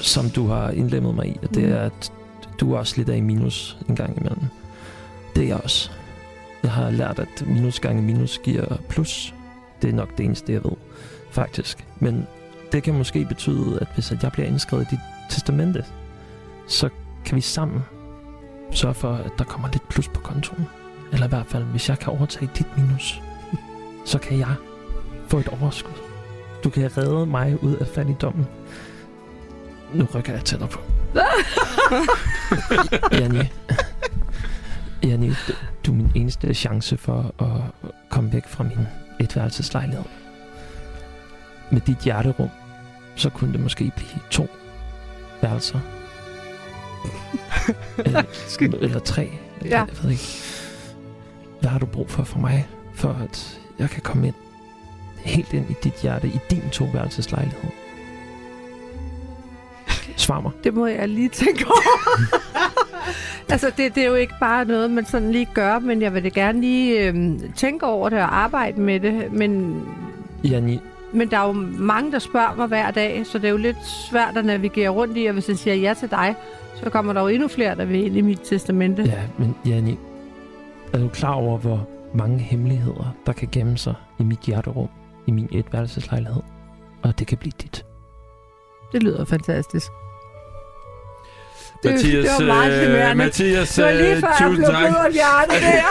som 0.00 0.30
du 0.30 0.46
har 0.46 0.70
indlemmet 0.70 1.14
mig 1.14 1.26
i, 1.26 1.38
og 1.42 1.54
det 1.54 1.62
Mm. 1.68 1.72
er, 1.72 1.78
at 1.78 2.12
du 2.60 2.74
er 2.74 2.78
også 2.78 2.94
lidt 2.96 3.08
af 3.08 3.16
i 3.16 3.20
minus 3.20 3.78
en 3.88 3.96
gang 3.96 4.16
imellem. 4.18 4.42
Det 5.36 5.42
er 5.44 5.48
jeg 5.48 5.56
også. 5.64 5.90
Jeg 6.62 6.70
har 6.70 6.90
lært, 6.90 7.18
at 7.18 7.44
minus 7.46 7.80
gange 7.80 8.02
minus 8.02 8.40
giver 8.44 8.76
plus. 8.88 9.34
Det 9.82 9.90
er 9.90 9.94
nok 9.94 10.18
det 10.18 10.24
eneste, 10.24 10.52
jeg 10.52 10.64
ved, 10.64 10.72
faktisk. 11.30 11.84
Men 12.00 12.26
det 12.72 12.82
kan 12.82 12.94
måske 12.94 13.24
betyde, 13.24 13.78
at 13.80 13.86
hvis 13.94 14.12
jeg 14.22 14.32
bliver 14.32 14.48
indskrevet 14.48 14.82
i 14.82 14.86
dit 14.90 14.98
testamente, 15.30 15.84
så 16.68 16.88
kan 17.24 17.36
vi 17.36 17.40
sammen 17.40 17.80
sørge 18.70 18.94
for, 18.94 19.12
at 19.12 19.30
der 19.38 19.44
kommer 19.44 19.68
lidt 19.72 19.88
plus 19.88 20.08
på 20.08 20.20
kontoen. 20.20 20.66
Eller 21.12 21.26
i 21.26 21.28
hvert 21.28 21.46
fald, 21.46 21.64
hvis 21.64 21.88
jeg 21.88 21.98
kan 21.98 22.12
overtage 22.12 22.50
dit 22.58 22.76
minus, 22.76 23.20
så 24.10 24.18
kan 24.18 24.38
jeg 24.38 24.54
få 25.28 25.38
et 25.38 25.48
overskud. 25.48 25.92
Du 26.64 26.70
kan 26.70 26.96
redde 26.96 27.26
mig 27.26 27.62
ud 27.62 27.76
af 27.76 27.86
fattigdommen. 27.86 28.46
Nu 29.94 30.08
rykker 30.14 30.32
jeg 30.32 30.44
tættere 30.44 30.68
på. 30.68 30.80
Janni. 33.18 33.52
Janni, 35.02 35.28
du, 35.28 35.52
du 35.86 35.92
er 35.92 35.96
min 35.96 36.12
eneste 36.14 36.54
chance 36.54 36.96
for 36.96 37.34
at 37.38 37.90
komme 38.08 38.32
væk 38.32 38.48
fra 38.48 38.64
min 38.64 38.86
etværelseslejlighed. 39.20 40.04
Med 41.70 41.80
dit 41.80 41.98
hjerterum, 41.98 42.48
så 43.14 43.30
kunne 43.30 43.52
det 43.52 43.60
måske 43.60 43.92
blive 43.96 44.20
to 44.30 44.48
værelser. 45.42 45.80
eller, 48.06 48.22
eller 48.80 48.98
tre. 48.98 49.30
Ja. 49.64 49.68
Jeg 49.68 49.86
ved 50.02 50.10
ikke. 50.10 50.42
Hvad 51.62 51.70
har 51.70 51.78
du 51.78 51.86
brug 51.86 52.10
for 52.10 52.24
for 52.24 52.38
mig, 52.38 52.66
for 52.94 53.16
at 53.24 53.60
jeg 53.78 53.90
kan 53.90 54.02
komme 54.02 54.26
ind 54.26 54.34
helt 55.16 55.52
ind 55.52 55.70
i 55.70 55.74
dit 55.84 55.94
hjerte, 56.02 56.28
i 56.28 56.38
din 56.50 56.62
toværelseslejlighed? 56.72 57.70
Svar 60.16 60.40
mig. 60.40 60.52
Det 60.64 60.74
må 60.74 60.86
jeg 60.86 61.08
lige 61.08 61.28
tænke 61.28 61.66
over. 61.66 62.00
Altså, 63.50 63.72
det, 63.76 63.94
det 63.94 64.02
er 64.02 64.08
jo 64.08 64.14
ikke 64.14 64.34
bare 64.40 64.64
noget, 64.64 64.90
man 64.90 65.06
sådan 65.06 65.32
lige 65.32 65.48
gør, 65.54 65.78
men 65.78 66.02
jeg 66.02 66.14
vil 66.14 66.24
da 66.24 66.28
gerne 66.28 66.60
lige 66.60 67.08
øh, 67.08 67.38
tænke 67.56 67.86
over 67.86 68.08
det 68.08 68.18
og 68.18 68.36
arbejde 68.36 68.80
med 68.80 69.00
det. 69.00 69.32
Men, 69.32 69.80
Janni, 70.44 70.80
men 71.12 71.30
der 71.30 71.38
er 71.38 71.46
jo 71.46 71.52
mange, 71.78 72.12
der 72.12 72.18
spørger 72.18 72.54
mig 72.56 72.66
hver 72.66 72.90
dag, 72.90 73.26
så 73.26 73.38
det 73.38 73.44
er 73.44 73.50
jo 73.50 73.56
lidt 73.56 73.86
svært 74.10 74.36
at 74.36 74.44
navigere 74.44 74.88
rundt 74.88 75.16
i, 75.16 75.26
og 75.26 75.32
hvis 75.32 75.48
jeg 75.48 75.58
siger 75.58 75.74
ja 75.74 75.94
til 75.94 76.10
dig, 76.10 76.34
så 76.84 76.90
kommer 76.90 77.12
der 77.12 77.20
jo 77.20 77.28
endnu 77.28 77.48
flere, 77.48 77.74
der 77.74 77.84
vil 77.84 78.06
ind 78.06 78.16
i 78.16 78.20
mit 78.20 78.40
testamente. 78.44 79.02
ja, 79.02 79.20
men 79.38 79.54
Janni, 79.66 79.98
er 80.92 80.98
du 80.98 81.08
klar 81.08 81.34
over, 81.34 81.58
hvor 81.58 81.88
mange 82.14 82.38
hemmeligheder, 82.38 83.16
der 83.26 83.32
kan 83.32 83.48
gemme 83.52 83.78
sig 83.78 83.94
i 84.20 84.22
mit 84.22 84.40
hjerterum, 84.40 84.88
i 85.26 85.30
min 85.30 85.48
etværelseslejlighed? 85.52 86.42
Og 87.02 87.18
det 87.18 87.26
kan 87.26 87.38
blive 87.38 87.52
dit. 87.62 87.86
Det 88.92 89.02
lyder 89.02 89.24
fantastisk. 89.24 89.92
Det, 91.82 91.90
Mathias, 91.92 92.24
det 92.38 92.46
var 92.48 92.54
meget 92.54 93.10
øh. 93.10 93.16
Mathias, 93.16 93.68
Så 93.68 93.92
lige 93.92 94.10
øh, 94.16 94.20
før 94.20 94.28
jeg 94.40 94.50
blev 94.50 94.64
tak. 94.66 94.84
om 95.06 95.12
hjertet 95.12 95.62
der. 95.62 95.86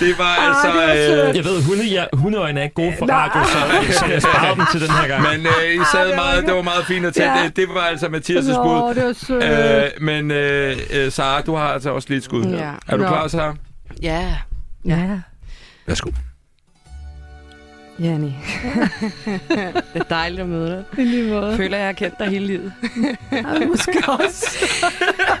det 0.00 0.18
var 0.18 0.24
Ah, 0.38 0.48
altså... 0.48 0.66
det 1.06 1.16
var 1.18 1.28
øh. 1.28 1.36
Jeg 1.36 1.44
ved, 1.44 1.62
hunde, 1.62 1.84
ja, 1.84 2.04
hundeøjne 2.12 2.60
er 2.60 2.64
ikke 2.64 2.74
gode 2.74 2.94
for 2.98 3.06
Nej. 3.06 3.16
radio, 3.16 3.44
så, 3.92 3.98
så 3.98 4.06
jeg 4.06 4.22
sparer 4.22 4.54
dem 4.54 4.64
til 4.72 4.80
den 4.80 4.90
her 4.90 5.08
gang. 5.08 5.22
Men 5.22 5.46
øh, 5.46 5.74
I 5.74 5.78
sad 5.92 6.00
Ah, 6.00 6.06
det 6.06 6.16
var 6.16 6.22
meget, 6.22 6.36
ikke- 6.38 6.46
det 6.48 6.56
var 6.56 6.62
meget 6.62 6.86
fint 6.86 7.06
at 7.06 7.14
tage. 7.14 7.32
Ja. 7.38 7.44
Det, 7.44 7.56
det 7.56 7.66
var 7.74 7.80
altså 7.80 8.06
Mathias' 8.06 8.62
bud. 8.62 8.80
Nå, 8.80 8.92
det 8.94 9.04
var 9.04 9.12
sødt. 9.26 9.44
Øh, 9.44 9.90
men 10.00 10.30
øh, 10.30 10.76
øh, 10.92 11.12
Sara, 11.12 11.40
du 11.40 11.54
har 11.56 11.68
altså 11.68 11.90
også 11.90 12.08
lige 12.08 12.18
et 12.18 12.24
skud. 12.24 12.44
Ja. 12.46 12.70
Er 12.88 12.96
du 12.96 13.02
Nå. 13.02 13.08
klar, 13.08 13.28
Sara? 13.28 13.54
Ja, 14.02 14.34
ja. 14.86 15.08
Værsgo. 15.86 16.10
Janni. 18.00 18.26
det 19.92 20.00
er 20.00 20.04
dejligt 20.10 20.40
at 20.40 20.48
møde 20.48 20.70
dig. 20.70 20.84
I 20.98 21.08
lige 21.08 21.30
måde. 21.30 21.56
Føler, 21.56 21.76
jeg 21.76 21.86
har 21.86 21.92
kendt 21.92 22.18
dig 22.18 22.28
hele 22.28 22.46
livet. 22.46 22.72
Ja, 23.32 23.66
måske 23.66 23.92
også. 24.08 24.66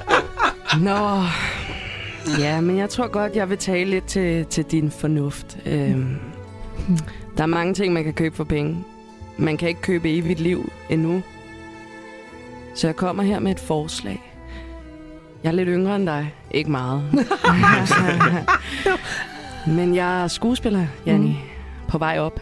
Nå, 0.86 1.22
ja, 2.38 2.60
men 2.60 2.78
jeg 2.78 2.90
tror 2.90 3.06
godt, 3.06 3.36
jeg 3.36 3.50
vil 3.50 3.58
tale 3.58 3.90
lidt 3.90 4.04
til, 4.04 4.46
til 4.46 4.64
din 4.64 4.90
fornuft. 4.90 5.58
Øhm, 5.66 6.16
der 7.36 7.42
er 7.42 7.46
mange 7.46 7.74
ting, 7.74 7.92
man 7.92 8.04
kan 8.04 8.12
købe 8.12 8.36
for 8.36 8.44
penge. 8.44 8.84
Man 9.36 9.56
kan 9.56 9.68
ikke 9.68 9.80
købe 9.80 10.10
evigt 10.10 10.40
liv 10.40 10.72
endnu. 10.90 11.22
Så 12.74 12.86
jeg 12.86 12.96
kommer 12.96 13.22
her 13.22 13.38
med 13.38 13.52
et 13.52 13.60
forslag. 13.60 14.22
Jeg 15.42 15.48
er 15.48 15.52
lidt 15.54 15.68
yngre 15.68 15.96
end 15.96 16.06
dig. 16.06 16.34
Ikke 16.50 16.70
meget. 16.70 17.02
men 19.76 19.94
jeg 19.94 20.22
er 20.22 20.28
skuespiller, 20.28 20.86
Janni. 21.06 21.28
Mm. 21.28 21.49
På 21.90 21.98
vej 21.98 22.18
op. 22.18 22.40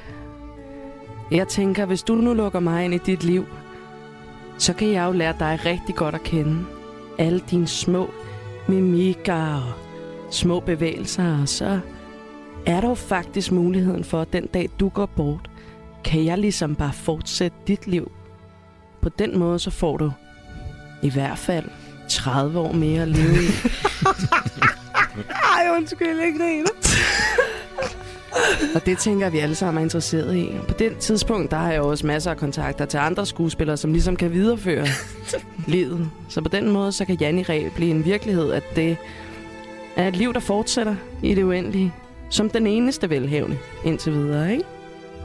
Jeg 1.31 1.49
tænker, 1.49 1.85
hvis 1.87 2.03
du 2.03 2.15
nu 2.15 2.35
lukker 2.35 2.61
mig 2.61 2.85
ind 2.85 2.95
i 2.95 2.99
dit 2.99 3.25
liv, 3.25 3.47
så 4.59 4.73
kan 4.73 4.93
jeg 4.93 5.07
jo 5.07 5.13
lære 5.13 5.35
dig 5.39 5.61
rigtig 5.65 5.95
godt 5.95 6.15
at 6.15 6.23
kende. 6.23 6.65
Alle 7.19 7.41
dine 7.51 7.67
små 7.67 8.11
mimikker 8.67 9.55
og 9.55 9.73
små 10.31 10.61
bevægelser, 10.61 11.41
og 11.41 11.49
så 11.49 11.81
er 12.67 12.81
der 12.81 12.89
jo 12.89 12.95
faktisk 12.95 13.53
muligheden 13.53 14.05
for, 14.05 14.21
at 14.21 14.33
den 14.33 14.47
dag 14.47 14.71
du 14.81 14.89
går 14.89 15.07
bort, 15.07 15.51
kan 16.05 16.25
jeg 16.25 16.39
ligesom 16.39 16.75
bare 16.75 16.93
fortsætte 16.93 17.57
dit 17.67 17.87
liv. 17.87 18.13
På 19.03 19.09
den 19.09 19.39
måde, 19.39 19.59
så 19.59 19.71
får 19.71 19.97
du 19.97 20.13
i 21.03 21.11
hvert 21.11 21.39
fald 21.39 21.65
30 22.09 22.59
år 22.59 22.73
mere 22.73 23.03
at 23.03 23.09
leve 23.09 23.43
i. 23.43 23.49
Ej, 25.57 25.77
undskyld, 25.77 26.19
jeg 26.19 26.35
griner. 26.39 26.71
Og 28.75 28.87
det 28.87 28.99
tænker 28.99 29.27
jeg, 29.27 29.33
vi 29.33 29.39
alle 29.39 29.55
sammen 29.55 29.79
er 29.79 29.83
interesseret 29.83 30.37
i. 30.37 30.51
På 30.69 30.75
det 30.79 30.99
tidspunkt, 30.99 31.51
der 31.51 31.57
har 31.57 31.73
jeg 31.73 31.81
også 31.81 32.07
masser 32.07 32.31
af 32.31 32.37
kontakter 32.37 32.85
til 32.85 32.99
andre 32.99 33.27
skuespillere, 33.27 33.77
som 33.77 33.93
ligesom 33.93 34.17
kan 34.17 34.33
videreføre 34.33 34.87
livet. 35.67 36.11
Så 36.29 36.41
på 36.41 36.49
den 36.49 36.71
måde, 36.71 36.93
så 36.93 37.05
kan 37.05 37.17
Janni 37.21 37.43
Ræ 37.43 37.69
blive 37.75 37.91
en 37.91 38.05
virkelighed, 38.05 38.53
at 38.53 38.63
det 38.77 38.97
er 39.97 40.09
et 40.09 40.17
liv, 40.17 40.35
der 40.35 40.41
fortsætter 40.41 40.95
i 41.23 41.35
det 41.35 41.43
uendelige. 41.43 41.95
Som 42.31 42.51
den 42.51 42.67
eneste 42.67 43.11
velhævende 43.11 43.59
indtil 43.85 44.13
videre, 44.13 44.53
ikke? 44.53 44.65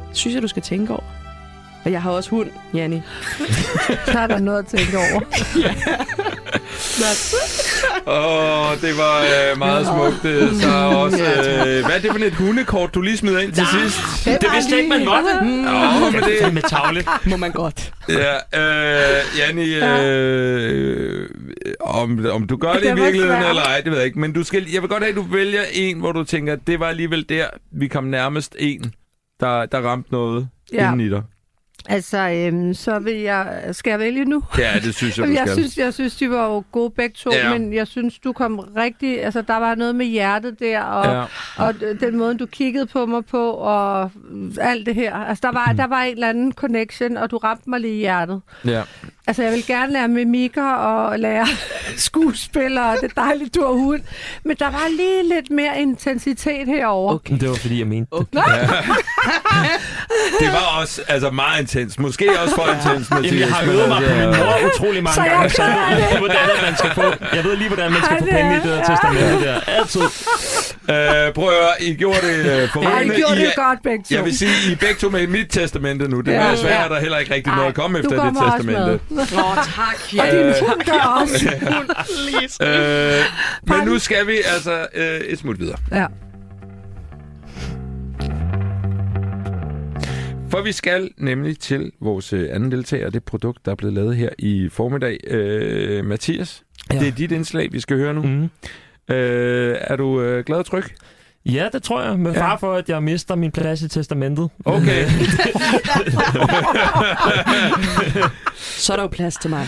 Det 0.10 0.18
synes 0.18 0.36
jeg, 0.36 0.44
du 0.44 0.48
skal 0.48 0.62
tænke 0.62 0.94
over. 0.94 1.23
Og 1.86 1.92
jeg 1.92 2.02
har 2.02 2.12
også 2.12 2.30
hund, 2.30 2.50
Janni. 2.74 3.02
Så 4.12 4.20
er 4.20 4.28
der 4.28 4.40
noget 4.40 4.60
at 4.60 4.66
tænke 4.66 4.98
over. 4.98 5.22
Åh, 8.08 8.72
oh, 8.72 8.82
det 8.82 8.98
var 8.98 9.20
øh, 9.22 9.58
meget 9.58 9.86
smukt, 9.88 10.26
øh, 10.26 10.54
så 10.62 10.70
også. 10.96 11.24
Øh, 11.24 11.86
hvad 11.86 11.96
er 11.96 12.00
det 12.02 12.12
for 12.12 12.20
et 12.26 12.34
hundekort, 12.34 12.94
du 12.96 13.02
lige 13.02 13.18
smider 13.18 13.40
ind 13.40 13.52
til 13.54 13.66
sidst? 13.82 14.26
Det 14.26 14.48
vidste 14.54 14.72
jeg 14.72 14.80
ikke, 14.80 14.90
man 14.90 15.06
måtte. 15.06 15.30
Mm, 15.42 15.68
Åh, 15.68 16.14
men 16.14 16.24
Det 16.24 16.42
er 16.42 16.46
det... 16.46 16.54
med 16.54 16.62
tavligt. 16.62 17.10
må 17.26 17.38
man 17.38 17.52
godt. 17.52 17.94
Ja, 18.10 18.34
øh, 18.36 19.24
Janni, 19.38 19.74
øh, 19.76 21.30
om, 21.80 22.26
om 22.32 22.48
du 22.48 22.58
gør 22.58 22.74
det 22.74 22.80
i 22.80 22.84
Det 22.84 22.90
var 22.90 22.96
virkeligheden 22.96 23.42
svært. 23.42 23.50
eller 23.50 23.64
ej, 23.64 23.82
det 23.82 23.92
ved 23.92 23.98
jeg 23.98 24.06
ikke. 24.06 24.20
Men 24.20 24.34
du 24.34 24.44
skal, 24.44 24.66
jeg 24.74 24.82
vil 24.82 24.90
godt 24.90 25.04
have, 25.04 25.10
at 25.10 25.16
du 25.16 25.22
vælger 25.32 25.62
en, 25.74 26.00
hvor 26.00 26.12
du 26.12 26.24
tænker, 26.24 26.56
det 26.56 26.80
var 26.80 26.88
alligevel 26.88 27.26
der, 27.30 27.46
vi 27.72 27.88
kom 27.88 28.04
nærmest 28.04 28.56
en, 28.60 28.94
der, 29.40 29.66
der 29.66 29.78
ramte 29.82 30.12
noget 30.12 30.48
ja. 30.74 30.84
Ja. 30.84 30.92
inden 30.94 31.08
i 31.08 31.10
dig. 31.10 31.22
Altså, 31.90 32.18
øhm, 32.30 32.74
så 32.74 33.00
vil 33.00 33.14
jeg... 33.14 33.64
Skal 33.72 33.92
jeg 33.92 34.00
vælge 34.00 34.26
nu? 34.26 34.44
Ja, 34.58 34.72
det 34.84 34.96
synes 34.96 35.18
jeg, 35.18 35.26
du 35.28 35.32
Jeg, 35.32 35.42
skal. 35.48 35.54
synes, 35.58 35.78
jeg 35.78 35.94
synes, 35.94 36.16
de 36.16 36.30
var 36.30 36.46
jo 36.48 36.64
gode 36.72 36.90
begge 36.90 37.16
to, 37.18 37.32
Ja. 37.34 37.48
ja. 37.52 37.58
men 37.58 37.74
jeg 37.74 37.88
synes, 37.88 38.20
du 38.20 38.34
kom 38.34 38.60
rigtig... 38.60 39.24
Altså, 39.26 39.42
der 39.42 39.58
var 39.58 39.76
noget 39.76 39.96
med 39.96 40.06
hjertet 40.06 40.60
der, 40.60 40.82
og, 40.82 41.06
Ja. 41.06 41.20
ja. 41.20 41.26
og 41.68 41.74
den 42.00 42.18
måde, 42.18 42.38
du 42.38 42.46
kiggede 42.46 42.86
på 42.86 43.06
mig 43.06 43.26
på, 43.26 43.50
og 43.52 44.12
alt 44.62 44.86
det 44.86 44.96
her. 44.96 45.16
Altså, 45.16 45.42
der 45.44 45.52
var, 45.52 45.74
der 45.78 45.88
var 45.88 46.02
en 46.02 46.14
eller 46.14 46.30
anden 46.30 46.52
connection, 46.54 47.18
og 47.18 47.32
du 47.32 47.38
ramte 47.38 47.70
mig 47.70 47.80
lige 47.80 47.94
i 47.96 47.98
hjertet. 48.00 48.42
Ja. 48.66 48.82
Altså, 49.28 49.44
jeg 49.44 49.52
vil 49.52 49.66
gerne 49.68 49.94
lære 49.94 50.08
mimikker 50.08 50.72
og 50.72 51.20
lære 51.20 51.48
skuespillere, 51.98 52.90
og 52.90 52.98
det 53.02 53.12
er 53.18 53.22
dejligt, 53.22 53.56
du 53.56 53.62
har 53.62 53.72
hund. 53.74 54.02
Men 54.44 54.56
der 54.60 54.66
var 54.72 54.88
lige 54.98 55.36
lidt 55.36 55.50
mere 55.52 55.82
intensitet 55.82 56.68
herover. 56.68 57.14
Okay. 57.14 57.40
Det 57.40 57.50
var, 57.50 57.56
fordi 57.56 57.80
jeg 57.80 57.88
mente 57.88 58.16
det. 58.20 58.28
Det 60.40 60.48
var 60.48 60.80
også 60.82 61.02
altså, 61.08 61.30
meget 61.30 61.68
intens. 61.76 62.00
Måske 62.00 62.30
også 62.44 62.56
for 62.56 62.68
intens, 62.76 63.10
Mathias. 63.10 63.32
Jamen, 63.32 63.40
jeg 63.40 63.48
har 63.56 63.64
øvet 63.72 63.88
mig 63.88 64.02
på 64.10 64.14
min 64.16 64.26
mor 64.40 64.56
utrolig 64.76 65.04
mange 65.04 65.16
Så 65.16 65.24
gange, 65.24 65.50
så 65.50 65.64
jeg 65.64 65.74
ved 65.90 65.98
lige, 66.10 66.20
hvordan 66.20 66.48
man 66.68 66.78
skal 66.78 66.92
få, 66.96 67.04
jeg 67.36 67.44
ved 67.44 67.56
lige, 67.58 67.68
hvordan 67.68 67.92
man 67.92 68.02
skal 68.06 68.18
få 68.20 68.26
penge 68.26 68.52
i 68.56 68.56
det 68.56 68.64
der 68.64 68.76
ja. 68.76 68.84
testamente 68.92 69.46
der. 69.48 69.60
Altid. 69.68 70.02
Øh, 70.90 71.34
prøv 71.34 71.48
at 71.48 71.54
høre, 71.54 71.74
I 71.80 71.96
gjorde 71.96 72.18
det 72.28 72.38
øh, 72.40 72.46
Ja, 72.46 73.00
I 73.00 73.08
gjorde 73.20 73.42
I 73.42 73.46
det 73.46 73.54
godt 73.56 73.80
begge 73.84 74.04
to. 74.10 74.16
Jeg 74.16 74.26
vil 74.26 74.38
sige, 74.38 74.52
I 74.70 74.72
er 74.72 74.76
begge 74.76 74.96
to 74.96 75.10
med 75.10 75.22
i 75.22 75.26
mit 75.26 75.48
testamente 75.50 76.08
nu. 76.08 76.22
Det 76.22 76.36
er 76.36 76.40
Ja. 76.44 76.50
ja, 76.50 76.56
svært, 76.56 76.90
Ja. 76.90 76.96
der 76.96 77.00
heller 77.02 77.18
ikke 77.18 77.34
rigtig 77.34 77.54
noget 77.54 77.68
at 77.68 77.76
komme 77.76 78.00
efter 78.00 78.24
det 78.26 78.34
testamente. 78.44 78.92
Åh, 79.12 79.18
oh, 79.50 79.56
tak, 79.56 79.98
Og 80.22 80.26
din 80.32 80.54
hund 80.68 80.82
gør 80.86 81.20
også. 81.22 81.50
Øh, 82.62 83.22
men 83.68 83.88
nu 83.88 84.00
skal 84.00 84.28
vi 84.28 84.38
altså 84.54 84.86
øh, 84.96 85.20
et 85.20 85.40
smut 85.40 85.60
videre. 85.60 85.78
Ja. 85.92 86.06
For 90.54 90.62
vi 90.62 90.72
skal 90.72 91.10
nemlig 91.18 91.60
til 91.60 91.92
vores 92.02 92.34
øh, 92.34 92.50
anden 92.56 92.72
deltager, 92.72 93.10
det 93.10 93.24
produkt, 93.24 93.66
der 93.66 93.72
er 93.72 93.76
blevet 93.76 93.94
lavet 93.94 94.16
her 94.16 94.30
i 94.40 94.70
formiddag. 94.72 95.18
Øh, 95.28 96.06
Mathias, 96.06 96.64
Ja. 96.94 97.00
det 97.00 97.08
er 97.08 97.12
dit 97.12 97.32
indslag, 97.32 97.74
vi 97.74 97.80
skal 97.80 97.98
høre 97.98 98.14
nu. 98.14 98.22
Mm. 98.22 98.44
Øh, 99.16 99.78
er 99.82 99.96
du 99.96 100.22
øh, 100.22 100.46
glad 100.46 100.58
og 100.58 100.66
tryg? 100.66 100.84
Ja, 101.46 101.68
det 101.74 101.84
tror 101.84 102.02
jeg. 102.04 102.20
Med 102.20 102.32
Ja. 102.34 102.42
far 102.42 102.58
for, 102.58 102.74
at 102.74 102.90
jeg 102.90 103.04
mister 103.04 103.36
min 103.36 103.52
plads 103.52 103.82
i 103.82 103.88
testamentet. 103.88 104.50
Okay. 104.66 105.06
Så 108.56 108.94
er 108.94 108.98
der 108.98 109.04
jo 109.04 109.08
plads 109.08 109.36
til 109.36 109.50
mig. 109.50 109.68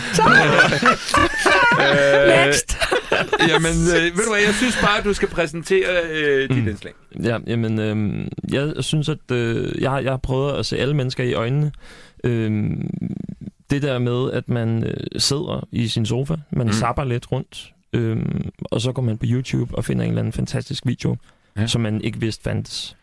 øh, 1.80 2.52
jamen, 3.48 3.72
øh, 3.96 4.02
ved 4.16 4.24
du 4.24 4.30
hvad, 4.32 4.40
jeg 4.46 4.54
synes 4.54 4.76
bare, 4.82 4.98
at 4.98 5.04
du 5.04 5.14
skal 5.14 5.28
præsentere 5.28 5.86
øh, 6.12 6.48
dit 6.48 6.62
Mm. 6.62 6.68
indslag. 6.68 6.92
Ja, 7.22 7.38
jamen, 7.46 7.78
øhm, 7.78 8.28
jeg 8.52 8.72
synes, 8.80 9.08
at 9.08 9.30
øh, 9.32 9.82
jeg, 9.82 9.90
har- 9.90 10.00
jeg 10.00 10.12
har 10.12 10.16
prøvet 10.16 10.52
at 10.58 10.66
se 10.66 10.78
alle 10.78 10.94
mennesker 10.94 11.24
i 11.24 11.32
øjnene. 11.34 11.72
Øhm, 12.24 12.90
det 13.70 13.82
der 13.82 13.98
med, 13.98 14.32
at 14.32 14.48
man 14.48 14.84
øh, 14.84 14.96
sidder 15.20 15.68
i 15.72 15.88
sin 15.88 16.06
sofa, 16.06 16.34
man 16.50 16.66
Mm. 16.66 16.72
zapper 16.72 17.04
lidt 17.04 17.32
rundt, 17.32 17.72
øhm, 17.92 18.48
og 18.64 18.80
så 18.80 18.92
går 18.92 19.02
man 19.02 19.18
på 19.18 19.24
YouTube 19.28 19.74
og 19.74 19.84
finder 19.84 20.04
en 20.04 20.10
eller 20.10 20.20
anden 20.22 20.32
fantastisk 20.32 20.82
video, 20.86 21.16
Ja. 21.56 21.66
som 21.66 21.80
man 21.80 22.00
ikke 22.00 22.20
vidste 22.20 22.42
fandtes. 22.42 22.96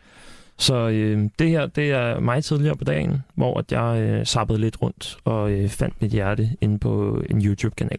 Så 0.58 0.88
øh, 0.88 1.30
det 1.38 1.50
her, 1.50 1.66
det 1.66 1.90
er 1.90 2.20
mig 2.20 2.44
tidligere 2.44 2.76
på 2.76 2.84
dagen, 2.84 3.22
hvor 3.34 3.58
at 3.58 3.72
jeg 3.72 4.02
øh, 4.02 4.26
zappede 4.26 4.58
lidt 4.58 4.82
rundt 4.82 5.16
og 5.24 5.52
øh, 5.52 5.68
fandt 5.68 6.02
mit 6.02 6.10
hjerte 6.10 6.56
inde 6.60 6.78
på 6.78 7.22
en 7.30 7.46
YouTube-kanal. 7.46 7.98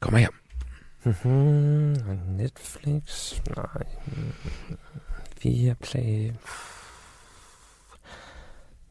Kom 0.00 0.14
her. 0.14 0.28
Mhm, 1.04 2.18
Netflix, 2.36 3.34
nej. 3.56 3.86
Viaplay. 5.42 6.32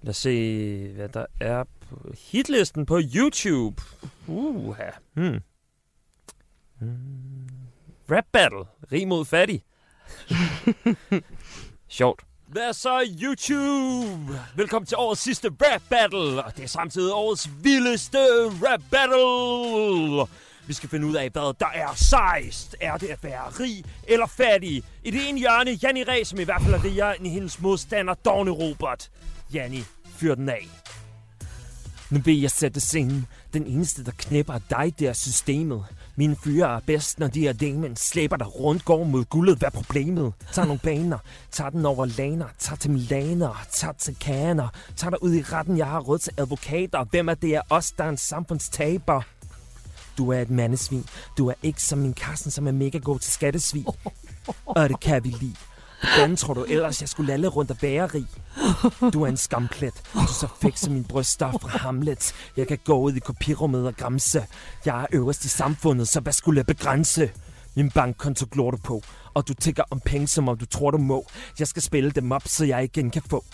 Lad 0.02 0.10
os 0.10 0.18
se, 0.18 0.94
hvad 0.94 1.10
der 1.10 1.26
er 1.40 1.64
på 1.90 2.14
hitlisten 2.32 2.86
på 2.86 3.00
YouTube. 3.16 3.82
Uh, 4.28 4.76
hmm. 5.14 5.40
Mm. 6.80 7.50
Rap 8.12 8.26
Battle. 8.32 8.66
Rig 8.92 9.08
mod 9.08 9.26
fattig. 9.26 9.64
Sjovt. 11.90 12.22
Hvad 12.48 12.74
så 12.74 13.08
YouTube? 13.22 14.40
Velkommen 14.56 14.86
til 14.86 14.98
årets 14.98 15.22
sidste 15.22 15.50
rap 15.50 15.82
battle, 15.90 16.44
og 16.44 16.58
det 16.58 16.64
er 16.64 16.68
samtidig 16.68 17.14
årets 17.14 17.50
vildeste 17.64 18.18
rap 18.48 18.82
battle. 18.92 20.28
Vi 20.68 20.74
skal 20.74 20.90
finde 20.90 21.08
ud 21.08 21.16
af, 21.16 21.30
hvad 21.30 21.54
der 21.60 21.68
er 21.74 21.96
sejst. 21.96 22.76
Er 22.82 22.98
det 22.98 23.08
at 23.08 23.24
være 23.24 23.50
rig 23.60 23.84
eller 24.08 24.28
fattig? 24.28 24.84
I 25.04 25.12
det 25.12 25.30
ene 25.30 25.40
hjørne, 25.40 25.72
Janni 25.84 26.04
Ræ, 26.04 26.24
som 26.24 26.40
i 26.40 26.44
hvert 26.44 26.62
fald 26.62 26.74
er 26.74 26.82
det 26.82 26.92
hjørne, 26.92 27.30
hendes 27.30 27.62
modstander, 27.62 28.14
Dovne 28.14 28.52
Robert. 28.52 29.10
Janni, 29.54 29.84
fyr 30.16 30.36
den 30.36 30.50
af. 30.50 30.68
Nu 32.10 32.20
vil 32.20 32.42
jeg 32.42 32.52
sætte 32.52 32.80
scenen. 32.80 33.28
Den 33.54 33.68
eneste, 33.68 34.06
der 34.06 34.12
knæpper 34.18 34.60
dig, 34.70 34.86
det 34.86 35.00
der 35.00 35.14
systemet. 35.14 35.86
Mine 36.16 36.36
fyre 36.44 36.76
er 36.76 36.80
bedst, 36.80 37.20
når 37.20 37.28
de 37.28 37.48
er 37.48 37.54
demon. 37.54 37.96
Slæber 37.96 38.38
dig 38.38 38.60
rundt, 38.60 38.86
går 38.86 39.04
mod 39.04 39.26
guldet. 39.26 39.58
Hvad 39.58 39.68
er 39.68 39.72
problemet? 39.72 40.34
Tag 40.54 40.66
nogle 40.66 40.80
baner. 40.84 41.18
Tag 41.52 41.72
den 41.72 41.86
over 41.86 42.06
laner. 42.06 42.46
Tag 42.60 42.80
til 42.80 42.92
Milaner. 42.92 43.66
Tag 43.72 43.98
til 43.98 44.16
kaner. 44.16 44.68
Tag 44.96 45.12
dig 45.12 45.24
ud 45.24 45.34
i 45.34 45.42
retten. 45.42 45.78
Jeg 45.78 45.88
har 45.88 46.00
råd 46.00 46.18
til 46.18 46.34
advokater. 46.38 47.04
Hvem 47.04 47.30
er 47.30 47.34
det 47.34 47.54
af 47.54 47.62
os, 47.70 47.92
der 47.92 48.04
er 48.04 48.10
en 48.10 48.18
samfundstaber? 48.18 49.22
Du 50.18 50.32
er 50.32 50.40
et 50.40 50.50
mandesvin. 50.50 51.06
Du 51.38 51.48
er 51.50 51.54
ikke 51.64 51.84
som 51.84 52.00
min 52.00 52.14
Carsten, 52.14 52.52
som 52.52 52.68
er 52.68 52.72
mega 52.72 52.98
god 52.98 53.20
til 53.20 53.32
skattesvin. 53.32 53.86
Og 54.66 54.90
det 54.90 55.00
kan 55.00 55.24
vi 55.24 55.30
lide. 55.30 55.56
Hvordan 56.02 56.36
tror 56.36 56.54
du 56.54 56.64
ellers, 56.64 57.02
jeg 57.02 57.10
skulle 57.10 57.28
lalle 57.28 57.48
rundt 57.48 57.72
og 57.72 57.78
bære 57.78 58.08
rig? 58.08 58.28
Du 59.14 59.24
er 59.24 59.28
en 59.28 59.38
skamplet. 59.38 59.94
Du 60.14 60.28
så 60.28 60.48
fikse 60.62 60.92
min 60.92 61.04
bryster 61.04 61.52
fra 61.52 61.78
Hamlet. 61.78 62.34
Jeg 62.58 62.68
kan 62.68 62.80
gå 62.86 63.00
ud 63.00 63.14
i 63.14 63.20
kopirummet 63.20 63.88
og 63.88 63.96
græmse. 63.96 64.46
Jeg 64.86 65.02
er 65.02 65.06
øverst 65.12 65.46
i 65.46 65.50
samfundet, 65.50 66.08
så 66.08 66.20
hvad 66.20 66.34
skulle 66.34 66.58
jeg 66.58 66.66
begrænse? 66.66 67.32
Min 67.76 67.92
bankkonto 67.92 68.46
glor 68.52 68.72
du 68.72 68.78
på, 68.78 69.04
og 69.34 69.48
du 69.48 69.54
tænker 69.54 69.84
om 69.90 70.00
penge, 70.00 70.28
som 70.28 70.50
om 70.50 70.58
du 70.58 70.66
tror, 70.66 70.92
du 70.92 70.98
må. 70.98 71.28
Jeg 71.60 71.68
skal 71.68 71.82
spille 71.82 72.12
dem 72.12 72.32
op, 72.32 72.42
så 72.46 72.66
jeg 72.66 72.84
igen 72.84 73.12
kan 73.12 73.22
få. 73.30 73.46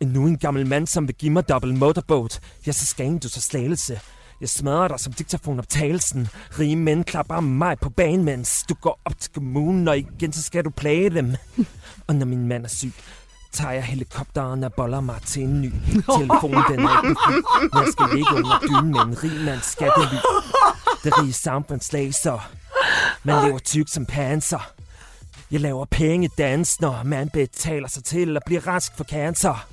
Endnu 0.00 0.26
en 0.26 0.38
gammel 0.38 0.66
mand, 0.66 0.86
som 0.86 1.08
vil 1.08 1.14
give 1.14 1.32
mig 1.32 1.48
double 1.48 1.76
motorboat. 1.76 2.40
Jeg 2.66 2.74
så 2.74 2.86
skal 2.86 3.18
du 3.18 3.28
så 3.28 3.40
slagelse. 3.40 4.00
Jeg 4.40 4.48
smadrer 4.48 4.88
dig 4.88 5.00
som 5.00 5.12
diktafonoptagelsen. 5.12 6.28
Rige 6.58 6.76
mænd 6.76 7.04
klapper 7.04 7.40
mig 7.40 7.78
på 7.78 7.90
banen, 7.90 8.24
mens 8.24 8.64
du 8.68 8.74
går 8.74 9.00
op 9.04 9.20
til 9.20 9.32
kommunen, 9.32 9.88
og 9.88 9.98
igen 9.98 10.32
så 10.32 10.42
skal 10.42 10.64
du 10.64 10.70
plage 10.70 11.10
dem. 11.10 11.36
Og 12.06 12.14
når 12.14 12.26
min 12.26 12.48
mand 12.48 12.64
er 12.64 12.68
syg, 12.68 12.92
tager 13.52 13.72
jeg 13.72 13.84
helikopteren 13.84 14.64
og 14.64 14.72
boller 14.72 15.00
mig 15.00 15.22
til 15.26 15.42
en 15.42 15.60
ny. 15.60 15.72
Telefonen 16.18 16.64
den 16.68 16.80
er 16.80 17.08
ikke 17.08 17.20
jeg 17.74 17.86
skal 17.92 18.06
ligge 18.14 18.34
under 18.34 18.58
dynen 18.60 18.90
med 18.90 19.00
en 19.00 19.24
rig 19.24 19.44
mands 19.44 19.64
skattely. 19.64 20.18
Det 21.04 21.18
rige 21.22 21.32
samfundslag, 21.32 22.14
så 22.14 22.40
man 23.22 23.44
lever 23.44 23.58
tyk 23.58 23.88
som 23.88 24.06
panser. 24.06 24.72
Jeg 25.50 25.60
laver 25.60 25.84
penge 25.84 26.30
dans, 26.38 26.80
når 26.80 27.02
man 27.04 27.30
betaler 27.30 27.88
sig 27.88 28.04
til 28.04 28.36
at 28.36 28.42
blive 28.46 28.60
rask 28.60 28.96
for 28.96 29.04
cancer. 29.04 29.66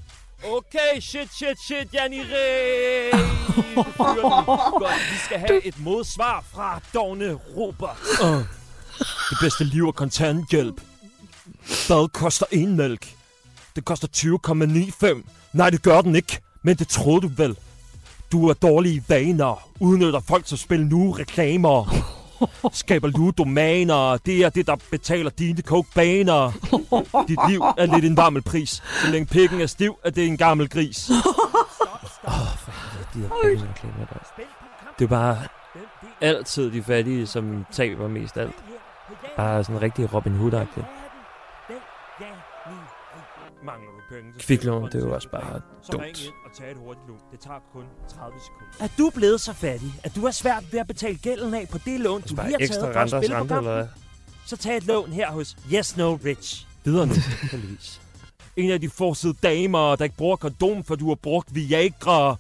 Okay, 0.44 1.00
shit, 1.00 1.30
shit, 1.34 1.58
shit, 1.68 1.94
Janire. 1.94 3.12
Godt, 4.80 5.12
vi 5.12 5.18
skal 5.26 5.38
have 5.40 5.66
et 5.66 5.80
modsvar 5.80 6.44
fra 6.54 6.80
Dogne 6.94 7.34
Robert. 7.34 7.98
Uh, 8.24 8.38
det 9.30 9.38
bedste 9.42 9.64
liv 9.64 9.88
er 9.88 9.92
kontanthjælp. 9.92 10.82
Bad 11.88 12.10
koster 12.14 12.46
en 12.52 12.76
mælk? 12.76 13.14
Det 13.76 13.86
koster 13.86 14.08
20,95. 15.16 15.24
Nej, 15.54 15.70
det 15.70 15.82
gør 15.82 16.02
den 16.02 16.16
ikke. 16.16 16.40
Men 16.62 16.78
det 16.78 16.88
troede 16.88 17.22
du 17.22 17.28
vel. 17.38 17.58
Du 18.32 18.50
er 18.50 18.54
dårlige 18.54 19.04
vaner. 19.08 19.70
Udnytter 19.80 20.20
folk 20.20 20.46
til 20.46 20.56
at 20.56 20.60
spille 20.60 20.88
nu 20.90 21.12
reklamer. 21.12 21.94
Skaber 22.74 23.08
ludomaner. 23.08 24.18
Det 24.18 24.46
er 24.46 24.50
det, 24.50 24.68
der 24.68 24.76
betaler 24.92 25.30
dine 25.30 25.62
coke-baner. 25.62 26.52
Dit 27.28 27.40
liv 27.50 27.62
er 27.78 27.86
lidt 27.96 28.06
en 28.06 28.18
varmel 28.18 28.42
pris. 28.42 28.70
Så 28.70 29.12
længe 29.12 29.26
pikken 29.26 29.62
er 29.62 29.66
stiv, 29.66 29.98
er 30.04 30.10
det 30.10 30.28
en 30.28 30.38
gammel 30.38 30.70
gris. 30.70 31.10
Åh, 31.10 31.16
oh, 32.42 32.58
for 32.58 32.72
helvede, 32.72 33.08
de 33.14 33.20
her 33.20 33.70
reklamer 33.70 34.06
der. 34.06 34.44
Det 35.00 35.06
er 35.06 35.10
bare 35.10 35.38
altid 36.22 36.72
de 36.72 36.84
fattige, 36.84 37.28
som 37.28 37.66
taber 37.72 38.08
mest 38.08 38.38
alt. 38.38 38.56
Bare 39.36 39.64
sådan 39.64 39.82
rigtig 39.82 40.14
Robin 40.14 40.34
Hood-agtigt. 40.34 40.97
Mangler 43.70 43.92
du 43.98 44.16
penge, 44.16 44.34
Kviklån, 44.40 44.86
det 44.86 44.96
er 44.96 45.00
jo 45.00 45.14
også 45.14 45.30
bare 45.30 45.62
dumt. 45.92 46.04
og 46.46 46.52
tage 46.58 46.72
et 46.72 46.78
hurtigt 46.78 47.08
lån. 47.08 47.20
Det 47.32 47.40
tager 47.40 47.60
kun 47.74 47.84
30 48.10 48.40
sekunder. 48.40 48.74
Er 48.86 48.88
du 48.98 49.10
blevet 49.16 49.42
så 49.42 49.54
fattig, 49.54 49.94
at 50.04 50.16
du 50.16 50.22
har 50.22 50.32
svært 50.32 50.64
ved 50.72 50.80
at 50.80 50.88
betale 50.88 51.18
gælden 51.18 51.54
af 51.54 51.68
på 51.72 51.78
det 51.86 52.00
lån, 52.00 52.22
du 52.22 52.28
lige 52.28 52.42
har 52.42 52.68
taget 52.68 52.94
for 52.94 53.00
at 53.00 53.10
spille 53.10 53.36
på 53.38 53.46
kampen? 53.46 53.88
Så 54.46 54.58
tag 54.58 54.78
et 54.78 54.86
lån 54.86 55.12
her 55.12 55.32
hos 55.32 55.58
Yes 55.74 55.98
No 55.98 56.16
Rich. 56.26 56.68
Videre 56.84 57.08
nu, 57.08 57.14
heldigvis. 57.52 58.02
En 58.58 58.72
af 58.72 58.82
de 58.82 58.90
forsede 58.90 59.34
damer, 59.44 59.96
der 59.96 60.04
ikke 60.04 60.16
bruger 60.18 60.36
kondom, 60.36 60.84
for 60.84 60.96
du 60.96 61.08
har 61.08 61.16
brugt 61.16 61.56
Viagra. 61.56 62.36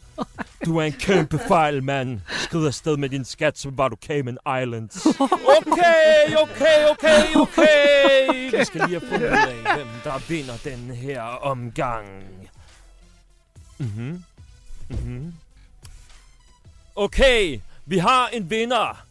Du 0.65 0.77
er 0.77 0.83
en 0.83 0.91
kæmpe 0.91 1.39
fejl, 1.47 1.83
mand. 1.83 2.21
Skrid 2.43 2.67
afsted 2.67 2.97
med 2.97 3.09
din 3.09 3.25
skat, 3.25 3.57
som 3.57 3.77
var 3.77 3.87
du 3.87 3.95
Cayman 3.95 4.37
Islands. 4.61 5.05
Okay, 5.05 6.35
okay, 6.37 6.89
okay, 6.91 7.35
okay. 7.35 8.57
Vi 8.57 8.65
skal 8.65 8.81
lige 8.87 8.99
have 8.99 9.09
fundet 9.09 9.27
ud 9.27 9.65
af, 9.65 9.75
hvem 9.75 9.87
der 10.03 10.27
vinder 10.27 10.53
den 10.63 10.95
her 10.95 11.21
omgang. 11.21 12.07
Mhm. 13.77 14.23
Mhm. 14.89 15.33
Okay, 16.95 17.59
vi 17.85 17.97
har 17.97 18.27
en 18.27 18.49
vinder. 18.49 19.05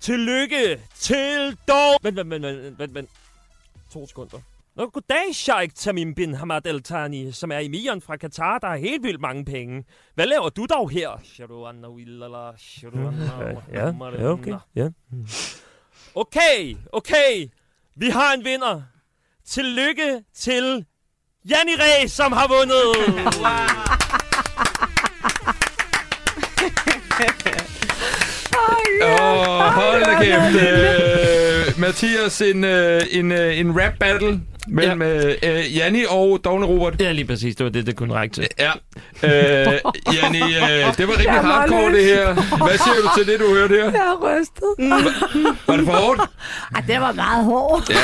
Tillykke 0.00 0.80
til 0.98 1.56
dog... 1.68 1.98
Vent, 2.02 2.16
vent, 2.16 2.30
vent, 2.30 2.44
vent, 2.44 2.78
vent, 2.78 2.94
vent. 2.94 3.10
To 3.92 4.06
sekunder. 4.06 4.38
Nå, 4.76 4.86
goddag, 4.86 5.34
Sheikh 5.34 5.74
Tamim 5.74 6.14
bin 6.14 6.34
Hamad 6.34 6.66
El 6.66 6.82
Thani, 6.82 7.32
som 7.32 7.52
er 7.52 7.58
emiren 7.58 8.00
fra 8.00 8.16
Katar, 8.16 8.58
der 8.58 8.68
har 8.68 8.76
helt 8.76 9.02
vildt 9.02 9.20
mange 9.20 9.44
penge. 9.44 9.84
Hvad 10.14 10.26
laver 10.26 10.48
du 10.48 10.66
dog 10.66 10.90
her? 10.90 11.10
Ja, 13.72 13.86
ja, 14.20 14.30
okay. 14.30 14.54
Ja. 14.74 14.88
Okay, 16.14 16.76
okay. 16.92 17.48
Vi 17.96 18.10
har 18.10 18.34
en 18.34 18.44
vinder. 18.44 18.82
Tillykke 19.46 20.24
til 20.34 20.84
Janni 21.50 21.74
Ræ, 21.74 22.06
som 22.06 22.32
har 22.32 22.48
vundet. 22.48 22.84
Åh, 29.02 29.10
oh, 29.10 29.72
hold 29.72 30.04
da 30.04 30.14
kæft. 30.22 30.54
Uh, 30.54 31.80
Mathias, 31.80 32.40
en, 32.40 32.64
uh, 32.64 32.70
en, 33.10 33.32
uh, 33.32 33.58
en 33.58 33.80
rap 33.80 33.92
battle 34.00 34.40
mellem 34.68 35.02
ja. 35.02 35.58
uh, 35.58 35.76
Janni 35.76 36.04
og 36.08 36.40
Dogne 36.44 36.66
Robert. 36.66 37.00
Ja, 37.00 37.12
lige 37.12 37.24
præcis. 37.24 37.56
Det 37.56 37.64
var 37.64 37.70
det, 37.70 37.86
det 37.86 37.96
kunne 37.96 38.14
række 38.14 38.34
til. 38.34 38.48
Ja. 38.58 38.70
Uh, 39.22 39.74
Janni, 40.14 40.42
uh, 40.42 40.96
det 40.96 41.08
var 41.08 41.18
rigtig 41.18 41.30
hardcore, 41.30 41.92
det 41.92 42.04
her. 42.04 42.34
Hvad 42.66 42.78
siger 42.78 42.96
du 43.02 43.08
til 43.18 43.32
det, 43.32 43.40
du 43.40 43.54
hørte 43.54 43.74
her? 43.74 43.84
Jeg 43.84 43.92
er 43.92 44.40
rystet. 44.40 44.74
Mm. 44.78 44.90
Var 45.66 45.76
det 45.76 45.86
for 45.86 45.92
hårdt? 45.92 46.20
Ej, 46.74 46.82
det 46.86 47.00
var 47.00 47.12
meget 47.12 47.44
hårdt. 47.44 47.90
Ja. 47.90 47.96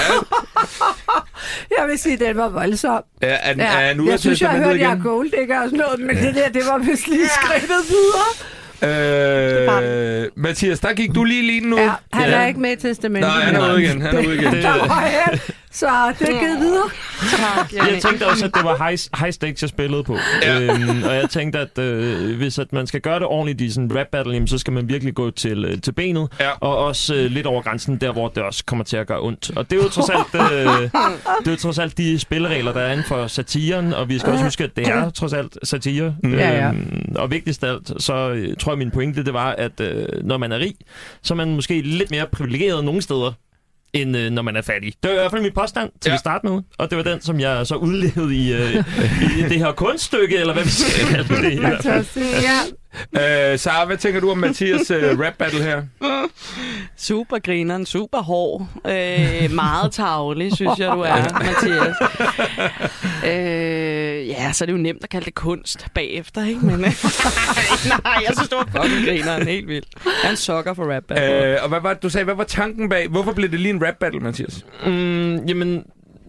jeg 1.79 1.89
vil 1.89 1.99
sige, 1.99 2.17
den 2.17 2.37
var 2.37 2.49
voldsom. 2.49 3.03
Ja, 3.23 3.37
er, 3.43 3.53
den, 3.53 3.61
ja. 3.61 3.81
er 3.81 3.95
nu 3.95 4.11
jeg 4.11 4.21
synes, 4.21 4.41
jeg 4.43 4.51
har 4.51 4.59
hørt, 4.59 4.75
at 4.75 4.81
jeg 4.81 4.93
er 4.93 5.03
golddigger 5.03 5.61
og 5.61 5.65
sådan 5.65 5.79
noget, 5.79 6.01
men 6.01 6.17
ja. 6.17 6.27
det 6.27 6.35
der, 6.35 6.49
det 6.49 6.63
var 6.71 6.79
vist 6.79 7.09
lige 7.09 7.29
skridtet 7.29 7.85
videre. 7.89 8.31
Øh, 8.83 10.29
Mathias, 10.37 10.81
der 10.81 10.93
gik 10.93 11.15
du 11.15 11.25
lige 11.25 11.47
lige 11.47 11.61
nu. 11.61 11.79
Ja, 11.79 11.91
han 12.13 12.31
er 12.31 12.47
ikke 12.47 12.61
med 12.61 12.73
i 12.73 12.77
testamentet. 12.77 13.31
Nej, 13.31 13.45
han 13.45 13.57
er 13.57 13.73
ude 13.73 13.83
igen. 13.83 14.03
Han 14.03 14.17
er 14.17 14.27
ude 14.27 14.35
igen. 14.35 14.55
Så 15.73 15.87
det 16.19 16.29
er 16.29 16.41
givet 16.41 16.61
videre. 16.61 16.89
Tak, 17.31 17.73
jeg 17.73 18.03
tænkte 18.03 18.27
også, 18.27 18.45
at 18.45 18.55
det 18.55 18.65
var 18.65 18.89
high, 18.89 18.99
high 19.19 19.33
stakes, 19.33 19.63
jeg 19.63 19.69
spillede 19.69 20.05
på. 20.05 20.17
Ja. 20.43 20.61
Øhm, 20.61 21.03
og 21.03 21.15
jeg 21.15 21.31
tænkte, 21.31 21.59
at 21.59 21.79
øh, 21.79 22.37
hvis 22.37 22.59
at 22.59 22.73
man 22.73 22.87
skal 22.87 23.01
gøre 23.01 23.19
det 23.19 23.27
ordentligt 23.27 23.61
i 23.61 23.71
sådan 23.71 23.91
en 23.91 23.99
rap 23.99 24.07
battle, 24.13 24.33
jamen, 24.33 24.47
så 24.49 24.59
skal 24.59 24.73
man 24.73 24.89
virkelig 24.89 25.15
gå 25.15 25.31
til, 25.31 25.65
øh, 25.65 25.81
til 25.81 25.93
benet. 25.93 26.29
Ja. 26.41 26.51
Og 26.61 26.77
også 26.79 27.15
øh, 27.15 27.31
lidt 27.31 27.47
over 27.47 27.63
grænsen, 27.63 27.97
der 27.97 28.13
hvor 28.13 28.29
det 28.29 28.43
også 28.43 28.65
kommer 28.65 28.85
til 28.85 28.97
at 28.97 29.07
gøre 29.07 29.21
ondt. 29.21 29.51
Og 29.57 29.71
det 29.71 29.79
er 29.79 29.83
jo 29.83 29.89
trods 29.89 30.11
alt, 30.11 30.35
øh, 30.35 30.91
det 31.39 31.47
er 31.47 31.51
jo 31.51 31.57
trods 31.57 31.79
alt 31.79 31.99
de 31.99 32.19
spilleregler, 32.19 32.73
der 32.73 32.81
er 32.81 32.93
inden 32.93 33.07
for 33.07 33.27
satiren. 33.27 33.95
Og 33.95 34.09
vi 34.09 34.19
skal 34.19 34.33
også 34.33 34.45
huske, 34.45 34.65
at 34.65 34.77
det 34.77 34.89
er 34.89 35.11
trods 35.11 35.33
alt 35.33 35.59
satire. 35.63 36.15
Mm. 36.23 36.35
Ja, 36.35 36.51
ja. 36.51 36.69
Øhm, 36.69 37.13
og 37.17 37.31
vigtigst 37.31 37.65
af 37.65 37.71
alt, 37.71 38.03
så 38.03 38.31
øh, 38.31 38.57
tror 38.57 38.73
jeg, 38.73 38.79
min 38.79 38.91
pointe 38.91 39.25
det 39.25 39.35
var, 39.35 39.51
at 39.51 39.81
øh, 39.81 40.07
når 40.25 40.39
man 40.39 40.53
er 40.53 40.59
rig, 40.59 40.75
så 41.23 41.35
er 41.35 41.37
man 41.37 41.55
måske 41.55 41.81
lidt 41.81 42.11
mere 42.11 42.27
privilegeret 42.27 42.85
nogle 42.85 43.03
steder, 43.03 43.33
end 43.93 44.17
øh, 44.17 44.31
når 44.31 44.43
man 44.43 44.57
er 44.57 44.63
fattig. 44.63 44.93
Det 45.03 45.09
var 45.09 45.17
i 45.17 45.19
hvert 45.19 45.31
fald 45.31 45.43
min 45.43 45.53
påstand 45.53 45.91
til 46.01 46.11
ja. 46.11 46.15
at 46.15 46.21
starte 46.21 46.47
med, 46.47 46.63
og 46.79 46.91
det 46.91 46.99
var 46.99 47.05
den, 47.05 47.21
som 47.21 47.41
jeg 47.41 47.67
så 47.67 47.75
udlevede 47.75 48.37
i, 48.37 48.53
øh, 48.53 48.75
i 49.39 49.43
det 49.49 49.59
her 49.59 49.73
kunststykke, 49.73 50.39
eller 50.39 50.53
hvad 50.53 50.65
vi 50.65 50.71
skal 50.71 51.07
kalde 51.07 51.51
det. 51.51 51.61
Fantastisk, 51.61 52.43
ja. 52.43 52.59
Øh, 53.17 53.59
Sara, 53.59 53.85
hvad 53.85 53.97
tænker 53.97 54.21
du 54.21 54.31
om 54.31 54.39
Mathias 54.39 54.91
uh, 54.91 54.97
rap 55.21 55.35
battle 55.39 55.63
her? 55.63 55.83
Super 56.97 57.39
grineren, 57.39 57.87
super 57.87 58.19
hård. 58.23 58.67
Øh, 58.87 59.51
meget 59.55 59.93
tavlig, 59.93 60.57
synes 60.57 60.79
jeg, 60.79 60.93
du 60.93 61.01
er, 61.01 61.17
Mathias. 61.47 61.97
Øh, 63.25 64.29
ja, 64.29 64.53
så 64.53 64.65
er 64.65 64.67
det 64.67 64.73
jo 64.73 64.79
nemt 64.79 65.05
at 65.05 65.11
kalde 65.11 65.25
det 65.25 65.35
kunst 65.35 65.87
bagefter, 65.95 66.47
ikke? 66.47 66.61
Men, 66.67 66.81
nej, 66.81 66.91
jeg 68.05 68.33
synes, 68.33 68.49
du 68.49 68.57
var 68.57 68.83
fucking 68.83 69.07
grineren, 69.07 69.47
helt 69.47 69.69
vildt. 69.69 69.89
Jeg 70.05 70.13
er 70.25 70.31
en 70.31 70.37
sokker 70.37 70.75
for 70.75 70.95
rap 70.95 71.03
battle. 71.09 71.45
Øh, 71.55 71.59
og 71.63 71.69
hvad 71.69 71.81
var, 71.81 71.95
du 71.95 72.09
sagde, 72.09 72.25
hvad 72.25 72.35
var 72.35 72.45
tanken 72.45 72.89
bag? 72.89 73.09
Hvorfor 73.09 73.33
blev 73.33 73.51
det 73.51 73.61
lige 73.61 73.75
en 73.75 73.87
rap 73.87 73.95
battle, 74.01 74.21
Mathias? 74.21 74.65
Mm, 74.87 75.37
jamen, 75.37 75.85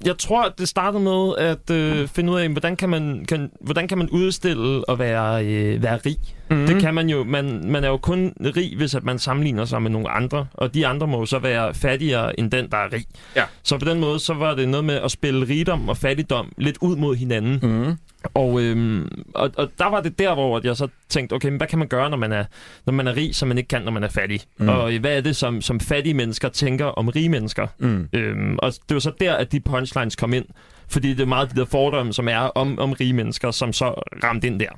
jeg 0.05 0.17
tror, 0.17 0.53
det 0.57 0.67
startede 0.67 1.03
med 1.03 1.33
at 1.37 1.69
øh, 1.71 2.07
finde 2.07 2.31
ud 2.31 2.39
af, 2.39 2.49
hvordan 2.49 2.75
kan 2.75 2.89
man, 2.89 3.25
kan, 3.27 3.49
hvordan 3.61 3.87
kan 3.87 3.97
man 3.97 4.09
udstille 4.09 4.89
og 4.89 4.99
være, 4.99 5.45
øh, 5.45 5.83
være 5.83 5.99
rig. 6.05 6.17
Mm. 6.49 6.57
Mm. 6.57 6.67
Det 6.67 6.81
kan 6.81 6.93
man 6.93 7.09
jo. 7.09 7.23
Man, 7.23 7.61
man 7.65 7.83
er 7.83 7.87
jo 7.87 7.97
kun 7.97 8.33
rig, 8.39 8.77
hvis 8.77 8.95
at 8.95 9.03
man 9.03 9.19
sammenligner 9.19 9.65
sig 9.65 9.81
med 9.81 9.91
nogle 9.91 10.09
andre. 10.09 10.45
Og 10.53 10.73
de 10.73 10.87
andre 10.87 11.07
må 11.07 11.19
jo 11.19 11.25
så 11.25 11.39
være 11.39 11.73
fattigere 11.73 12.39
end 12.39 12.51
den, 12.51 12.71
der 12.71 12.77
er 12.77 12.93
rig. 12.93 13.05
Ja. 13.35 13.43
Så 13.63 13.77
på 13.77 13.85
den 13.85 13.99
måde, 13.99 14.19
så 14.19 14.33
var 14.33 14.55
det 14.55 14.69
noget 14.69 14.85
med 14.85 14.95
at 14.95 15.11
spille 15.11 15.47
rigdom 15.47 15.89
og 15.89 15.97
fattigdom 15.97 16.51
lidt 16.57 16.77
ud 16.81 16.95
mod 16.95 17.15
hinanden. 17.15 17.59
Mm. 17.61 17.97
Og, 18.33 18.61
øhm, 18.61 19.23
og, 19.35 19.51
og 19.57 19.71
der 19.77 19.85
var 19.85 20.01
det 20.01 20.19
der, 20.19 20.33
hvor 20.33 20.61
jeg 20.63 20.77
så 20.77 20.87
tænkte, 21.09 21.33
okay, 21.33 21.49
men 21.49 21.57
hvad 21.57 21.67
kan 21.67 21.79
man 21.79 21.87
gøre, 21.87 22.09
når 22.09 22.17
man 22.17 22.31
er, 22.31 22.45
når 22.85 22.93
man 22.93 23.07
er 23.07 23.17
rig, 23.17 23.35
som 23.35 23.47
man 23.47 23.57
ikke 23.57 23.67
kan, 23.67 23.81
når 23.81 23.91
man 23.91 24.03
er 24.03 24.09
fattig? 24.09 24.41
Mm. 24.57 24.69
Og 24.69 24.99
hvad 24.99 25.17
er 25.17 25.21
det, 25.21 25.35
som, 25.35 25.61
som 25.61 25.79
fattige 25.79 26.13
mennesker 26.13 26.49
tænker 26.49 26.85
om 26.85 27.07
rige 27.07 27.29
mennesker? 27.29 27.67
Mm. 27.79 28.09
Øhm, 28.13 28.57
og 28.59 28.73
det 28.89 28.93
var 28.93 28.99
så 28.99 29.11
der, 29.19 29.33
at 29.33 29.51
de 29.51 29.59
punchlines 29.59 30.15
kom 30.15 30.33
ind. 30.33 30.45
Fordi 30.87 31.09
det 31.09 31.19
er 31.19 31.25
meget 31.25 31.51
de 31.51 31.59
der 31.59 31.65
fordomme, 31.65 32.13
som 32.13 32.27
er 32.27 32.37
om, 32.37 32.79
om 32.79 32.91
rige 32.91 33.13
mennesker, 33.13 33.51
som 33.51 33.73
så 33.73 33.85
ramte 34.23 34.47
ind 34.47 34.59
der. 34.59 34.69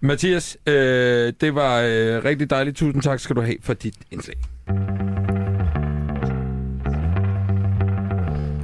Mathias, 0.00 0.58
øh, 0.66 1.32
det 1.40 1.54
var 1.54 1.80
øh, 1.80 2.24
rigtig 2.24 2.50
dejligt. 2.50 2.76
Tusind 2.76 3.02
tak 3.02 3.20
skal 3.20 3.36
du 3.36 3.40
have 3.40 3.56
for 3.62 3.74
dit 3.74 3.94
indslag. 4.10 4.36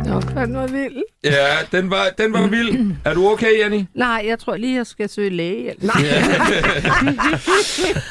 Nå, 0.06 0.20
den 0.20 0.54
var 0.54 0.66
vild. 0.66 1.02
Ja, 1.24 1.46
den 1.72 1.90
var, 1.90 2.08
den 2.18 2.32
var 2.32 2.46
vild. 2.46 2.92
Er 3.04 3.14
du 3.14 3.28
okay, 3.28 3.58
Janni? 3.58 3.86
Nej, 3.94 4.24
jeg 4.26 4.38
tror 4.38 4.56
lige, 4.56 4.76
jeg 4.76 4.86
skal 4.86 5.08
søge 5.08 5.30
læge. 5.30 5.74
Nej. 5.80 6.02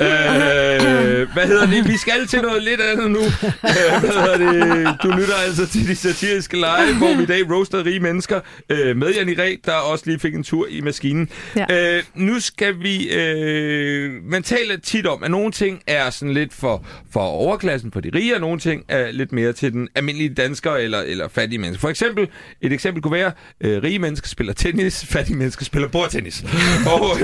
øh, 0.02 1.34
hvad 1.34 1.48
hedder 1.48 1.66
det? 1.66 1.88
Vi 1.88 1.98
skal 1.98 2.28
til 2.28 2.42
noget 2.42 2.64
lidt 2.64 2.82
andet 2.82 3.12
nu. 3.12 3.20
Øh, 3.20 4.00
hvad 4.00 4.10
hedder 4.10 4.38
det? 4.38 4.98
Du 5.04 5.10
lytter 5.12 5.36
altså 5.48 5.68
til 5.68 5.88
de 5.88 5.96
satiriske 5.96 6.60
lege, 6.60 6.98
hvor 6.98 7.18
vi 7.18 7.24
i 7.24 7.26
dag 7.26 7.52
roaster 7.52 7.86
rige 7.86 8.00
mennesker 8.00 8.40
øh, 8.70 8.98
med 8.98 9.14
Janni 9.14 9.34
Ræ, 9.34 9.56
der 9.66 9.74
også 9.74 10.04
lige 10.08 10.20
fik 10.20 10.36
en 10.36 10.44
tur 10.44 10.68
i 10.70 10.82
maskinen. 10.82 11.30
Ja. 11.56 11.96
Øh, 11.98 12.04
nu 12.16 12.40
skal 12.40 12.76
vi... 12.80 13.10
Øh, 13.10 14.12
man 14.24 14.44
taler 14.44 14.78
tit 14.78 15.08
om, 15.08 15.24
at 15.24 15.32
nogle 15.32 15.52
ting 15.52 15.82
er 15.88 16.10
sådan 16.10 16.34
lidt 16.34 16.54
for, 16.54 16.86
for 17.14 17.20
overklassen, 17.20 17.92
for 17.92 18.00
de 18.00 18.12
rige, 18.16 18.36
og 18.36 18.42
nogle 18.42 18.60
ting 18.60 18.84
er 18.88 19.12
lidt 19.12 19.32
mere 19.32 19.54
til 19.54 19.74
den 19.74 19.90
almindelige 19.96 20.34
dansker 20.34 20.72
eller, 20.72 21.00
eller 21.00 21.28
fattige 21.28 21.60
mennesker. 21.60 21.81
For 21.82 21.90
eksempel, 21.90 22.30
et 22.62 22.74
eksempel 22.74 23.04
kunne 23.04 23.14
være, 23.14 23.32
øh, 23.62 23.84
rige 23.84 24.00
mennesker 24.00 24.28
spiller 24.28 24.54
tennis, 24.54 25.06
fattige 25.14 25.38
mennesker 25.38 25.66
spiller 25.66 25.88
bordtennis. 25.88 26.44
og, 26.94 27.18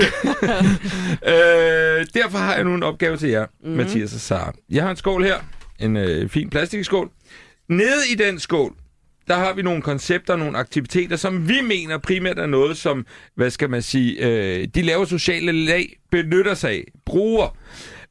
øh, 1.26 2.06
derfor 2.14 2.38
har 2.38 2.54
jeg 2.54 2.64
nu 2.64 2.74
en 2.74 2.82
opgave 2.82 3.16
til 3.16 3.28
jer, 3.28 3.46
mm-hmm. 3.60 3.76
Mathias 3.76 4.14
og 4.14 4.20
Sara. 4.20 4.52
Jeg 4.70 4.82
har 4.82 4.90
en 4.90 4.96
skål 4.96 5.24
her, 5.24 5.36
en 5.80 5.96
øh, 5.96 6.28
fin 6.28 6.50
plastikskål. 6.50 7.10
Nede 7.68 8.10
i 8.12 8.14
den 8.14 8.38
skål, 8.38 8.74
der 9.28 9.34
har 9.34 9.52
vi 9.52 9.62
nogle 9.62 9.82
koncepter, 9.82 10.36
nogle 10.36 10.58
aktiviteter, 10.58 11.16
som 11.16 11.48
vi 11.48 11.60
mener 11.60 11.98
primært 11.98 12.38
er 12.38 12.46
noget, 12.46 12.76
som, 12.76 13.06
hvad 13.34 13.50
skal 13.50 13.70
man 13.70 13.82
sige, 13.82 14.26
øh, 14.26 14.68
de 14.74 14.82
lave 14.82 15.06
sociale 15.06 15.52
lag 15.52 15.98
benytter 16.10 16.54
sig 16.54 16.70
af, 16.70 16.84
bruger. 17.06 17.56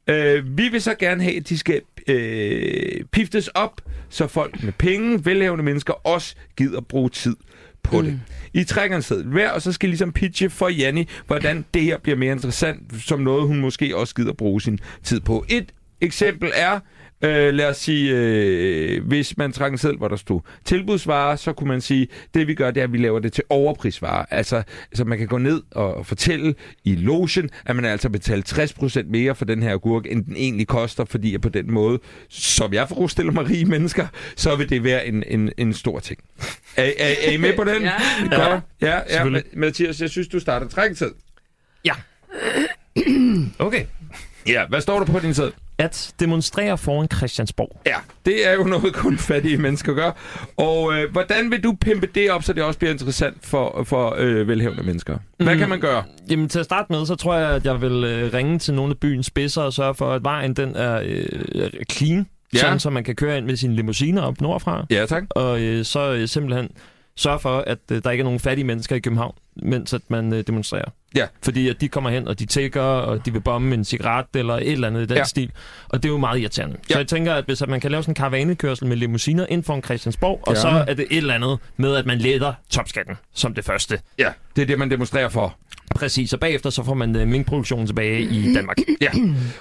Øh, 0.09 0.57
vi 0.57 0.67
vil 0.67 0.81
så 0.81 0.95
gerne 0.99 1.23
have, 1.23 1.35
at 1.37 1.49
de 1.49 1.57
skal 1.57 1.81
øh, 2.07 3.03
piftes 3.11 3.47
op, 3.47 3.81
så 4.09 4.27
folk 4.27 4.63
med 4.63 4.73
penge, 4.73 5.25
velhavende 5.25 5.63
mennesker, 5.63 5.93
også 5.93 6.35
gider 6.57 6.81
bruge 6.81 7.09
tid 7.09 7.35
på 7.83 8.01
mm. 8.01 8.05
det. 8.05 8.19
I 8.53 8.63
trækker 8.63 8.95
en 8.95 9.01
seddel 9.01 9.27
hver, 9.27 9.49
og 9.49 9.61
så 9.61 9.71
skal 9.71 9.87
I 9.87 9.91
ligesom 9.91 10.11
pitche 10.11 10.49
for 10.49 10.69
Janni, 10.69 11.07
hvordan 11.27 11.65
det 11.73 11.81
her 11.81 11.97
bliver 11.97 12.17
mere 12.17 12.31
interessant, 12.31 13.03
som 13.03 13.19
noget, 13.19 13.47
hun 13.47 13.59
måske 13.59 13.97
også 13.97 14.15
gider 14.15 14.33
bruge 14.33 14.61
sin 14.61 14.79
tid 15.03 15.19
på. 15.19 15.45
Et 15.49 15.73
eksempel 16.01 16.51
er, 16.55 16.79
Øh, 17.22 17.53
lad 17.53 17.65
os 17.70 17.78
sige, 17.78 18.11
øh, 18.15 19.05
hvis 19.07 19.38
man 19.38 19.51
trækker 19.51 19.74
en 19.74 19.78
seddel, 19.78 19.97
hvor 19.97 20.07
der 20.07 20.15
stod 20.15 20.41
tilbudsvarer, 20.65 21.36
så 21.36 21.53
kunne 21.53 21.68
man 21.68 21.82
sige, 21.82 22.07
det 22.34 22.47
vi 22.47 22.53
gør, 22.53 22.72
det 22.72 22.80
er, 22.82 22.84
at 22.84 22.93
vi 22.93 22.97
laver 22.97 23.20
det 23.20 23.34
til 23.34 23.43
overprisvarer. 23.49 24.26
Altså, 24.32 24.63
altså 24.91 25.05
man 25.05 25.18
kan 25.18 25.28
gå 25.28 25.38
ned 25.38 25.61
og 25.72 26.05
fortælle 26.05 26.55
i 26.84 26.95
logen, 26.95 27.49
at 27.65 27.76
man 27.76 27.86
altså 27.86 28.09
betalt 28.09 28.53
60% 28.59 29.03
mere 29.09 29.36
for 29.36 29.45
den 29.45 29.63
her 29.63 29.72
agurk, 29.74 30.05
end 30.09 30.26
den 30.26 30.36
egentlig 30.36 30.68
koster, 30.68 31.05
fordi 31.05 31.34
at 31.34 31.41
på 31.41 31.49
den 31.49 31.72
måde, 31.74 31.99
som 32.30 32.74
jeg 32.74 32.88
forestiller 32.89 33.32
mig 33.32 33.49
rige 33.49 33.65
mennesker, 33.65 34.07
så 34.36 34.55
vil 34.55 34.70
det 34.70 34.84
være 34.84 35.07
en, 35.07 35.24
en, 35.28 35.51
en 35.57 35.74
stor 35.74 35.99
ting. 35.99 36.20
Er, 36.76 36.84
er, 36.84 37.13
er 37.24 37.32
I 37.32 37.38
med 37.38 37.55
på 37.55 37.63
den? 37.63 37.82
Ja. 37.82 37.93
Godt. 38.36 38.61
Ja, 38.82 38.99
ja. 39.09 39.24
Ma- 39.26 39.59
Mathias, 39.59 40.01
jeg 40.01 40.09
synes, 40.09 40.28
du 40.28 40.39
starter 40.39 40.68
træk 40.68 40.89
en 40.89 40.95
seddel. 40.95 41.15
Okay. 43.59 43.86
Ja, 44.47 44.65
hvad 44.70 44.82
står 44.82 44.99
der 44.99 45.05
på 45.05 45.20
din 45.20 45.34
seddel? 45.34 45.53
At 45.80 46.13
demonstrere 46.19 46.78
foran 46.78 47.07
Christiansborg. 47.15 47.82
Ja, 47.86 47.95
det 48.25 48.47
er 48.47 48.53
jo 48.53 48.63
noget, 48.63 48.93
kun 48.93 49.17
fattige 49.17 49.57
mennesker 49.57 49.93
gør. 49.93 50.11
Og 50.57 50.93
øh, 50.93 51.11
hvordan 51.11 51.51
vil 51.51 51.63
du 51.63 51.75
pimpe 51.82 52.07
det 52.15 52.32
op, 52.32 52.43
så 52.43 52.53
det 52.53 52.63
også 52.63 52.80
bliver 52.80 52.91
interessant 52.91 53.38
for, 53.45 53.84
for 53.84 54.15
øh, 54.17 54.47
velhævende 54.47 54.84
mennesker? 54.84 55.17
Hvad 55.38 55.53
Mm. 55.53 55.59
kan 55.59 55.69
man 55.69 55.80
gøre? 55.80 56.03
Jamen 56.30 56.49
til 56.49 56.59
at 56.59 56.65
starte 56.65 56.91
med, 56.91 57.05
så 57.05 57.15
tror 57.15 57.36
jeg, 57.36 57.49
at 57.49 57.65
jeg 57.65 57.82
vil 57.82 58.03
øh, 58.03 58.34
ringe 58.34 58.59
til 58.59 58.73
nogle 58.73 58.91
af 58.91 58.97
byens 58.97 59.25
spidser 59.25 59.61
og 59.61 59.73
sørge 59.73 59.95
for, 59.95 60.13
at 60.13 60.23
vejen 60.23 60.53
den 60.53 60.75
er 60.75 61.01
øh, 61.05 61.69
clean. 61.91 62.28
Ja. 62.53 62.57
Sådan, 62.59 62.80
så 62.80 62.89
man 62.89 63.03
kan 63.03 63.15
køre 63.15 63.38
ind 63.38 63.45
med 63.45 63.55
sine 63.55 63.75
limousiner 63.75 64.21
op 64.21 64.41
nordfra. 64.41 64.86
Ja, 64.89 65.05
tak. 65.05 65.23
Og 65.30 65.61
øh, 65.61 65.86
så 65.86 66.13
øh, 66.13 66.28
simpelthen 66.28 66.69
sørge 67.15 67.39
for, 67.39 67.57
at 67.67 67.78
øh, 67.91 68.01
der 68.03 68.11
ikke 68.11 68.21
er 68.21 68.25
nogen 68.25 68.39
fattige 68.39 68.65
mennesker 68.65 68.95
i 68.95 68.99
København, 68.99 69.36
mens 69.63 69.93
at 69.93 70.01
man 70.09 70.33
øh, 70.33 70.43
demonstrerer. 70.47 70.89
Ja. 71.15 71.25
Fordi 71.43 71.69
at 71.69 71.81
de 71.81 71.87
kommer 71.87 72.09
hen, 72.09 72.27
og 72.27 72.39
de 72.39 72.45
tigger, 72.45 72.81
og 72.81 73.25
de 73.25 73.33
vil 73.33 73.39
bombe 73.39 73.73
en 73.73 73.85
cigaret 73.85 74.25
eller 74.35 74.53
et 74.53 74.71
eller 74.71 74.87
andet 74.87 75.01
i 75.01 75.05
den 75.05 75.17
Ja. 75.17 75.23
stil. 75.23 75.51
Og 75.89 76.03
det 76.03 76.09
er 76.09 76.13
jo 76.13 76.17
meget 76.17 76.39
irriterende. 76.39 76.77
Ja. 76.89 76.93
Så 76.93 76.99
jeg 76.99 77.07
tænker, 77.07 77.33
at 77.33 77.45
hvis 77.45 77.61
at 77.61 77.69
man 77.69 77.79
kan 77.79 77.91
lave 77.91 78.03
sådan 78.03 78.11
en 78.11 78.15
karavannekørsel 78.15 78.87
med 78.87 78.97
limousiner 78.97 79.45
ind 79.49 79.63
foran 79.63 79.83
Christiansborg, 79.83 80.39
og 80.43 80.53
Ja. 80.53 80.59
så 80.61 80.67
er 80.67 80.93
det 80.93 81.05
et 81.11 81.17
eller 81.17 81.33
andet 81.33 81.59
med, 81.77 81.95
at 81.95 82.05
man 82.05 82.17
letter 82.17 82.53
topskatten 82.69 83.15
som 83.33 83.53
det 83.53 83.65
første. 83.65 83.99
Ja, 84.19 84.29
det 84.55 84.61
er 84.61 84.65
det, 84.65 84.79
man 84.79 84.91
demonstrerer 84.91 85.29
for. 85.29 85.55
Præcis, 85.95 86.33
og 86.33 86.39
bagefter 86.39 86.69
så 86.69 86.83
får 86.83 86.93
man 86.93 87.15
øh, 87.15 87.27
minkproduktionen 87.27 87.87
tilbage 87.87 88.21
i 88.21 88.53
Danmark. 88.53 88.77
Ja, 89.01 89.09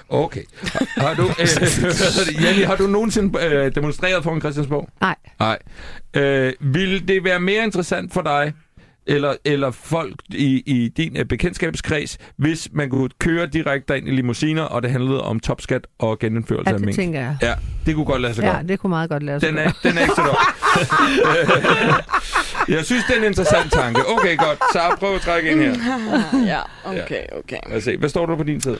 okay. 0.09 0.41
Har, 0.97 1.13
du, 1.13 1.23
øh? 1.39 2.43
Janni, 2.43 2.61
har 2.61 2.75
du 2.75 2.87
nogensinde 2.87 3.39
øh, 3.45 3.75
demonstreret 3.75 4.23
foran 4.23 4.39
Christiansborg? 4.41 4.89
Nej. 5.01 5.15
Nej. 5.39 5.57
Øh, 6.13 6.53
vil 6.59 7.07
det 7.07 7.23
være 7.23 7.39
mere 7.39 7.63
interessant 7.63 8.13
for 8.13 8.21
dig, 8.21 8.53
eller, 9.07 9.35
eller 9.45 9.71
folk 9.71 10.13
i, 10.29 10.63
i 10.65 10.87
din 10.87 11.17
øh, 11.17 11.25
bekendtskabskreds, 11.25 12.17
hvis 12.37 12.69
man 12.71 12.89
kunne 12.89 13.09
køre 13.19 13.45
direkte 13.47 13.97
ind 13.97 14.07
i 14.07 14.11
limousiner, 14.11 14.63
og 14.63 14.83
det 14.83 14.91
handlede 14.91 15.21
om 15.23 15.39
topskat 15.39 15.87
og 15.99 16.19
genindførelse 16.19 16.69
Ja, 16.69 16.73
af 16.73 16.77
det 16.79 16.85
mink? 16.85 16.95
tænker 16.95 17.19
jeg. 17.19 17.37
Ja, 17.41 17.53
det 17.85 17.95
kunne 17.95 18.05
godt 18.05 18.21
lade 18.21 18.33
sig 18.33 18.43
Ja, 18.43 18.51
gøre. 18.51 18.63
det 18.63 18.79
kunne 18.79 18.89
meget 18.89 19.09
godt 19.09 19.23
lade 19.23 19.39
sig 19.39 19.47
Den 19.47 19.55
gøre. 19.55 19.65
er, 19.65 19.71
den 19.83 19.97
er 19.97 20.01
ikke 20.01 20.15
så 20.15 20.21
dum. 20.21 20.35
jeg 22.75 22.85
synes, 22.85 23.03
det 23.07 23.13
er 23.15 23.19
en 23.19 23.25
interessant 23.25 23.71
tanke. 23.71 24.01
Okay, 24.07 24.37
godt. 24.37 24.59
Så 24.73 24.95
prøv 24.99 25.15
at 25.15 25.21
trække 25.21 25.51
ind 25.51 25.61
her. 25.61 25.75
ja, 26.53 26.61
okay, 26.85 27.23
okay. 27.39 27.57
Lad 27.69 27.77
os 27.77 27.83
se. 27.83 27.97
Hvad 27.97 28.09
står 28.09 28.25
der 28.25 28.35
på 28.35 28.43
din 28.43 28.61
side? 28.61 28.79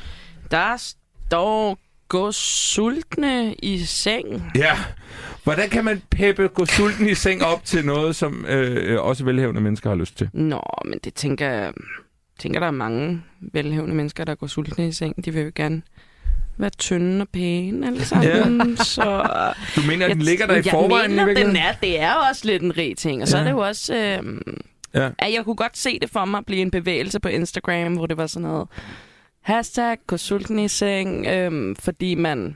Der 0.52 0.94
står, 1.28 1.78
gå 2.10 2.32
sultne 2.32 3.54
i 3.54 3.80
seng. 3.86 4.52
Ja. 4.56 4.78
Hvordan 5.48 5.70
kan 5.70 5.86
man 5.86 6.02
peppe 6.12 6.48
gå 6.48 6.66
sulten 6.66 7.10
i 7.10 7.14
seng 7.14 7.44
op 7.44 7.66
til 7.66 7.86
noget, 7.86 8.16
som 8.16 8.46
øh, 8.46 9.02
også 9.02 9.24
velhævende 9.26 9.62
mennesker 9.62 9.90
har 9.90 9.96
lyst 9.98 10.18
til? 10.18 10.30
Nå, 10.34 10.62
men 10.86 11.00
det 11.04 11.14
tænker 11.14 11.50
jeg... 11.50 11.74
tænker, 12.40 12.60
der 12.60 12.68
er 12.68 12.72
mange 12.72 13.22
velhævende 13.54 13.96
mennesker, 13.96 14.26
der 14.26 14.36
går 14.36 14.48
sultne 14.48 14.88
i 14.88 14.92
seng. 14.92 15.26
De 15.26 15.32
vil 15.34 15.44
jo 15.44 15.52
gerne 15.56 15.82
være 16.58 16.70
tynde 16.70 17.22
og 17.22 17.28
pæne 17.34 17.88
alle 17.88 18.06
sammen. 18.06 18.28
Ja. 18.78 18.84
Så 18.84 19.28
Du 19.76 19.82
mener, 19.88 20.06
at 20.06 20.12
den 20.12 20.22
ligger 20.22 20.46
der 20.48 20.54
i 20.54 20.58
jeg 20.58 20.72
forvejen? 20.72 21.12
i 21.12 21.14
mener, 21.14 21.26
den 21.26 21.28
virkeligheden? 21.28 21.56
er, 21.58 21.72
det 21.82 22.00
er 22.02 22.14
jo 22.14 22.20
også 22.30 22.42
lidt 22.46 22.64
en 22.64 22.78
rig 22.78 22.98
ting. 22.98 23.22
Og 23.22 23.28
så 23.28 23.38
Ja. 23.38 23.42
er 23.42 23.46
det 23.48 23.52
jo 23.52 23.60
også... 23.60 23.96
Øh, 23.96 24.38
Ja. 24.94 25.10
at 25.20 25.34
jeg 25.34 25.44
kunne 25.44 25.56
godt 25.56 25.78
se 25.78 26.00
det 26.00 26.10
for 26.10 26.26
mig 26.26 26.46
blive 26.46 26.62
en 26.62 26.72
bevægelse 26.72 27.20
på 27.20 27.28
Instagram, 27.28 27.94
hvor 27.94 28.06
det 28.06 28.18
var 28.18 28.28
sådan 28.28 28.48
noget... 28.48 28.68
Hashtag 29.42 29.98
gå 30.08 30.18
sulten 30.18 30.60
i 30.60 30.68
seng, 30.68 31.26
øhm, 31.28 31.76
fordi 31.76 32.16
man... 32.16 32.56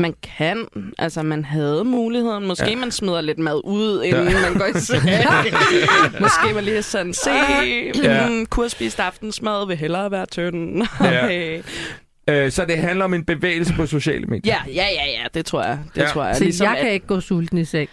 Man 0.00 0.14
kan, 0.38 0.66
altså 0.98 1.22
man 1.22 1.44
havde 1.44 1.84
muligheden. 1.84 2.46
Måske 2.46 2.66
Ja. 2.70 2.76
man 2.76 2.90
smider 2.90 3.20
lidt 3.20 3.38
mad 3.38 3.60
ud, 3.64 4.02
inden 4.02 4.28
ja. 4.28 4.40
man 4.50 4.54
går 4.58 4.66
i 4.76 4.80
seng. 4.86 5.02
Måske 6.20 6.54
man 6.54 6.64
lige 6.64 6.82
sådan, 6.82 7.14
se, 7.14 7.30
Ja. 8.02 8.28
mm, 8.28 8.46
kurspist 8.46 9.00
aftensmad 9.00 9.66
vil 9.66 9.76
hellere 9.76 10.10
være 10.10 10.26
tynd. 10.26 10.82
Ja. 11.04 11.58
Øh, 12.28 12.50
så 12.52 12.64
det 12.64 12.78
handler 12.78 13.04
om 13.04 13.14
en 13.14 13.24
bevægelse 13.24 13.74
på 13.74 13.86
sociale 13.86 14.26
medier. 14.26 14.54
ja, 14.66 14.72
ja, 14.74 14.86
ja, 14.94 15.06
ja, 15.10 15.24
det 15.34 15.46
tror 15.46 15.62
jeg. 15.62 15.78
Det 15.94 16.00
Ja. 16.02 16.06
tror 16.06 16.24
jeg. 16.24 16.36
Så 16.36 16.44
Ligesom, 16.44 16.64
jeg 16.66 16.76
kan 16.76 16.86
at- 16.86 16.92
ikke 16.92 17.06
gå 17.06 17.20
sulten 17.20 17.58
i 17.58 17.64
seng. 17.64 17.88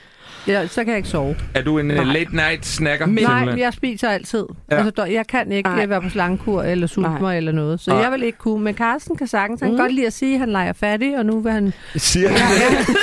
Ja, 0.47 0.67
så 0.67 0.75
kan 0.83 0.87
jeg 0.87 0.97
ikke 0.97 1.09
sove. 1.09 1.35
Er 1.53 1.61
du 1.61 1.79
en 1.79 1.91
uh, 1.91 1.97
Nej. 1.97 2.05
late 2.05 2.35
night 2.35 2.65
snacker? 2.65 3.05
Nej, 3.05 3.45
men 3.45 3.59
jeg 3.59 3.73
spiser 3.73 4.09
altid. 4.09 4.45
Ja. 4.71 4.75
Ja. 4.75 4.81
Altså, 4.85 4.91
der- 5.01 5.05
jeg 5.11 5.27
kan 5.27 5.51
ikke 5.51 5.69
Nej. 5.69 5.85
være 5.85 6.01
på 6.01 6.09
slangekur 6.09 6.63
eller 6.63 6.87
sulte 6.87 7.09
Nej. 7.09 7.19
mig 7.19 7.37
eller 7.37 7.51
noget. 7.51 7.79
Så 7.79 7.91
Nej. 7.91 7.99
jeg 7.99 8.11
vil 8.11 8.23
ikke 8.23 8.37
kunne. 8.37 8.63
Men 8.63 8.75
Carsten 8.75 9.15
kan 9.17 9.27
sagtens. 9.27 9.61
Han 9.61 9.69
kan 9.69 9.73
Mm. 9.75 9.79
godt 9.81 9.93
lide 9.93 10.07
at 10.07 10.13
sige, 10.13 10.33
at 10.33 10.39
han 10.39 10.49
leger 10.49 10.73
fattig, 10.73 11.17
og 11.17 11.25
nu 11.25 11.39
vil 11.39 11.51
han... 11.51 11.73
Siger 11.95 12.29
han 12.29 12.37
det? 12.37 12.87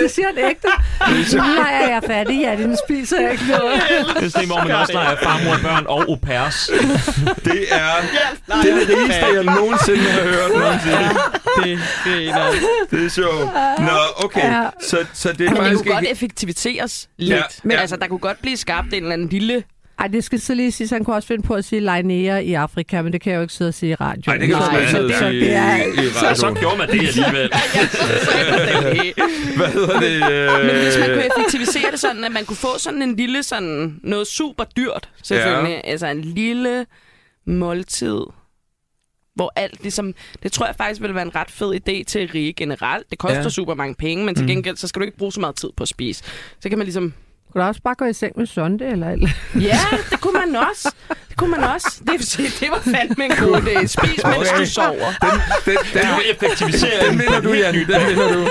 Det 0.00 0.10
siger 0.10 0.26
han 0.26 0.38
ægte. 0.50 0.68
Så 1.30 1.36
nej, 1.36 1.72
jeg 1.72 1.90
er 1.90 2.00
fattig. 2.06 2.40
Ja, 2.40 2.56
den 2.56 2.76
spiser 2.88 3.20
jeg 3.20 3.32
ikke 3.32 3.44
noget. 3.48 3.82
Det 4.14 4.24
er 4.24 4.28
sådan 4.28 4.42
en, 4.42 4.48
hvor 4.48 4.64
man 4.64 4.70
også 4.76 4.92
leger 4.92 5.16
farmor 5.22 5.52
og 5.52 5.60
børn 5.62 5.84
og 5.86 6.00
au 6.08 6.16
pairs. 6.16 6.70
Det 7.44 7.64
er 7.70 7.92
det, 8.62 8.72
er 8.72 8.86
det 8.86 8.88
rigeste, 8.88 9.26
jeg 9.34 9.44
nogensinde 9.44 10.02
har 10.02 10.22
hørt 10.22 10.50
nogensinde. 10.54 11.08
Det, 11.56 11.78
det 12.04 12.28
er 12.28 12.50
Det 12.90 13.04
er 13.04 13.08
sjovt. 13.10 13.48
Nå, 13.78 14.24
okay. 14.24 14.52
Ja. 14.52 14.64
Så, 14.82 15.04
så 15.12 15.32
det 15.32 15.46
er 15.46 15.50
Men 15.50 15.64
det 15.64 15.76
kunne 15.76 15.92
godt 15.92 16.02
ikke... 16.02 16.12
effektiviseres 16.12 17.08
lidt. 17.18 17.30
Ja, 17.30 17.36
Ja, 17.36 17.42
Men 17.62 17.72
ja. 17.72 17.80
altså, 17.80 17.96
der 17.96 18.06
kunne 18.08 18.18
godt 18.18 18.42
blive 18.42 18.56
skabt 18.56 18.86
en 18.86 18.94
eller 18.94 19.12
anden 19.12 19.28
lille... 19.28 19.62
Ej, 19.98 20.06
det 20.06 20.24
skal 20.24 20.40
så 20.40 20.54
lige 20.54 20.72
sige, 20.72 20.88
han 20.92 21.04
kunne 21.04 21.16
også 21.16 21.28
finde 21.28 21.42
på 21.42 21.54
at 21.54 21.64
sige 21.64 21.80
Linea 21.80 22.38
i 22.38 22.52
Afrika, 22.54 23.02
men 23.02 23.12
det 23.12 23.20
kan 23.20 23.30
jeg 23.32 23.36
jo 23.36 23.42
ikke 23.42 23.54
sidde 23.54 23.68
og 23.68 23.74
sige 23.74 23.90
i 23.90 23.94
radio. 23.94 24.22
Nej, 24.26 24.36
det 24.36 24.48
kan 24.48 24.56
du 24.56 24.62
Nej, 24.62 24.70
sgu 24.70 24.98
ikke 24.98 25.12
så 25.14 25.18
sige 25.18 25.40
det 25.40 25.52
er- 25.52 25.76
i, 25.76 26.06
i 26.06 26.10
Så, 26.10 26.18
så 26.20 26.26
radioen. 26.46 26.54
gjorde 26.56 26.78
man 26.78 26.88
det 26.88 26.98
alligevel. 27.08 27.50
Hvad 29.56 29.66
hedder 29.72 30.00
det? 30.00 30.32
Øh... 30.32 30.66
Men 30.66 30.82
hvis 30.84 30.98
man 30.98 31.08
kunne 31.08 31.26
effektivisere 31.26 31.90
det 31.90 32.00
sådan, 32.00 32.24
at 32.24 32.32
man 32.32 32.44
kunne 32.44 32.56
få 32.56 32.78
sådan 32.78 33.02
en 33.02 33.16
lille 33.16 33.42
sådan 33.42 34.00
noget 34.02 34.26
super 34.26 34.64
dyrt, 34.64 35.08
selvfølgelig. 35.22 35.80
Ja. 35.84 35.90
Altså 35.90 36.06
en 36.06 36.20
lille 36.20 36.86
måltid, 37.46 38.20
hvor 39.34 39.52
alt 39.56 39.82
ligesom... 39.82 40.14
Det 40.42 40.52
tror 40.52 40.66
jeg 40.66 40.74
faktisk 40.76 41.00
ville 41.00 41.14
være 41.14 41.24
en 41.24 41.34
ret 41.34 41.50
fed 41.50 41.74
idé 41.74 42.04
til 42.04 42.28
rige 42.34 42.52
generelt. 42.52 43.10
Det 43.10 43.18
koster 43.18 43.36
Ja. 43.36 43.42
ja. 43.42 43.48
super 43.48 43.74
mange 43.74 43.94
penge, 43.94 44.24
men 44.24 44.34
til 44.34 44.42
Mm. 44.44 44.48
gengæld, 44.48 44.76
så 44.76 44.88
skal 44.88 45.00
du 45.00 45.04
ikke 45.04 45.18
bruge 45.18 45.32
så 45.32 45.40
meget 45.40 45.56
tid 45.56 45.68
på 45.76 45.82
at 45.82 45.88
spise. 45.88 46.24
Så 46.60 46.68
kan 46.68 46.78
man 46.78 46.84
ligesom... 46.84 47.14
Kunne 47.56 47.62
du 47.64 47.68
også 47.68 47.80
bare 47.82 47.94
gå 47.94 48.04
i 48.04 48.12
seng 48.12 48.32
med 48.36 48.46
sonde 48.46 48.86
eller 48.86 49.10
eller? 49.10 49.28
Ja, 49.60 49.78
det 50.10 50.20
kunne 50.20 50.32
man 50.40 50.56
også. 50.70 50.94
Det 51.28 51.36
kunne 51.36 51.50
man 51.50 51.64
også. 51.64 52.00
Det, 52.04 52.12
vil 52.12 52.26
sige, 52.26 52.48
det 52.60 52.70
var 52.70 52.80
fandme 52.80 53.24
en 53.24 53.30
god 53.30 53.56
idé. 53.60 53.86
Spis, 53.96 54.24
mens 54.24 54.24
Okay. 54.50 54.60
du 54.60 54.66
sover. 54.66 54.88
Den, 55.20 55.30
den, 55.30 55.40
den, 55.64 55.76
Det 55.94 56.04
er 56.04 56.08
jo 56.16 56.22
effektivisering. 56.34 57.10
den 57.10 57.18
vinder 57.18 57.40
du, 57.40 57.52
Jan. 57.52 57.74
Den 57.74 57.86
vinder 58.08 58.32
du. 58.32 58.48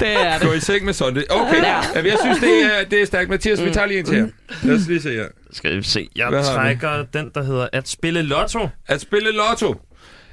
Det 0.00 0.12
er 0.26 0.38
Gå 0.38 0.48
det. 0.50 0.56
i 0.56 0.60
seng 0.60 0.84
med 0.84 0.92
sådan 0.92 1.24
Okay, 1.30 1.62
Ja. 1.62 1.80
jeg 1.94 2.16
synes, 2.22 2.38
det 2.38 2.64
er, 2.64 2.84
det 2.90 3.02
er 3.02 3.06
stærkt. 3.06 3.30
Mathias, 3.30 3.64
vi 3.64 3.70
tager 3.70 3.86
lige 3.86 3.98
en 3.98 4.04
til 4.06 4.14
her. 4.16 4.26
Lad 4.62 4.74
os 4.76 4.86
lige 4.86 5.02
se 5.02 5.10
her. 5.12 5.26
Skal 5.52 5.76
vi 5.76 5.82
se. 5.82 6.08
Jeg 6.16 6.28
Hvad 6.28 6.44
trækker 6.44 7.04
den, 7.12 7.30
der 7.34 7.42
hedder 7.42 7.68
at 7.72 7.88
spille 7.88 8.22
lotto. 8.22 8.68
At 8.86 9.00
spille 9.00 9.32
lotto. 9.32 9.74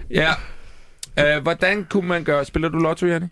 Ja. 0.10 0.30
Uh, 1.38 1.42
hvordan 1.44 1.86
kunne 1.90 2.08
man 2.08 2.24
gøre... 2.24 2.46
Spiller 2.46 2.70
du 2.70 2.78
lotto, 2.78 3.06
Janne? 3.06 3.30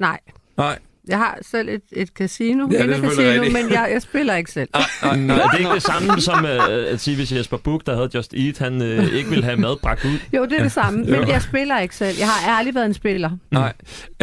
Nej. 0.00 0.18
Nej. 0.56 0.78
Jeg 1.08 1.18
har 1.18 1.38
selv 1.42 1.68
et, 1.68 1.80
et 1.92 2.08
casino, 2.08 2.68
Ja, 2.72 2.82
det 2.86 2.90
er 2.96 3.00
casino 3.00 3.30
rigtigt. 3.30 3.52
men 3.52 3.72
jeg, 3.72 3.88
jeg 3.92 4.02
spiller 4.02 4.34
ikke 4.36 4.50
selv. 4.50 4.68
Nej, 5.02 5.16
Nå, 5.16 5.34
er 5.34 5.48
det 5.48 5.58
ikke 5.58 5.70
det 5.74 5.82
samme 5.82 6.20
som 6.20 6.44
øh, 6.44 6.92
at 6.92 7.00
sige, 7.00 7.16
hvis 7.16 7.32
Jesper 7.32 7.56
Buch, 7.56 7.86
der 7.86 7.94
havde 7.94 8.08
Just 8.14 8.34
Eat, 8.34 8.58
han 8.58 8.82
øh, 8.82 9.14
ikke 9.14 9.28
ville 9.30 9.44
have 9.44 9.56
mad 9.56 9.76
bragt 9.82 10.04
ud? 10.04 10.18
Jo, 10.36 10.44
det 10.44 10.52
er 10.58 10.62
det 10.62 10.72
samme, 10.72 11.04
Jo. 11.08 11.20
men 11.20 11.28
jeg 11.28 11.42
spiller 11.42 11.78
ikke 11.78 11.96
selv. 11.96 12.16
Jeg 12.18 12.28
har 12.28 12.58
ærligt 12.58 12.74
været 12.74 12.86
en 12.86 12.94
spiller. 12.94 13.30
Nej. 13.50 13.72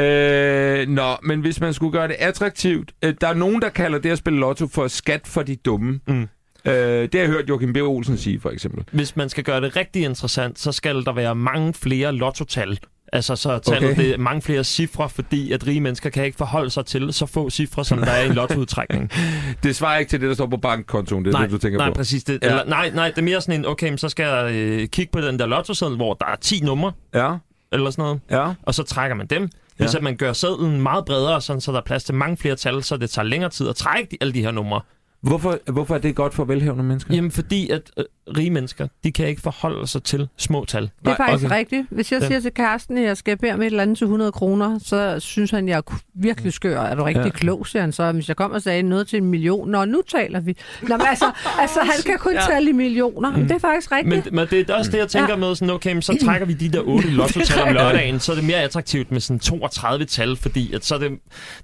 Øh, 0.06 0.88
nå, 0.90 1.16
men 1.24 1.40
hvis 1.42 1.60
man 1.62 1.74
skulle 1.74 1.92
gøre 1.92 2.08
det 2.08 2.16
attraktivt... 2.20 2.92
Øh, 3.04 3.14
der 3.22 3.28
er 3.28 3.34
nogen, 3.34 3.62
der 3.62 3.70
kalder 3.70 4.00
det 4.00 4.10
at 4.10 4.18
spille 4.18 4.40
lotto 4.40 4.68
for 4.68 4.88
skat 4.88 5.22
for 5.28 5.42
de 5.44 5.56
dumme. 5.56 6.00
Mm. 6.08 6.22
Øh, 6.68 6.74
det 6.74 7.10
har 7.14 7.20
jeg 7.20 7.28
hørt 7.28 7.50
Joachim 7.50 7.74
B. 7.74 7.78
Olsen 7.78 8.18
sige, 8.18 8.40
for 8.40 8.50
eksempel. 8.50 8.84
Hvis 8.92 9.16
man 9.16 9.30
skal 9.30 9.44
gøre 9.44 9.62
det 9.62 9.76
rigtig 9.76 10.04
interessant, 10.04 10.60
så 10.60 10.72
skal 10.72 10.96
der 10.96 11.14
være 11.14 11.36
mange 11.36 11.74
flere 11.74 12.12
lottotal. 12.14 12.80
Altså 13.14 13.36
så 13.36 13.60
tallet 13.60 13.92
Okay. 13.92 14.02
det 14.04 14.14
er 14.14 14.18
mange 14.18 14.42
flere 14.42 14.64
cifre, 14.64 15.10
fordi 15.10 15.52
at 15.52 15.68
rige 15.68 15.82
mennesker 15.82 16.10
kan 16.10 16.26
ikke 16.26 16.38
forholde 16.38 16.70
sig 16.70 16.86
til 16.86 17.14
så 17.14 17.26
få 17.26 17.50
cifre, 17.50 17.86
som 17.86 17.98
der 17.98 18.06
er 18.12 18.24
i 18.24 18.28
en 18.28 18.34
lottoudtrækning. 18.34 19.12
Det 19.64 19.76
svarer 19.76 19.98
ikke 19.98 20.10
til 20.10 20.22
det, 20.22 20.28
der 20.30 20.34
står 20.36 20.48
på 20.48 20.58
bankkontoen. 20.58 21.26
Det 21.26 21.30
er 21.34 21.38
nej, 21.38 21.42
det, 21.42 21.52
du 21.52 21.58
tænker 21.58 21.78
nej, 21.80 21.88
på. 21.90 21.94
præcis. 21.94 22.24
Det, 22.24 22.40
Ja. 22.42 22.48
ja. 22.48 22.52
eller, 22.60 22.70
nej, 22.70 22.90
nej, 22.94 23.10
det 23.10 23.18
er 23.18 23.22
mere 23.22 23.42
sådan 23.42 23.60
en, 23.60 23.66
okay, 23.66 23.90
men 23.90 23.98
så 23.98 24.10
skal 24.10 24.24
jeg 24.26 24.52
øh, 24.54 24.88
kigge 24.88 25.12
på 25.12 25.22
den 25.22 25.40
der 25.40 25.46
lottoseddel, 25.46 25.96
hvor 25.96 26.14
der 26.14 26.26
er 26.26 26.36
10 26.36 26.60
numre, 26.60 26.92
Ja, 27.14 27.34
eller 27.72 27.90
sådan 27.92 28.04
noget, 28.04 28.20
ja. 28.32 28.54
og 28.64 28.76
så 28.76 28.84
trækker 28.84 29.16
man 29.16 29.28
dem. 29.28 29.42
Ja. 29.42 29.48
Hvis 29.84 29.96
at 29.96 30.04
man 30.04 30.16
gør 30.18 30.34
sedlen 30.34 30.82
meget 30.82 31.06
bredere, 31.06 31.42
sådan, 31.42 31.62
så 31.62 31.72
der 31.72 31.78
er 31.78 31.82
plads 31.86 32.04
til 32.04 32.16
mange 32.16 32.38
flere 32.38 32.56
tal, 32.56 32.84
så 32.84 32.98
det 32.98 33.10
tager 33.10 33.26
længere 33.26 33.50
tid 33.50 33.70
at 33.70 33.76
trække 33.76 34.08
de, 34.12 34.18
alle 34.22 34.34
de 34.34 34.42
her 34.42 34.52
numre. 34.52 34.82
Hvorfor, 35.22 35.72
hvorfor 35.72 35.96
er 35.96 36.00
det 36.00 36.16
godt 36.16 36.34
for 36.34 36.46
velhavende 36.46 36.84
mennesker? 36.84 37.14
Jamen 37.16 37.32
fordi, 37.32 37.70
at 37.70 37.82
øh, 37.98 38.04
rige 38.38 38.50
mennesker, 38.50 38.88
de 39.04 39.12
kan 39.12 39.28
ikke 39.28 39.42
forholde 39.42 39.88
sig 39.88 40.04
til 40.04 40.28
små 40.38 40.66
tal. 40.66 40.82
Det 40.82 40.90
er 41.06 41.08
Nej, 41.08 41.18
faktisk 41.18 41.46
okay. 41.46 41.58
rigtigt. 41.58 41.88
Hvis 41.92 42.12
jeg 42.12 42.22
Ja. 42.22 42.28
siger 42.28 42.40
til 42.40 42.54
kæresten, 42.54 42.98
at 42.98 43.04
jeg 43.04 43.18
skal 43.18 43.38
bede 43.38 43.52
om 43.54 43.62
et 43.62 43.66
eller 43.66 43.82
andet 43.84 43.98
til 43.98 44.06
100 44.06 44.32
kroner, 44.32 44.80
så 44.86 45.20
synes 45.20 45.52
han, 45.52 45.68
jeg 45.68 45.78
er 45.78 45.96
virkelig 46.16 46.54
skør. 46.54 46.82
Er 46.82 46.96
du 46.96 47.04
rigtig 47.04 47.24
Ja. 47.24 47.30
klog, 47.30 47.68
siger 47.68 47.82
han 47.82 47.92
så. 47.92 48.12
Hvis 48.12 48.28
jeg 48.28 48.36
kommer 48.36 48.56
og 48.56 48.62
sagde 48.62 48.84
noget 48.84 49.08
til 49.08 49.18
en 49.18 49.26
million, 49.26 49.70
nå, 49.72 49.86
nu 49.86 50.02
taler 50.12 50.40
vi. 50.40 50.58
Nå, 50.82 50.98
men 50.98 51.08
altså, 51.10 51.26
altså, 51.62 51.80
han 51.80 52.04
kan 52.06 52.18
kun 52.20 52.34
Ja. 52.34 52.40
tale 52.50 52.70
i 52.70 52.74
millioner. 52.74 53.32
Mm. 53.38 53.42
Det 53.42 53.52
er 53.52 53.60
faktisk 53.60 53.92
rigtigt. 53.92 54.26
Men, 54.26 54.36
men 54.36 54.48
det 54.50 54.70
er 54.70 54.74
også 54.76 54.92
det, 54.92 54.98
jeg 54.98 55.08
tænker 55.08 55.30
ja. 55.34 55.36
med 55.36 55.56
sådan, 55.56 55.70
okay, 55.74 55.94
men 55.94 56.02
så 56.02 56.18
trækker 56.26 56.48
vi 56.48 56.54
de 56.54 56.70
der 56.70 56.82
8 56.82 57.10
lottotal 57.18 57.62
om 57.68 57.74
lørdagen, 57.74 58.20
så 58.20 58.32
er 58.32 58.36
det 58.36 58.46
mere 58.46 58.58
attraktivt 58.58 59.12
med 59.12 59.20
sådan 59.20 59.40
32 59.40 60.06
tal, 60.06 60.36
fordi 60.36 60.74
at 60.74 60.86
så 60.86 60.96
er 60.96 61.00
det, 61.00 61.12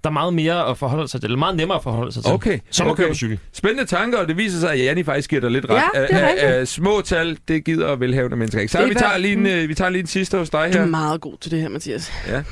der 0.04 0.10
er 0.10 0.14
meget 0.14 0.34
mere 0.34 0.66
at 0.70 0.78
forholde 0.78 1.08
sig 1.08 1.22
til, 1.22 1.28
eller 1.28 1.38
meget 1.38 1.56
nemmere 1.56 1.78
at 1.78 1.84
forholde 1.84 2.12
sig 2.12 2.24
til. 2.24 2.34
Okay, 2.34 2.60
Som 2.72 2.88
at 2.88 2.92
okay. 2.92 3.08
på 3.08 3.14
cykel. 3.14 3.40
Spændende 3.54 3.86
tanker, 3.86 4.18
og 4.18 4.28
det 4.28 4.38
viser 4.38 4.60
sig, 4.60 4.72
at 4.72 4.80
Janni 4.80 5.04
faktisk 5.04 5.30
giver 5.30 5.42
dig 5.42 5.52
lidt 5.52 5.66
ret. 5.70 5.82
Ja, 5.96 6.02
det 6.02 6.10
er 6.12 6.28
rigtigt. 6.30 6.51
Æ, 6.60 6.66
små 6.66 7.02
tal, 7.02 7.38
det 7.48 7.64
gider 7.66 7.96
velhavende 7.96 8.38
mennesker 8.38 8.62
ikke. 8.62 8.72
Så 8.72 8.88
vi 8.88 8.94
tager, 8.94 9.18
lige 9.18 9.34
en, 9.34 9.46
øh, 9.48 9.70
vi 9.70 9.74
tager 9.74 9.90
lige 9.90 10.02
en 10.02 10.08
sidste 10.08 10.38
hos 10.38 10.50
dig 10.50 10.74
Du 10.74 10.78
er 10.78 10.82
her. 10.82 10.90
meget 10.90 11.22
god 11.22 11.38
til 11.42 11.52
det 11.52 11.62
her, 11.62 11.70
Mathias. 11.70 12.12
Ja. 12.28 12.44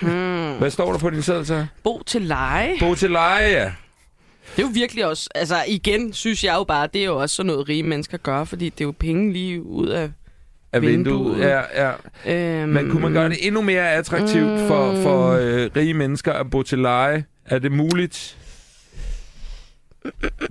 Hmm. 0.00 0.52
Hvad 0.58 0.70
står 0.70 0.92
der 0.92 0.98
på 0.98 1.10
din 1.10 1.22
seddel 1.22 1.46
så? 1.46 1.66
Bo 1.84 2.02
til 2.06 2.22
leje. 2.22 2.72
Bo 2.80 2.94
til 2.94 3.10
leje, 3.10 3.48
ja. 3.50 3.72
Det 4.56 4.62
er 4.62 4.66
jo 4.66 4.72
virkelig 4.74 5.06
også, 5.06 5.28
altså 5.34 5.56
igen 5.68 6.12
synes 6.12 6.44
jeg 6.44 6.54
jo 6.54 6.64
bare, 6.64 6.88
det 6.94 7.00
er 7.00 7.04
jo 7.04 7.16
også 7.16 7.36
sådan 7.36 7.46
noget 7.46 7.68
rige 7.68 7.82
mennesker 7.82 8.18
gør, 8.18 8.44
fordi 8.44 8.64
det 8.68 8.80
er 8.80 8.84
jo 8.84 8.94
penge 8.98 9.32
lige 9.32 9.62
ud 9.62 9.88
af... 9.88 10.10
Af 10.72 10.82
vinduet. 10.82 11.36
Vinduet. 11.36 11.48
Ja, 11.48 11.92
ja. 12.26 12.60
Øhm, 12.60 12.68
Men 12.68 12.90
kunne 12.90 13.02
man 13.02 13.12
gøre 13.12 13.28
det 13.28 13.46
endnu 13.46 13.62
mere 13.62 13.92
attraktivt 13.92 14.60
for, 14.68 15.02
for 15.02 15.30
øh, 15.32 15.70
rige 15.76 15.94
mennesker 15.94 16.32
at 16.32 16.50
bo 16.50 16.62
til 16.62 16.78
leje? 16.78 17.24
Er 17.44 17.58
det 17.58 17.72
muligt? 17.72 18.36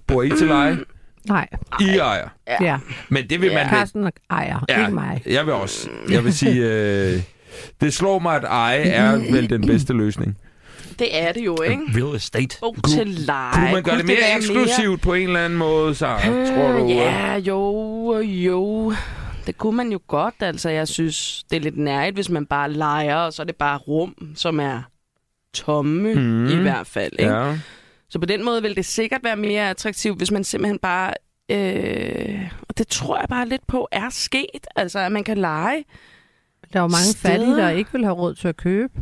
Bor 0.08 0.24
I 0.24 0.30
til 0.30 0.48
leje? 0.48 0.78
Nej, 1.30 1.47
I 1.80 1.97
ejer. 1.97 2.30
Ja. 2.47 2.63
ja. 2.63 2.78
Men 3.09 3.30
det 3.30 3.41
vil 3.41 3.47
Ja. 3.49 3.53
man 3.63 3.69
Carsten 3.69 4.09
ejer, 4.30 4.65
Ja. 4.69 4.80
ikke 4.82 4.93
mig. 4.93 5.21
Jeg 5.26 5.45
vil 5.45 5.53
også. 5.53 5.89
Jeg 6.09 6.23
vil 6.23 6.34
sige, 6.34 6.61
øh, 6.65 7.21
det 7.82 7.93
slår 7.93 8.19
mig, 8.19 8.36
at 8.36 8.43
eje 8.43 8.78
er 8.82 9.11
vel 9.32 9.49
den 9.49 9.67
bedste 9.67 9.93
løsning. 9.93 10.38
Det 10.99 11.21
er 11.21 11.32
det 11.32 11.45
jo, 11.45 11.61
ikke? 11.61 11.84
Real 11.95 12.15
estate. 12.15 12.57
Bo 12.61 12.76
til 12.89 13.07
leje. 13.07 13.53
Kunne 13.53 13.71
man 13.71 13.84
gøre 13.84 13.97
det 13.97 14.05
mere 14.05 14.17
være 14.21 14.38
eksklusivt 14.38 15.01
på 15.01 15.13
en 15.13 15.28
eller 15.28 15.45
anden 15.45 15.59
måde, 15.59 15.95
så 15.95 16.05
tror 16.26 16.71
du? 16.80 16.84
Øh, 16.86 16.89
Ja, 16.91 17.36
jo, 17.38 18.17
jo. 18.19 18.93
Det 19.47 19.57
kunne 19.57 19.78
man 19.78 19.91
jo 19.91 19.99
godt, 20.07 20.36
altså. 20.39 20.69
Jeg 20.69 20.88
synes, 20.88 21.43
det 21.49 21.55
er 21.57 21.61
lidt 21.61 21.78
nærigt, 21.78 22.15
hvis 22.15 22.30
man 22.30 22.45
bare 22.45 22.71
leger, 22.71 23.15
og 23.15 23.34
så 23.34 23.41
er 23.41 23.45
det 23.45 23.55
bare 23.55 23.78
rum, 23.78 24.15
som 24.36 24.59
er 24.59 24.82
tomme 25.53 26.13
mm. 26.15 26.47
i 26.47 26.55
hvert 26.55 26.88
fald. 26.88 27.11
Ikke? 27.19 27.34
Ja. 27.34 27.57
Så 28.16 28.20
på 28.20 28.26
den 28.26 28.45
måde 28.45 28.61
vil 28.61 28.76
det 28.76 28.86
sikkert 28.86 29.24
være 29.24 29.36
mere 29.36 29.70
attraktivt, 29.70 30.18
hvis 30.18 30.32
man 30.32 30.43
simpelthen 30.43 30.80
bare... 30.80 31.13
Øh, 31.51 32.51
og 32.70 32.78
det 32.78 32.88
tror 32.88 33.20
jeg 33.20 33.30
bare 33.30 33.47
lidt 33.47 33.68
på 33.68 33.88
er 33.91 34.09
sket. 34.09 34.68
Altså, 34.76 34.99
at 34.99 35.11
man 35.11 35.24
kan 35.24 35.38
lege. 35.38 35.86
Der 36.74 36.80
er 36.80 36.84
jo 36.84 36.88
mange 36.88 37.05
Steder. 37.05 37.34
fattige, 37.34 37.55
der 37.55 37.70
ikke 37.70 37.91
vil 37.91 38.03
have 38.03 38.16
råd 38.16 38.36
til 38.36 38.47
at 38.47 38.57
købe. 38.57 38.93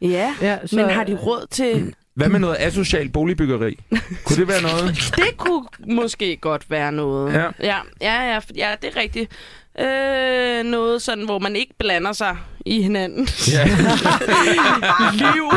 Ja, 0.00 0.34
Ja, 0.40 0.66
så... 0.66 0.76
men 0.76 0.90
har 0.90 1.04
de 1.04 1.14
råd 1.14 1.46
til... 1.50 1.94
Hvad 2.14 2.28
med 2.28 2.40
noget 2.40 2.56
asocialt 2.58 3.12
boligbyggeri? 3.12 3.78
Kunne 4.24 4.36
det 4.36 4.48
være 4.48 4.62
noget? 4.62 4.96
Det 5.16 5.36
kunne 5.36 5.66
måske 5.88 6.36
godt 6.36 6.70
være 6.70 6.92
noget. 6.92 7.34
Ja. 7.34 7.50
ja, 7.60 7.76
ja, 8.00 8.22
ja, 8.34 8.40
ja 8.54 8.74
det 8.82 8.96
er 8.96 9.00
rigtigt. 9.00 9.32
Øh, 9.80 10.64
noget 10.64 11.02
sådan, 11.02 11.24
hvor 11.24 11.38
man 11.38 11.56
ikke 11.56 11.74
blander 11.78 12.12
sig 12.12 12.36
i 12.66 12.82
hinanden. 12.82 13.28
Ja. 13.52 13.64
Liv, 15.22 15.50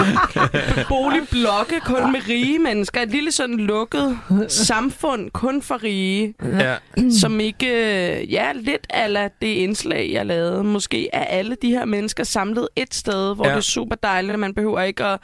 boligblokke, 0.87 1.79
kun 1.79 2.11
med 2.11 2.19
rige 2.29 2.59
mennesker. 2.59 3.01
Et 3.01 3.09
lille 3.09 3.31
sådan 3.31 3.57
lukket 3.57 4.17
samfund, 4.47 5.31
kun 5.31 5.61
for 5.61 5.83
rige. 5.83 6.33
ja. 6.59 6.75
Som 7.19 7.39
ikke, 7.39 7.67
øh, 7.67 8.33
ja, 8.33 8.51
lidt 8.53 8.87
ala 8.89 9.29
det 9.41 9.47
indslag, 9.47 10.09
jeg 10.13 10.25
lavede. 10.25 10.63
Måske 10.63 11.09
er 11.13 11.23
alle 11.23 11.57
de 11.61 11.69
her 11.69 11.85
mennesker 11.85 12.23
samlet 12.23 12.67
et 12.75 12.93
sted, 12.93 13.35
hvor 13.35 13.45
ja. 13.45 13.51
det 13.51 13.57
er 13.57 13.61
super 13.61 13.95
dejligt, 13.95 14.33
og 14.33 14.39
man 14.39 14.53
behøver 14.53 14.81
ikke 14.81 15.03
at... 15.03 15.19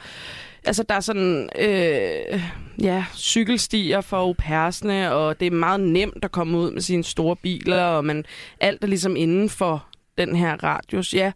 Altså, 0.66 0.82
der 0.88 0.94
er 0.94 1.00
sådan, 1.00 1.48
øh, 1.58 2.40
ja, 2.82 3.04
cykelstier 3.16 4.00
for 4.00 4.16
au 4.16 4.32
pairsne, 4.38 5.12
og 5.12 5.40
det 5.40 5.46
er 5.46 5.50
meget 5.50 5.80
nemt 5.80 6.24
at 6.24 6.32
komme 6.32 6.58
ud 6.58 6.70
med 6.70 6.80
sine 6.80 7.04
store 7.04 7.36
biler, 7.36 7.82
og 7.82 8.04
man, 8.04 8.24
alt 8.60 8.84
er 8.84 8.88
ligesom 8.88 9.16
inden 9.16 9.48
for 9.50 9.86
den 10.18 10.36
her 10.36 10.64
radius. 10.64 11.14
Ja, 11.14 11.32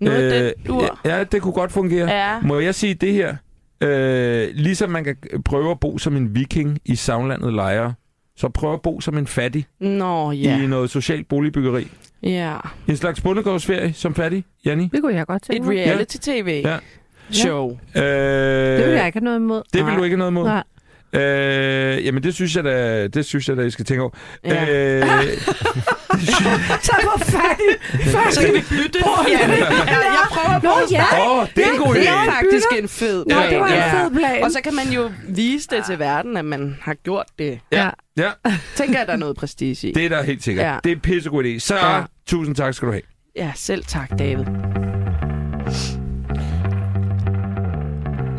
noget 0.00 0.32
øh, 0.34 0.44
den 0.44 0.52
dur. 0.66 1.00
ja, 1.04 1.24
det 1.24 1.42
kunne 1.42 1.52
godt 1.52 1.72
fungere. 1.72 2.10
Ja. 2.10 2.40
Må 2.40 2.58
jeg 2.58 2.74
sige 2.74 2.94
det 2.94 3.12
her? 3.12 3.36
Øh, 3.80 4.48
ligesom 4.54 4.90
man 4.90 5.04
kan 5.04 5.16
prøve 5.44 5.70
at 5.70 5.80
bo 5.80 5.98
som 5.98 6.16
en 6.16 6.34
viking 6.34 6.78
i 6.84 6.96
savlandet 6.96 7.52
lejre, 7.54 7.94
så 8.36 8.48
prøv 8.48 8.72
at 8.74 8.82
bo 8.82 9.00
som 9.00 9.18
en 9.18 9.26
fattig 9.26 9.66
Nå, 9.80 10.30
ja. 10.32 10.62
i 10.62 10.66
noget 10.66 10.90
socialt 10.90 11.28
boligbyggeri. 11.28 11.88
ja. 12.22 12.56
En 12.88 12.96
slags 12.96 13.20
bondegårdsferie 13.20 13.92
som 13.92 14.14
fattig, 14.14 14.44
Janni? 14.64 14.88
Det 14.92 15.02
kunne 15.02 15.14
jeg 15.14 15.26
godt 15.26 15.42
Et 15.42 15.46
tænke 15.52 15.68
mig. 15.68 15.78
reality-tv. 15.86 16.62
Ja. 16.64 16.78
Show. 17.32 17.78
Øh, 17.96 18.02
Det 18.02 18.86
vil 18.86 18.94
jeg 18.94 19.06
ikke 19.06 19.18
have 19.18 19.24
noget 19.24 19.38
imod. 19.38 19.62
Det 19.72 19.78
vil 19.84 19.84
Nej. 19.84 19.96
du 19.96 20.02
ikke 20.04 20.14
have 20.16 20.18
noget 20.18 20.30
imod? 20.32 20.44
Nej. 20.44 20.62
Øh, 21.22 22.04
jamen, 22.06 22.22
det 22.22 22.34
synes 22.34 22.56
jeg 22.56 22.64
da, 22.64 23.06
det 23.06 23.24
synes 23.24 23.48
jeg 23.48 23.56
da, 23.56 23.62
I 23.62 23.70
skal 23.70 23.84
tænke 23.84 24.02
over. 24.02 24.10
Ja. 24.44 24.62
Øh, 24.62 25.02
det 25.02 25.38
Så 26.82 26.94
fat 27.18 28.34
Så 28.34 28.40
i 28.40 28.44
kan 28.44 28.54
vi 28.54 28.60
bytte. 28.70 28.98
Ja, 29.28 29.48
ja, 29.48 29.66
jeg 29.88 30.26
prøver 30.30 30.58
på 30.60 30.66
Nå, 30.66 30.72
at 30.86 30.92
ja. 30.92 31.04
Åh, 31.30 31.38
oh, 31.38 31.46
det 31.56 31.66
er 31.66 31.70
en 31.72 31.78
god 31.78 31.94
Det 31.94 32.00
idé. 32.00 32.08
er 32.10 32.30
faktisk 32.30 32.66
en 32.78 32.88
fed 32.88 33.18
Nå, 33.18 33.34
plan. 33.34 33.50
det 33.52 33.60
var 33.60 33.66
en 33.66 33.72
ja. 33.72 34.02
fed 34.04 34.10
plan. 34.10 34.42
Og 34.44 34.50
så 34.50 34.60
kan 34.64 34.74
man 34.74 34.86
jo 34.94 35.10
vise 35.28 35.68
det 35.70 35.84
til 35.84 35.98
verden, 35.98 36.36
at 36.36 36.44
man 36.44 36.76
har 36.82 36.94
gjort 36.94 37.26
det. 37.38 37.60
Ja. 37.72 37.90
Ja, 38.16 38.30
Tænker 38.76 38.98
jeg, 38.98 39.06
der 39.06 39.12
er 39.12 39.16
noget 39.16 39.36
prestige 39.36 39.88
i. 39.88 39.92
det 39.92 40.04
er 40.04 40.08
der 40.08 40.22
helt 40.22 40.42
sikkert. 40.44 40.66
Ja. 40.66 40.76
Det 40.84 40.90
er 40.92 40.94
en 40.96 41.00
pissegod 41.00 41.44
idé. 41.44 41.58
Så 41.58 41.74
Ja. 41.76 42.02
tusind 42.26 42.56
tak 42.56 42.74
skal 42.74 42.86
du 42.88 42.92
have. 42.92 43.02
Ja, 43.36 43.52
selv 43.54 43.84
tak, 43.84 44.10
David. 44.18 44.44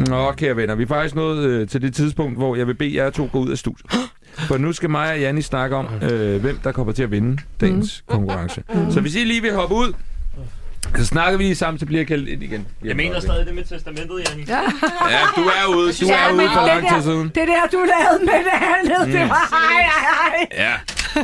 Nå, 0.10 0.32
kære 0.32 0.56
venner, 0.56 0.76
vi 0.76 0.84
er 0.84 0.88
faktisk 0.88 1.16
nået 1.16 1.38
øh, 1.45 1.68
til 1.68 1.82
det 1.82 1.93
tidspunkt, 1.93 2.38
hvor 2.38 2.56
jeg 2.56 2.68
vil 2.68 2.74
bede 2.74 2.95
jer 2.95 3.10
to 3.10 3.30
gå 3.32 3.39
ud 3.39 3.49
af 3.49 3.58
studiet. 3.58 3.91
For 4.47 4.58
nu 4.58 4.74
skal 4.74 4.89
mig 4.89 5.12
og 5.12 5.20
Janni 5.20 5.41
snakke 5.41 5.76
om, 5.76 5.88
øh, 6.12 6.41
hvem 6.41 6.58
der 6.64 6.72
kommer 6.72 6.93
til 6.93 7.03
at 7.03 7.12
vinde 7.12 7.38
dagens 7.62 8.03
Mm. 8.10 8.14
konkurrence. 8.14 8.64
Så 8.91 9.01
hvis 9.01 9.16
I 9.16 9.20
lige 9.24 9.41
vil 9.41 9.53
hoppe 9.53 9.76
ud, 9.76 9.93
så 10.98 11.06
snakker 11.06 11.38
vi 11.38 11.44
lige 11.44 11.56
sammen, 11.56 11.80
så 11.80 11.86
bliver 11.86 12.00
jeg 12.00 12.08
kaldt 12.08 12.30
ind 12.30 12.44
igen. 12.44 12.68
Jeg 12.84 12.96
mener 12.96 13.20
stadig 13.20 13.46
det 13.46 13.56
med 13.56 13.64
testamentet, 13.64 14.24
Janni. 14.30 14.44
Ja. 14.48 14.60
Ja, 15.10 15.20
du 15.36 15.42
er 15.42 15.76
ude. 15.78 15.94
Du 15.94 16.06
Ja, 16.08 16.30
er 16.30 16.34
ude 16.34 16.50
for 16.54 16.60
det 16.60 16.68
lang 16.68 16.84
der- 16.84 16.94
tid 16.96 17.02
siden. 17.04 17.24
Det 17.28 17.36
der, 17.36 17.68
du 17.72 17.78
lavede 17.78 18.26
med 18.26 18.34
det 18.34 18.58
andet, 18.76 19.14
det 19.14 19.30
var... 19.30 19.50
Ej, 19.54 19.82
ej, 19.82 20.46
ej. 20.58 20.66
Ja, 20.66 20.74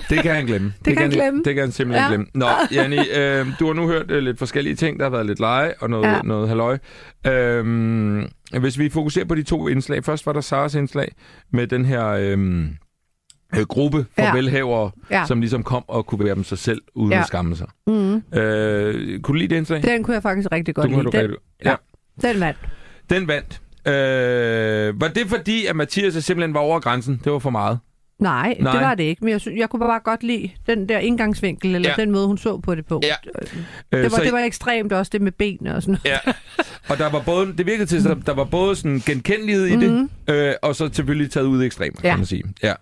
det 0.10 0.24
kan 0.24 0.36
han 0.36 0.46
glemme. 0.46 0.74
kan 0.86 0.98
han 0.98 1.10
glemme. 1.10 1.42
Det 1.46 1.54
kan 1.56 1.64
han 1.64 1.72
simpelthen 1.72 2.04
Ja. 2.04 2.10
glemme. 2.10 2.26
Nå, 2.34 2.48
Janni, 2.72 2.98
øh, 3.16 3.48
du 3.60 3.68
har 3.68 3.74
nu 3.74 3.88
hørt 3.88 4.12
øh, 4.12 4.24
lidt 4.24 4.38
forskellige 4.40 4.76
ting. 4.76 5.00
Der 5.00 5.06
har 5.06 5.10
været 5.10 5.26
lidt 5.26 5.40
lege 5.40 5.74
og 5.80 5.90
noget, 5.90 6.08
Ja. 6.12 6.20
noget 6.24 6.48
halløj. 6.48 6.78
Øhm, 7.28 8.28
hvis 8.60 8.80
vi 8.80 8.90
fokuserer 8.90 9.26
på 9.26 9.36
de 9.36 9.44
to 9.44 9.68
indslag. 9.68 10.04
Først 10.06 10.26
var 10.26 10.34
der 10.34 10.42
Saras 10.42 10.76
indslag 10.76 11.12
med 11.54 11.68
den 11.68 11.86
her 11.86 12.08
øhm, 12.08 12.70
øh, 13.58 13.62
gruppe 13.66 14.06
for 14.16 14.22
Ja. 14.22 14.34
velhavere, 14.34 14.92
Ja. 15.12 15.26
som 15.26 15.40
ligesom 15.42 15.64
kom 15.64 15.84
og 15.88 16.06
kunne 16.06 16.26
være 16.26 16.36
dem 16.36 16.44
sig 16.44 16.58
selv, 16.58 16.82
uden 16.96 17.12
Ja. 17.12 17.20
at 17.20 17.28
skamme 17.28 17.56
sig. 17.56 17.68
Mm. 17.88 18.16
Øh, 18.40 19.20
kunne 19.20 19.34
du 19.34 19.34
lide 19.34 19.48
det 19.50 19.56
indslag? 19.56 19.84
Den 19.84 20.04
kunne 20.04 20.14
jeg 20.14 20.24
faktisk 20.24 20.48
rigtig 20.52 20.76
godt 20.76 20.88
kunne 20.94 21.04
lide. 21.04 21.04
du 21.06 21.12
Den, 21.12 21.22
rigtig- 21.22 21.38
ja. 21.66 21.76
den 22.34 22.40
vandt. 22.40 22.60
Den 23.10 23.28
vandt. 23.28 23.62
Øh, 23.88 25.02
var 25.02 25.08
det 25.08 25.28
fordi, 25.28 25.66
at 25.66 25.76
Mathias 25.76 26.14
simpelthen 26.14 26.54
var 26.54 26.60
over 26.60 26.80
grænsen? 26.80 27.22
Det 27.24 27.32
var 27.32 27.40
for 27.40 27.50
meget. 27.50 27.80
Nej, 28.20 28.56
Nej. 28.60 28.72
det 28.72 28.82
var 28.82 28.96
det 28.96 29.04
ikke. 29.04 29.24
Men 29.26 29.32
jeg, 29.32 29.42
sy- 29.42 29.48
jeg 29.58 29.70
kunne 29.70 29.80
bare 29.80 30.00
godt 30.04 30.24
lide 30.24 30.50
den 30.68 30.90
der 30.90 31.00
indgangsvinkel, 31.00 31.76
eller 31.76 31.90
Ja. 31.90 31.96
ja. 31.98 32.02
den 32.04 32.12
måde, 32.12 32.28
hun 32.28 32.38
så 32.38 32.58
på 32.58 32.76
det 32.76 32.86
på. 32.86 33.02
Ja. 33.04 33.14
Øh, 33.42 33.48
Øh, 33.92 34.04
Det 34.04 34.12
var, 34.12 34.18
så- 34.18 34.24
det 34.24 34.32
var 34.34 34.40
ekstremt 34.40 34.94
også, 34.94 35.10
det 35.14 35.22
med 35.22 35.32
benene 35.32 35.76
og 35.76 35.82
sådan 35.82 35.98
noget. 36.06 36.20
Ja, 36.28 36.32
og 36.94 36.98
der 36.98 37.10
var 37.10 37.20
både, 37.26 37.54
det 37.58 37.66
virkede 37.66 37.86
til, 37.86 38.08
at 38.10 38.18
der, 38.26 38.34
var 38.34 38.44
både 38.44 38.76
sådan 38.76 39.00
genkendelighed 39.06 39.66
i 39.66 39.76
det, 39.76 39.92
Mhm. 39.92 40.10
øh, 40.28 40.54
og 40.62 40.76
så 40.76 40.90
selvfølgelig 40.94 41.32
taget 41.32 41.48
ud 41.48 41.64
i 41.64 41.66
ekstremer, 41.66 41.96
ja. 42.04 42.08
Ja. 42.08 42.14
kan 42.14 42.20
man 42.20 42.26
sige. 42.26 42.44
Ja. 42.64 42.74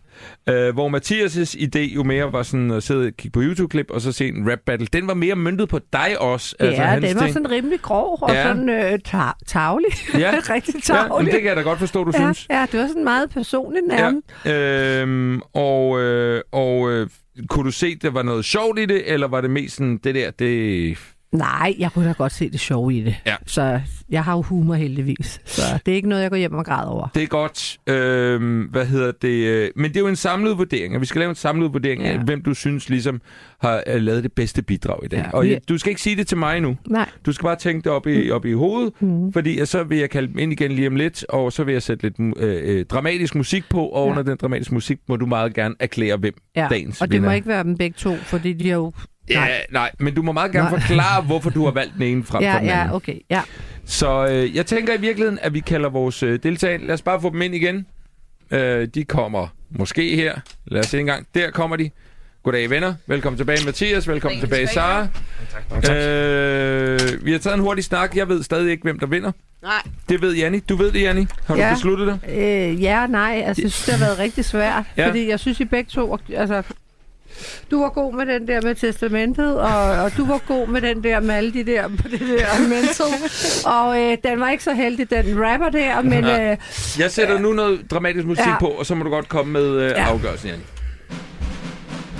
Øh, 0.49 0.73
hvor 0.73 0.89
Mathias' 0.97 1.55
idé 1.59 1.79
jo 1.95 2.03
mere 2.03 2.33
var 2.33 2.43
sådan 2.43 2.71
at 2.71 2.83
sidde 2.83 3.05
og 3.07 3.13
kigge 3.17 3.33
på 3.33 3.41
YouTube-klip, 3.41 3.91
og 3.91 4.01
så 4.01 4.11
se 4.11 4.27
en 4.27 4.51
rap 4.51 4.59
battle. 4.65 4.87
Den 4.93 5.07
var 5.07 5.13
mere 5.13 5.35
møntet 5.35 5.69
på 5.69 5.79
dig 5.93 6.19
også. 6.21 6.55
Ja, 6.59 6.65
altså, 6.65 7.07
den 7.07 7.15
var 7.15 7.21
ting. 7.21 7.33
sådan 7.33 7.51
rimelig 7.51 7.81
grov 7.81 8.17
og 8.21 8.29
Ja. 8.31 8.37
ja. 8.37 8.43
sådan 8.43 8.69
øh, 8.69 8.99
ta- 9.05 9.37
tavlig. 9.47 9.89
Ja. 10.13 10.31
Rigtig 10.53 10.73
Ja, 10.89 10.93
men 11.01 11.09
tavlig. 11.09 11.31
det 11.33 11.41
kan 11.41 11.47
jeg 11.49 11.55
da 11.57 11.61
godt 11.61 11.79
forstå, 11.79 12.03
du 12.03 12.11
ja, 12.13 12.19
synes. 12.19 12.47
ja, 12.49 12.65
det 12.71 12.79
var 12.79 12.87
sådan 12.87 13.03
meget 13.03 13.29
personligt 13.29 13.87
nærmest. 13.87 14.27
Øhm, 14.47 15.41
og 15.53 15.99
øh, 16.01 16.41
og 16.51 16.91
øh, 16.91 17.07
kunne 17.49 17.65
du 17.65 17.71
se, 17.71 17.87
at 17.87 18.01
der 18.01 18.09
var 18.09 18.23
noget 18.23 18.45
sjovt 18.45 18.79
i 18.79 18.85
det, 18.85 19.13
eller 19.13 19.27
var 19.27 19.41
det 19.41 19.49
mest 19.51 19.75
sådan, 19.75 19.97
det 20.03 20.15
der, 20.15 20.31
det... 20.31 20.97
Nej, 21.31 21.75
jeg 21.79 21.91
kunne 21.91 22.07
da 22.07 22.11
godt 22.11 22.31
se 22.31 22.49
det 22.49 22.59
sjove 22.59 22.93
i 22.93 23.01
det. 23.03 23.15
Ja. 23.25 23.35
Så 23.47 23.81
jeg 24.09 24.23
har 24.23 24.33
jo 24.35 24.41
humor 24.41 24.73
heldigvis. 24.73 25.41
Så 25.45 25.61
det 25.85 25.91
er 25.91 25.95
ikke 25.95 26.09
noget, 26.09 26.21
jeg 26.21 26.29
går 26.29 26.37
hjem 26.37 26.53
og 26.53 26.65
græder 26.65 26.87
over. 26.89 27.07
Det 27.15 27.23
er 27.23 27.27
godt. 27.27 27.77
Øhm, 27.87 28.61
hvad 28.61 28.85
hedder 28.85 29.11
det? 29.21 29.27
øh, 29.47 29.69
Men 29.75 29.89
det 29.91 29.97
er 29.97 30.01
jo 30.01 30.07
en 30.07 30.15
samlet 30.15 30.57
vurdering, 30.57 30.95
og 30.95 31.01
vi 31.01 31.05
skal 31.05 31.19
lave 31.19 31.29
en 31.29 31.35
samlet 31.35 31.73
vurdering 31.73 32.01
ja. 32.01 32.09
af, 32.11 32.19
hvem 32.19 32.41
du 32.41 32.53
synes 32.53 32.89
ligesom 32.89 33.21
har 33.61 33.83
øh, 33.87 34.01
lavet 34.01 34.23
det 34.23 34.33
bedste 34.33 34.61
bidrag 34.61 34.99
i 35.05 35.07
dag. 35.07 35.17
Ja, 35.19 35.31
og 35.37 35.49
jeg, 35.49 35.59
du 35.69 35.77
skal 35.77 35.89
ikke 35.89 36.01
sige 36.01 36.15
det 36.15 36.27
til 36.27 36.37
mig 36.37 36.59
nu. 36.61 36.77
Nej. 36.87 37.09
Du 37.25 37.31
skal 37.31 37.43
bare 37.43 37.55
tænke 37.55 37.83
det 37.83 37.91
op 37.91 38.07
i, 38.07 38.31
op 38.31 38.45
i 38.45 38.53
hovedet, 38.53 38.93
Mm. 39.01 39.33
fordi 39.33 39.65
så 39.65 39.83
vil 39.83 39.97
jeg 39.97 40.09
kalde 40.09 40.27
dem 40.27 40.37
ind 40.39 40.51
igen 40.51 40.71
lige 40.71 40.87
om 40.87 40.95
lidt, 40.95 41.25
og 41.29 41.53
så 41.53 41.63
vil 41.63 41.71
jeg 41.71 41.81
sætte 41.83 42.03
lidt 42.03 42.37
øh, 42.37 42.61
øh, 42.77 42.85
dramatisk 42.85 43.35
musik 43.35 43.63
på, 43.69 43.85
og 43.87 44.05
Ja. 44.05 44.11
under 44.11 44.23
den 44.23 44.37
dramatiske 44.41 44.73
musik 44.73 44.99
må 45.09 45.15
du 45.15 45.25
meget 45.25 45.53
gerne 45.53 45.75
erklære, 45.79 46.17
hvem 46.17 46.33
Ja. 46.55 46.67
dagens 46.69 47.01
Og 47.01 47.11
det 47.11 47.15
må 47.15 47.21
vinder 47.21 47.29
er. 47.29 47.35
ikke 47.35 47.47
være 47.47 47.63
dem 47.63 47.77
begge 47.77 47.95
to, 47.97 48.15
fordi 48.15 48.53
de 48.53 48.69
har 48.69 48.75
jo... 48.75 48.91
Ja, 49.29 49.39
Nej. 49.39 49.65
nej, 49.71 49.91
men 49.99 50.13
du 50.15 50.21
må 50.21 50.31
meget 50.31 50.51
gerne 50.51 50.69
Nej. 50.69 50.79
forklare, 50.79 51.21
hvorfor 51.21 51.49
du 51.49 51.65
har 51.65 51.71
valgt 51.71 51.93
den 51.93 52.01
ene 52.01 52.23
frem 52.23 52.39
for 52.43 52.45
Ja, 52.47 52.59
den 52.59 52.69
anden. 52.69 52.87
ja, 52.87 52.95
okay. 52.95 53.15
Ja. 53.29 53.41
Så 53.85 54.27
øh, 54.27 54.55
jeg 54.55 54.65
tænker 54.65 54.93
i 54.93 54.99
virkeligheden, 55.01 55.39
at 55.41 55.53
vi 55.53 55.59
kalder 55.59 55.89
vores 55.89 56.23
øh, 56.23 56.39
deltagere. 56.43 56.81
Lad 56.85 56.93
os 56.93 57.01
bare 57.01 57.21
få 57.21 57.29
dem 57.29 57.41
ind 57.41 57.55
igen. 57.55 57.85
Øh, 58.51 58.87
de 58.95 59.03
kommer 59.03 59.47
måske 59.69 60.15
her. 60.15 60.35
Lad 60.65 60.79
os 60.79 60.85
se 60.85 60.99
en 60.99 61.05
gang. 61.05 61.27
Der 61.35 61.51
kommer 61.51 61.75
de. 61.75 61.89
Goddag 62.43 62.69
venner. 62.69 62.93
Velkommen 63.07 63.37
tilbage 63.37 63.65
Mathias. 63.65 64.07
Velkommen 64.07 64.39
tilbage 64.39 64.67
Sara. 64.67 65.07
Øh, 65.91 67.25
vi 67.25 67.31
har 67.31 67.39
taget 67.39 67.53
en 67.55 67.59
hurtig 67.61 67.83
snak. 67.83 68.15
Jeg 68.15 68.29
ved 68.29 68.43
stadig 68.43 68.71
ikke, 68.71 68.83
hvem 68.83 68.99
der 68.99 69.07
vinder. 69.07 69.31
Nej. 69.61 69.71
Det 70.09 70.21
ved 70.21 70.35
Janni. 70.35 70.59
Du 70.59 70.75
ved 70.75 70.91
det, 70.91 71.01
Janni. 71.01 71.25
Har 71.45 71.55
du 71.55 71.61
Ja. 71.61 71.73
besluttet 71.73 72.07
det? 72.07 72.31
Øh, 72.37 72.81
ja 72.81 73.07
nej. 73.07 73.43
Altså, 73.45 73.61
jeg 73.61 73.71
synes, 73.71 73.85
det 73.85 73.93
har 73.93 74.05
været 74.05 74.19
rigtig 74.19 74.45
svært. 74.45 74.83
Ja. 74.97 75.07
Fordi 75.07 75.29
jeg 75.29 75.39
synes, 75.39 75.59
I 75.59 75.65
begge 75.65 75.89
to... 75.89 76.17
Altså, 76.35 76.63
du 77.71 77.81
var 77.81 77.89
god 77.89 78.13
med 78.13 78.25
den 78.25 78.47
der 78.47 78.61
med 78.61 78.75
testamentet, 78.75 79.59
og, 79.59 79.91
og 79.91 80.11
du 80.17 80.25
var 80.25 80.37
god 80.47 80.67
med 80.67 80.81
den 80.81 81.03
der 81.03 81.19
med 81.19 81.35
alle 81.35 81.53
de 81.53 81.63
der 81.63 81.87
på 81.87 82.07
det 82.11 82.19
der 82.19 82.59
mental. 82.67 83.29
Og 83.65 84.01
øh, 84.01 84.17
den 84.23 84.39
var 84.39 84.49
ikke 84.49 84.63
så 84.63 84.73
heldig, 84.73 85.09
den 85.09 85.25
rapper 85.45 85.69
der, 85.69 86.01
men 86.01 86.23
Ja. 86.25 86.51
øh, 86.51 86.57
Jeg 86.99 87.11
sætter 87.11 87.39
nu 87.39 87.53
noget 87.53 87.91
dramatisk 87.91 88.25
musik 88.25 88.45
Ja. 88.47 88.59
på, 88.59 88.67
og 88.67 88.85
så 88.85 88.95
må 88.95 89.03
du 89.03 89.09
godt 89.09 89.29
komme 89.29 89.53
med 89.53 89.65
øh, 89.67 89.89
Ja. 89.89 90.03
afgørelsen, 90.09 90.49
Janni. 90.49 90.63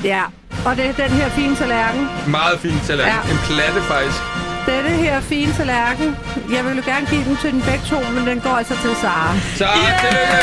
ja. 0.03 0.21
Og 0.65 0.75
det 0.77 0.85
er 0.85 0.93
den 0.93 1.09
her 1.11 1.29
fine 1.29 1.55
tallerken. 1.55 2.07
Meget 2.27 2.59
fint 2.59 2.81
tallerken. 2.87 3.13
Ja. 3.25 3.31
En 3.33 3.39
platte 3.49 3.81
faktisk. 3.81 4.17
Denne 4.65 4.89
her 4.89 5.21
fine 5.21 5.53
tallerken. 5.53 6.15
Jeg 6.53 6.65
ville 6.65 6.77
jo 6.85 6.91
gerne 6.91 7.05
give 7.09 7.23
den 7.23 7.37
til 7.41 7.51
den 7.51 7.61
begge 7.61 7.83
to, 7.89 7.99
men 8.15 8.27
den 8.27 8.39
går 8.39 8.49
altså 8.49 8.73
til 8.81 8.95
Sara. 9.01 9.29
Sara, 9.55 9.77
yeah! 9.77 9.99
tillykke! 10.01 10.39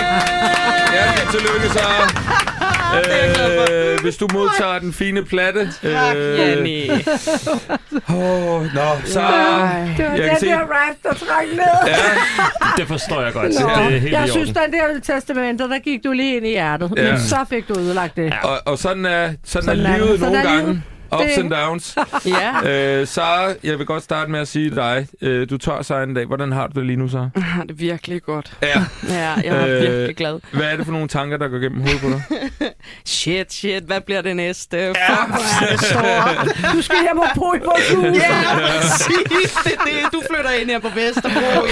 Ja, 0.97 1.05
tillykke, 1.33 1.69
Sara. 1.79 2.56
Øh, 2.95 4.01
hvis 4.03 4.17
du 4.17 4.29
modtager 4.33 4.79
den 4.79 4.93
fine 4.93 5.25
platte. 5.25 5.69
Tak, 5.83 6.17
øh, 6.17 6.39
Janni. 6.39 6.91
Åh, 6.91 8.63
nå, 8.75 8.81
Sara. 9.05 9.61
Ej. 9.67 9.89
Det 9.97 10.05
var 10.05 10.11
Jeg 10.13 10.19
den 10.19 10.29
kan 10.29 10.41
se- 10.41 10.47
der 10.47 10.59
rap, 10.59 10.97
der 11.03 11.13
trak 11.15 11.45
ned. 11.53 11.59
Ja, 11.87 11.95
Det 12.79 12.89
forstår 12.89 13.23
jeg 13.23 13.33
godt. 13.33 13.53
Nå, 13.61 13.69
Det 13.69 13.95
er 13.97 13.99
helt 14.01 14.13
jeg 14.13 14.27
i 14.27 14.31
synes, 14.31 14.49
den 14.49 14.57
der 14.73 15.01
testamentet, 15.15 15.71
der 15.71 15.79
gik 15.79 16.05
du 16.05 16.13
lige 16.13 16.37
ind 16.37 16.47
i 16.47 16.51
hjertet. 16.51 16.93
Ja. 16.97 17.03
Ja. 17.05 17.11
Men 17.13 17.21
så 17.21 17.37
fik 17.51 17.69
du 17.69 17.79
ødelagt 17.79 18.17
det. 18.17 18.35
og, 18.43 18.59
og 18.65 18.79
sådan 18.79 19.07
er, 19.07 19.31
sådan 19.45 19.65
Sådan 19.69 19.87
er 19.87 19.91
er 19.93 19.97
livet. 19.99 20.19
Sådan 20.21 20.33
nogle 20.33 20.39
er 20.49 20.53
gange. 20.55 20.63
livet. 20.73 20.83
Ups 21.13 21.23
Det- 21.23 21.39
and 21.39 21.51
downs. 21.51 21.97
Ja. 22.65 22.99
Øh, 23.01 23.07
Sara, 23.07 23.53
jeg 23.65 23.79
vil 23.79 23.87
godt 23.87 24.03
starte 24.03 24.31
med 24.31 24.41
at 24.41 24.49
sige 24.49 24.71
dig. 24.71 25.07
Øh, 25.23 25.51
du 25.51 25.59
tager 25.59 25.83
sig 25.83 26.03
en 26.03 26.15
dag. 26.15 26.27
Hvordan 26.27 26.53
har 26.53 26.67
du 26.67 26.81
det 26.81 26.87
lige 26.87 26.97
nu, 26.97 27.09
Sara? 27.09 27.29
Jeg 27.35 27.43
har 27.45 27.65
det 27.65 27.81
virkelig 27.81 28.23
godt. 28.23 28.53
Ja. 28.63 28.83
Ja, 29.09 29.31
jeg 29.33 29.45
er 29.47 29.67
Øh, 29.67 29.83
virkelig 29.83 30.17
glad. 30.17 30.41
Hvad 30.53 30.67
er 30.67 30.77
det 30.77 30.85
for 30.85 30.93
nogle 30.93 31.09
tanker, 31.09 31.37
der 31.37 31.49
går 31.49 31.59
gennem 31.59 31.81
hovedet 31.81 32.01
på 32.01 32.09
dig? 32.09 32.23
Shit, 33.05 33.53
shit, 33.53 33.83
hvad 33.83 34.01
bliver 34.01 34.23
det 34.23 34.37
næste? 34.37 34.87
Fuck, 34.87 35.29
hvor 35.29 35.67
er 35.67 35.71
det 35.71 35.81
stort. 35.81 36.73
Du 36.73 36.83
skal 36.83 36.97
hjem 37.03 37.19
og 37.19 37.29
bo 37.35 37.55
i 37.55 37.59
vores 37.65 37.93
hus. 37.95 38.05
Ja, 38.23 38.55
præcis. 38.81 39.55
Det 39.65 39.73
er 39.73 39.85
det. 39.85 40.13
Du 40.13 40.23
flytter 40.35 40.51
ind 40.61 40.71
her 40.71 40.79
på 40.79 40.89
Vesterbro. 40.95 41.67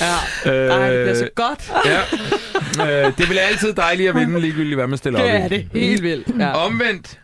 Ja. 0.00 0.06
ja. 0.52 0.66
Ej, 0.76 0.90
det 0.90 1.04
bliver 1.04 1.14
så 1.14 1.28
godt. 1.34 1.72
ja. 1.84 2.00
Øh, 3.06 3.12
det 3.18 3.26
bliver 3.28 3.42
altid 3.42 3.72
dejligt 3.72 4.08
at 4.08 4.14
vinde, 4.14 4.40
ligegyldigt 4.46 4.76
hvad 4.76 4.86
man 4.86 4.98
stiller 4.98 5.20
Det 5.22 5.28
op 5.28 5.34
i. 5.40 5.44
er 5.44 5.48
det. 5.48 5.68
Helt 5.74 6.02
vildt. 6.02 6.40
Ja. 6.40 6.52
Omvendt 6.52 7.18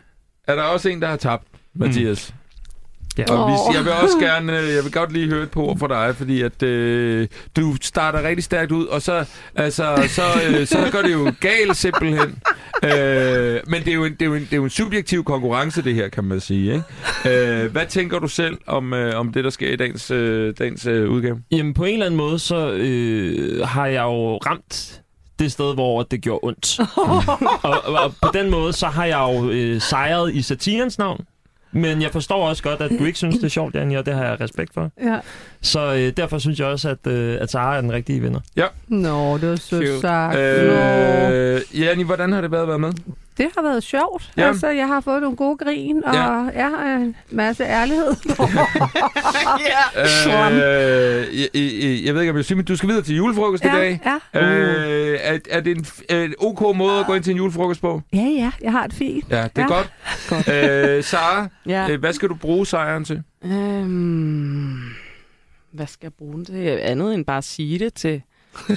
er 0.47 0.55
der 0.55 0.63
også 0.63 0.89
en, 0.89 1.01
der 1.01 1.07
har 1.07 1.17
tabt, 1.17 1.43
Mathias. 1.73 2.33
Ja. 3.17 3.33
Og 3.33 3.47
vi, 3.47 3.77
jeg 3.77 3.85
vil 3.85 3.93
også 3.93 4.17
gerne, 4.19 4.59
øh, 4.59 4.73
jeg 4.75 4.83
vil 4.83 4.91
godt 4.91 5.11
lige 5.11 5.27
høre 5.29 5.43
et 5.43 5.51
par 5.51 5.61
ord 5.61 5.79
fra 5.79 5.87
dig, 5.87 6.15
fordi 6.15 6.41
at 6.41 6.63
øh, 6.63 7.27
du 7.55 7.75
starter 7.81 8.23
rigtig 8.23 8.43
stærkt 8.43 8.71
ud, 8.71 8.85
og 8.85 9.01
så, 9.01 9.25
altså, 9.55 10.07
så, 10.07 10.21
øh, 10.47 10.67
så 10.67 10.89
går 10.91 11.01
det 11.01 11.13
jo 11.13 11.33
galt 11.39 11.77
simpelthen. 11.77 12.39
Øh, 12.83 13.59
men 13.67 13.81
det 13.81 13.87
er, 13.87 13.93
jo 13.93 14.05
en, 14.05 14.11
det, 14.11 14.21
er 14.21 14.25
jo 14.25 14.33
en, 14.33 14.41
det 14.41 14.53
er 14.53 14.57
jo 14.57 14.63
en 14.63 14.69
subjektiv 14.69 15.23
konkurrence, 15.23 15.81
det 15.83 15.95
her, 15.95 16.09
kan 16.09 16.23
man 16.23 16.39
sige. 16.39 16.73
Ikke? 16.73 17.63
Øh, 17.63 17.71
hvad 17.71 17.85
tænker 17.85 18.19
du 18.19 18.27
selv 18.27 18.57
om, 18.67 18.93
øh, 18.93 19.19
om 19.19 19.33
det, 19.33 19.43
der 19.43 19.49
sker 19.49 19.69
i 19.69 19.75
dagens, 19.75 20.11
øh, 20.11 20.53
dagens 20.59 20.85
øh, 20.85 21.09
udgave? 21.09 21.41
Jamen, 21.51 21.73
på 21.73 21.83
en 21.83 21.93
eller 21.93 22.05
anden 22.05 22.17
måde, 22.17 22.39
så 22.39 22.71
øh, 22.71 23.67
har 23.67 23.85
jeg 23.85 24.03
jo 24.03 24.37
ramt 24.37 25.01
det 25.39 25.51
sted, 25.51 25.73
hvor 25.73 26.03
det 26.03 26.21
gjorde 26.21 26.39
ondt. 26.43 26.79
og, 27.63 27.93
og 28.03 28.13
på 28.21 28.29
den 28.33 28.51
måde, 28.51 28.73
så 28.73 28.87
har 28.87 29.05
jeg 29.05 29.19
jo 29.33 29.49
øh, 29.49 29.81
sejret 29.81 30.35
i 30.35 30.41
satirens 30.41 30.97
navn. 30.97 31.25
Men 31.71 32.01
jeg 32.01 32.11
forstår 32.11 32.49
også 32.49 32.63
godt, 32.63 32.81
at 32.81 32.91
du 32.99 33.05
ikke 33.05 33.17
synes, 33.17 33.35
det 33.35 33.43
er 33.43 33.49
sjovt, 33.49 33.75
Janni, 33.75 33.95
og 33.95 34.05
det 34.05 34.13
har 34.13 34.25
jeg 34.25 34.41
respekt 34.41 34.73
for. 34.73 34.91
Ja. 35.03 35.19
Så 35.61 35.93
øh, 35.93 36.13
derfor 36.17 36.37
synes 36.37 36.59
jeg 36.59 36.67
også, 36.67 36.89
at, 36.89 37.07
øh, 37.07 37.37
at 37.41 37.51
Sara 37.51 37.77
er 37.77 37.81
den 37.81 37.91
rigtige 37.91 38.21
vinder. 38.21 38.39
Nå, 38.87 39.37
det 39.37 39.49
var 39.49 39.55
sødt 39.55 40.01
sagt. 40.01 40.37
Øh, 40.37 41.61
Janni, 41.79 42.03
hvordan 42.03 42.31
har 42.31 42.41
det 42.41 42.51
været 42.51 42.61
at 42.61 42.67
være 42.67 42.79
med? 42.79 42.93
Det 43.37 43.47
har 43.55 43.61
været 43.63 43.83
sjovt. 43.83 44.31
Ja. 44.37 44.41
Ja. 44.41 44.47
Altså, 44.47 44.67
jeg 44.67 44.87
har 44.87 45.01
fået 45.01 45.21
nogle 45.21 45.37
gode 45.37 45.57
grin, 45.57 46.03
og 46.05 46.13
Ja. 46.13 46.43
ja. 46.43 46.69
ja 46.93 46.95
en 46.97 47.15
masse 47.31 47.63
ærlighed. 47.63 48.11
Øh, 49.97 51.39
jeg, 51.41 51.49
jeg, 51.53 52.05
jeg 52.05 52.13
ved 52.13 52.21
ikke, 52.21 52.21
om 52.21 52.25
jeg 52.25 52.35
vil 52.35 52.43
sige, 52.43 52.55
men 52.57 52.65
du 52.65 52.75
skal 52.75 52.89
videre 52.89 53.03
til 53.03 53.15
julefrokost 53.15 53.63
i 53.63 53.67
ja, 53.67 53.75
dag. 53.75 53.99
ja. 54.33 54.41
Øh, 54.41 55.19
er, 55.21 55.39
er 55.49 55.59
det 55.61 55.77
en, 55.77 55.85
en 56.17 56.33
ok 56.39 56.75
måde 56.77 56.99
at 56.99 57.05
gå 57.05 57.13
ind 57.13 57.23
til 57.23 57.31
en 57.31 57.37
julefrokost 57.37 57.81
på? 57.81 58.01
ja, 58.13 58.17
ja, 58.19 58.51
jeg 58.61 58.71
har 58.71 58.87
det 58.87 58.95
fint. 58.95 59.25
Ja, 59.29 59.43
det 59.43 59.57
er 59.57 59.61
Ja. 59.61 59.67
godt. 59.67 59.91
godt. 60.29 60.47
Øh, 60.97 61.03
Sara, 61.03 61.47
Ja. 61.65 61.87
øh, 61.91 61.99
hvad 61.99 62.13
skal 62.13 62.29
du 62.29 62.35
bruge 62.35 62.65
sejren 62.65 63.05
til? 63.05 63.23
Øhm, 63.45 64.79
hvad 65.71 65.87
skal 65.87 66.05
jeg 66.05 66.13
bruge 66.13 66.33
den 66.33 66.45
til? 66.45 66.53
Andet 66.81 67.13
end 67.13 67.25
bare 67.25 67.37
at 67.37 67.43
sige 67.43 67.79
det 67.79 67.93
til 67.93 68.21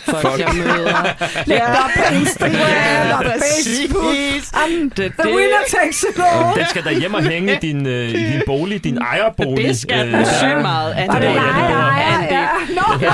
folk, 0.09 0.41
jeg 0.41 0.49
møder. 0.55 1.03
Læg 1.51 1.61
det 1.61 1.79
op 1.85 1.91
på 1.97 2.15
Instagram 2.15 3.19
og 3.19 3.25
Facebook. 3.25 4.05
Facebook. 4.05 4.97
Det, 4.97 5.13
The 5.19 5.29
winner 5.37 5.63
takes 5.81 6.03
it 6.03 6.23
all. 6.33 6.59
Den 6.59 6.67
skal 6.71 6.85
der 6.85 6.91
hjem 6.91 7.15
og 7.15 7.23
hænge 7.23 7.53
i 7.55 7.59
din, 7.63 7.87
øh, 7.87 8.09
i 8.09 8.33
din 8.33 8.43
bolig, 8.47 8.85
din 8.85 8.99
ejerbolig. 8.99 9.65
det 9.69 9.81
skal 9.81 10.07
den 10.07 10.15
Øh, 10.15 10.27
sygt 10.27 10.61
meget. 10.63 10.97
Det 10.97 11.05
det 11.23 11.29
er 11.29 11.35
var 11.35 11.53
nej, 11.53 11.63
Janne, 11.63 11.75
nej, 11.75 12.03
Andy. 12.15 12.33
ja. 12.33 12.49
Nå, 12.75 12.83
ja. 13.01 13.13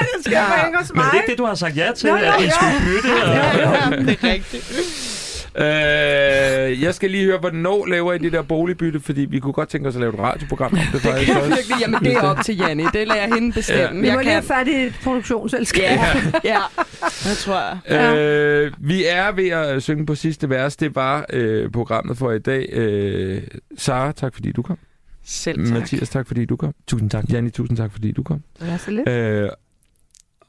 det 0.00 0.24
skal 0.24 0.32
ja. 0.32 0.62
hænge 0.62 0.78
hos 0.78 0.90
Men 0.92 1.00
er 1.00 1.04
mig. 1.04 1.12
det 1.12 1.18
ikke 1.18 1.30
det, 1.30 1.38
du 1.38 1.44
har 1.44 1.54
sagt 1.54 1.76
ja 1.76 1.86
til, 1.96 2.08
jo, 2.08 2.14
at 2.16 2.34
vi 2.38 2.44
ja. 2.44 2.50
skulle 2.50 2.80
bytte? 2.86 3.08
Og... 3.24 3.34
Ja, 3.34 3.96
det 4.12 4.18
er 4.22 4.28
rigtigt. 4.32 5.21
Øh, 5.56 6.82
jeg 6.82 6.94
skal 6.94 7.10
lige 7.10 7.24
høre, 7.24 7.38
hvornår 7.38 7.86
laver 7.86 8.12
I 8.12 8.18
det 8.18 8.32
der 8.32 8.42
boligbytte, 8.42 9.00
fordi 9.00 9.20
vi 9.20 9.38
kunne 9.38 9.52
godt 9.52 9.68
tænke 9.68 9.88
os 9.88 9.94
at 9.94 10.00
lave 10.00 10.12
et 10.14 10.18
radioprogram 10.18 10.72
om 10.72 10.78
det 10.92 11.00
faktisk 11.10 11.30
også. 11.36 11.48
Virkelig, 11.48 11.76
jamen 11.80 12.00
det 12.00 12.12
er 12.12 12.20
op 12.20 12.36
til 12.44 12.56
Janni. 12.56 12.84
Det 12.92 13.08
lader 13.08 13.20
jeg 13.20 13.30
hende 13.34 13.52
bestemme. 13.52 14.00
Vi 14.00 14.06
må 14.06 14.06
Jeg 14.06 14.18
lige 14.18 14.30
have 14.32 14.42
kan... 14.42 14.48
fat 14.48 14.68
i 14.68 14.74
et 14.86 14.94
produktionsselskab. 15.04 15.82
Ja, 15.82 16.16
ja, 16.52 16.58
det 17.02 17.36
tror 17.36 17.54
jeg. 17.60 17.78
Ja. 17.88 18.16
Øh, 18.16 18.72
vi 18.78 19.04
er 19.08 19.32
ved 19.32 19.48
at 19.48 19.82
synge 19.82 20.06
på 20.06 20.14
sidste 20.14 20.50
vers. 20.50 20.76
Det 20.76 20.94
var 20.94 21.26
øh, 21.32 21.70
programmet 21.70 22.18
for 22.18 22.32
i 22.32 22.38
dag. 22.38 22.68
Øh, 22.72 23.42
Sara, 23.78 24.12
tak 24.12 24.34
fordi 24.34 24.52
du 24.52 24.62
kom. 24.62 24.78
Selv 25.24 25.64
tak. 25.66 25.74
Mathias, 25.74 26.08
tak 26.08 26.26
fordi 26.26 26.44
du 26.44 26.56
kom. 26.56 26.74
Tusind 26.88 27.10
tak. 27.10 27.24
Janni, 27.32 27.50
tusind 27.50 27.76
tak 27.78 27.92
fordi 27.92 28.12
du 28.12 28.22
kom. 28.22 28.42
Ja, 28.60 28.78
så 28.78 28.90
lidt. 28.90 29.08
Øh, 29.08 29.48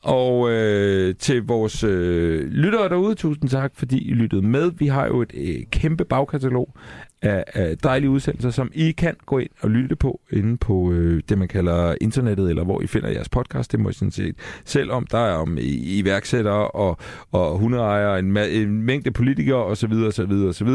og 0.04 0.52
øh, 0.52 1.16
til 1.16 1.44
vores 1.44 1.84
øh, 1.84 2.48
lyttere 2.52 2.90
derude, 2.90 3.16
tusind 3.16 3.50
tak, 3.50 3.72
fordi 3.76 4.10
I 4.10 4.14
lyttede 4.14 4.42
med. 4.42 4.72
Vi 4.72 4.88
har 4.88 5.08
jo 5.08 5.22
et 5.22 5.32
øh, 5.34 5.56
kæmpe 5.72 6.06
bagkatalog 6.06 6.76
af, 7.22 7.44
af 7.54 7.78
dejlige 7.78 8.10
udsendelser, 8.10 8.50
som 8.50 8.72
I 8.74 8.92
kan 8.92 9.16
gå 9.26 9.38
ind 9.38 9.50
og 9.62 9.70
lytte 9.70 9.96
på 9.96 10.22
inde 10.32 10.58
på 10.58 10.92
øh, 10.92 11.24
det, 11.30 11.38
man 11.38 11.48
kalder 11.48 11.96
internettet, 12.02 12.50
eller 12.50 12.64
hvor 12.64 12.82
I 12.82 12.88
finder 12.88 13.10
jeres 13.10 13.30
podcast. 13.30 13.72
Det 13.72 13.80
må 13.80 13.90
I 13.90 13.94
sådan 13.94 14.12
set 14.12 14.36
selv 14.66 14.92
om. 14.92 15.08
Der 15.08 15.18
er 15.18 15.34
om 15.34 15.58
iværksættere 15.62 16.68
og, 16.68 16.98
og 17.32 17.58
hundeejere, 17.58 18.20
en, 18.20 18.38
ma- 18.38 18.50
en 18.50 18.82
mængde 18.82 19.12
politikere 19.12 19.64
osv. 19.64 19.94
osv. 19.94 20.32
osv. 20.32 20.70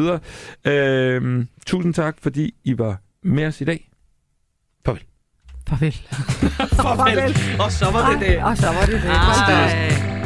Øh, 0.73 1.45
tusind 1.67 1.95
tak, 1.95 2.17
fordi 2.21 2.55
I 2.65 2.79
var 2.79 3.01
med 3.23 3.47
os 3.47 3.61
i 3.61 3.65
dag. 3.65 3.88
Farvel. 5.69 5.95
Farvel. 6.77 7.37
Og 7.61 7.73
så 7.73 7.91
var 7.91 8.11
det 8.11 8.21
det. 8.21 8.37
Og 8.43 8.57
så 8.57 8.67
var 8.67 8.87
det 8.87 9.03
det. 9.03 9.11
Ej. 9.11 10.18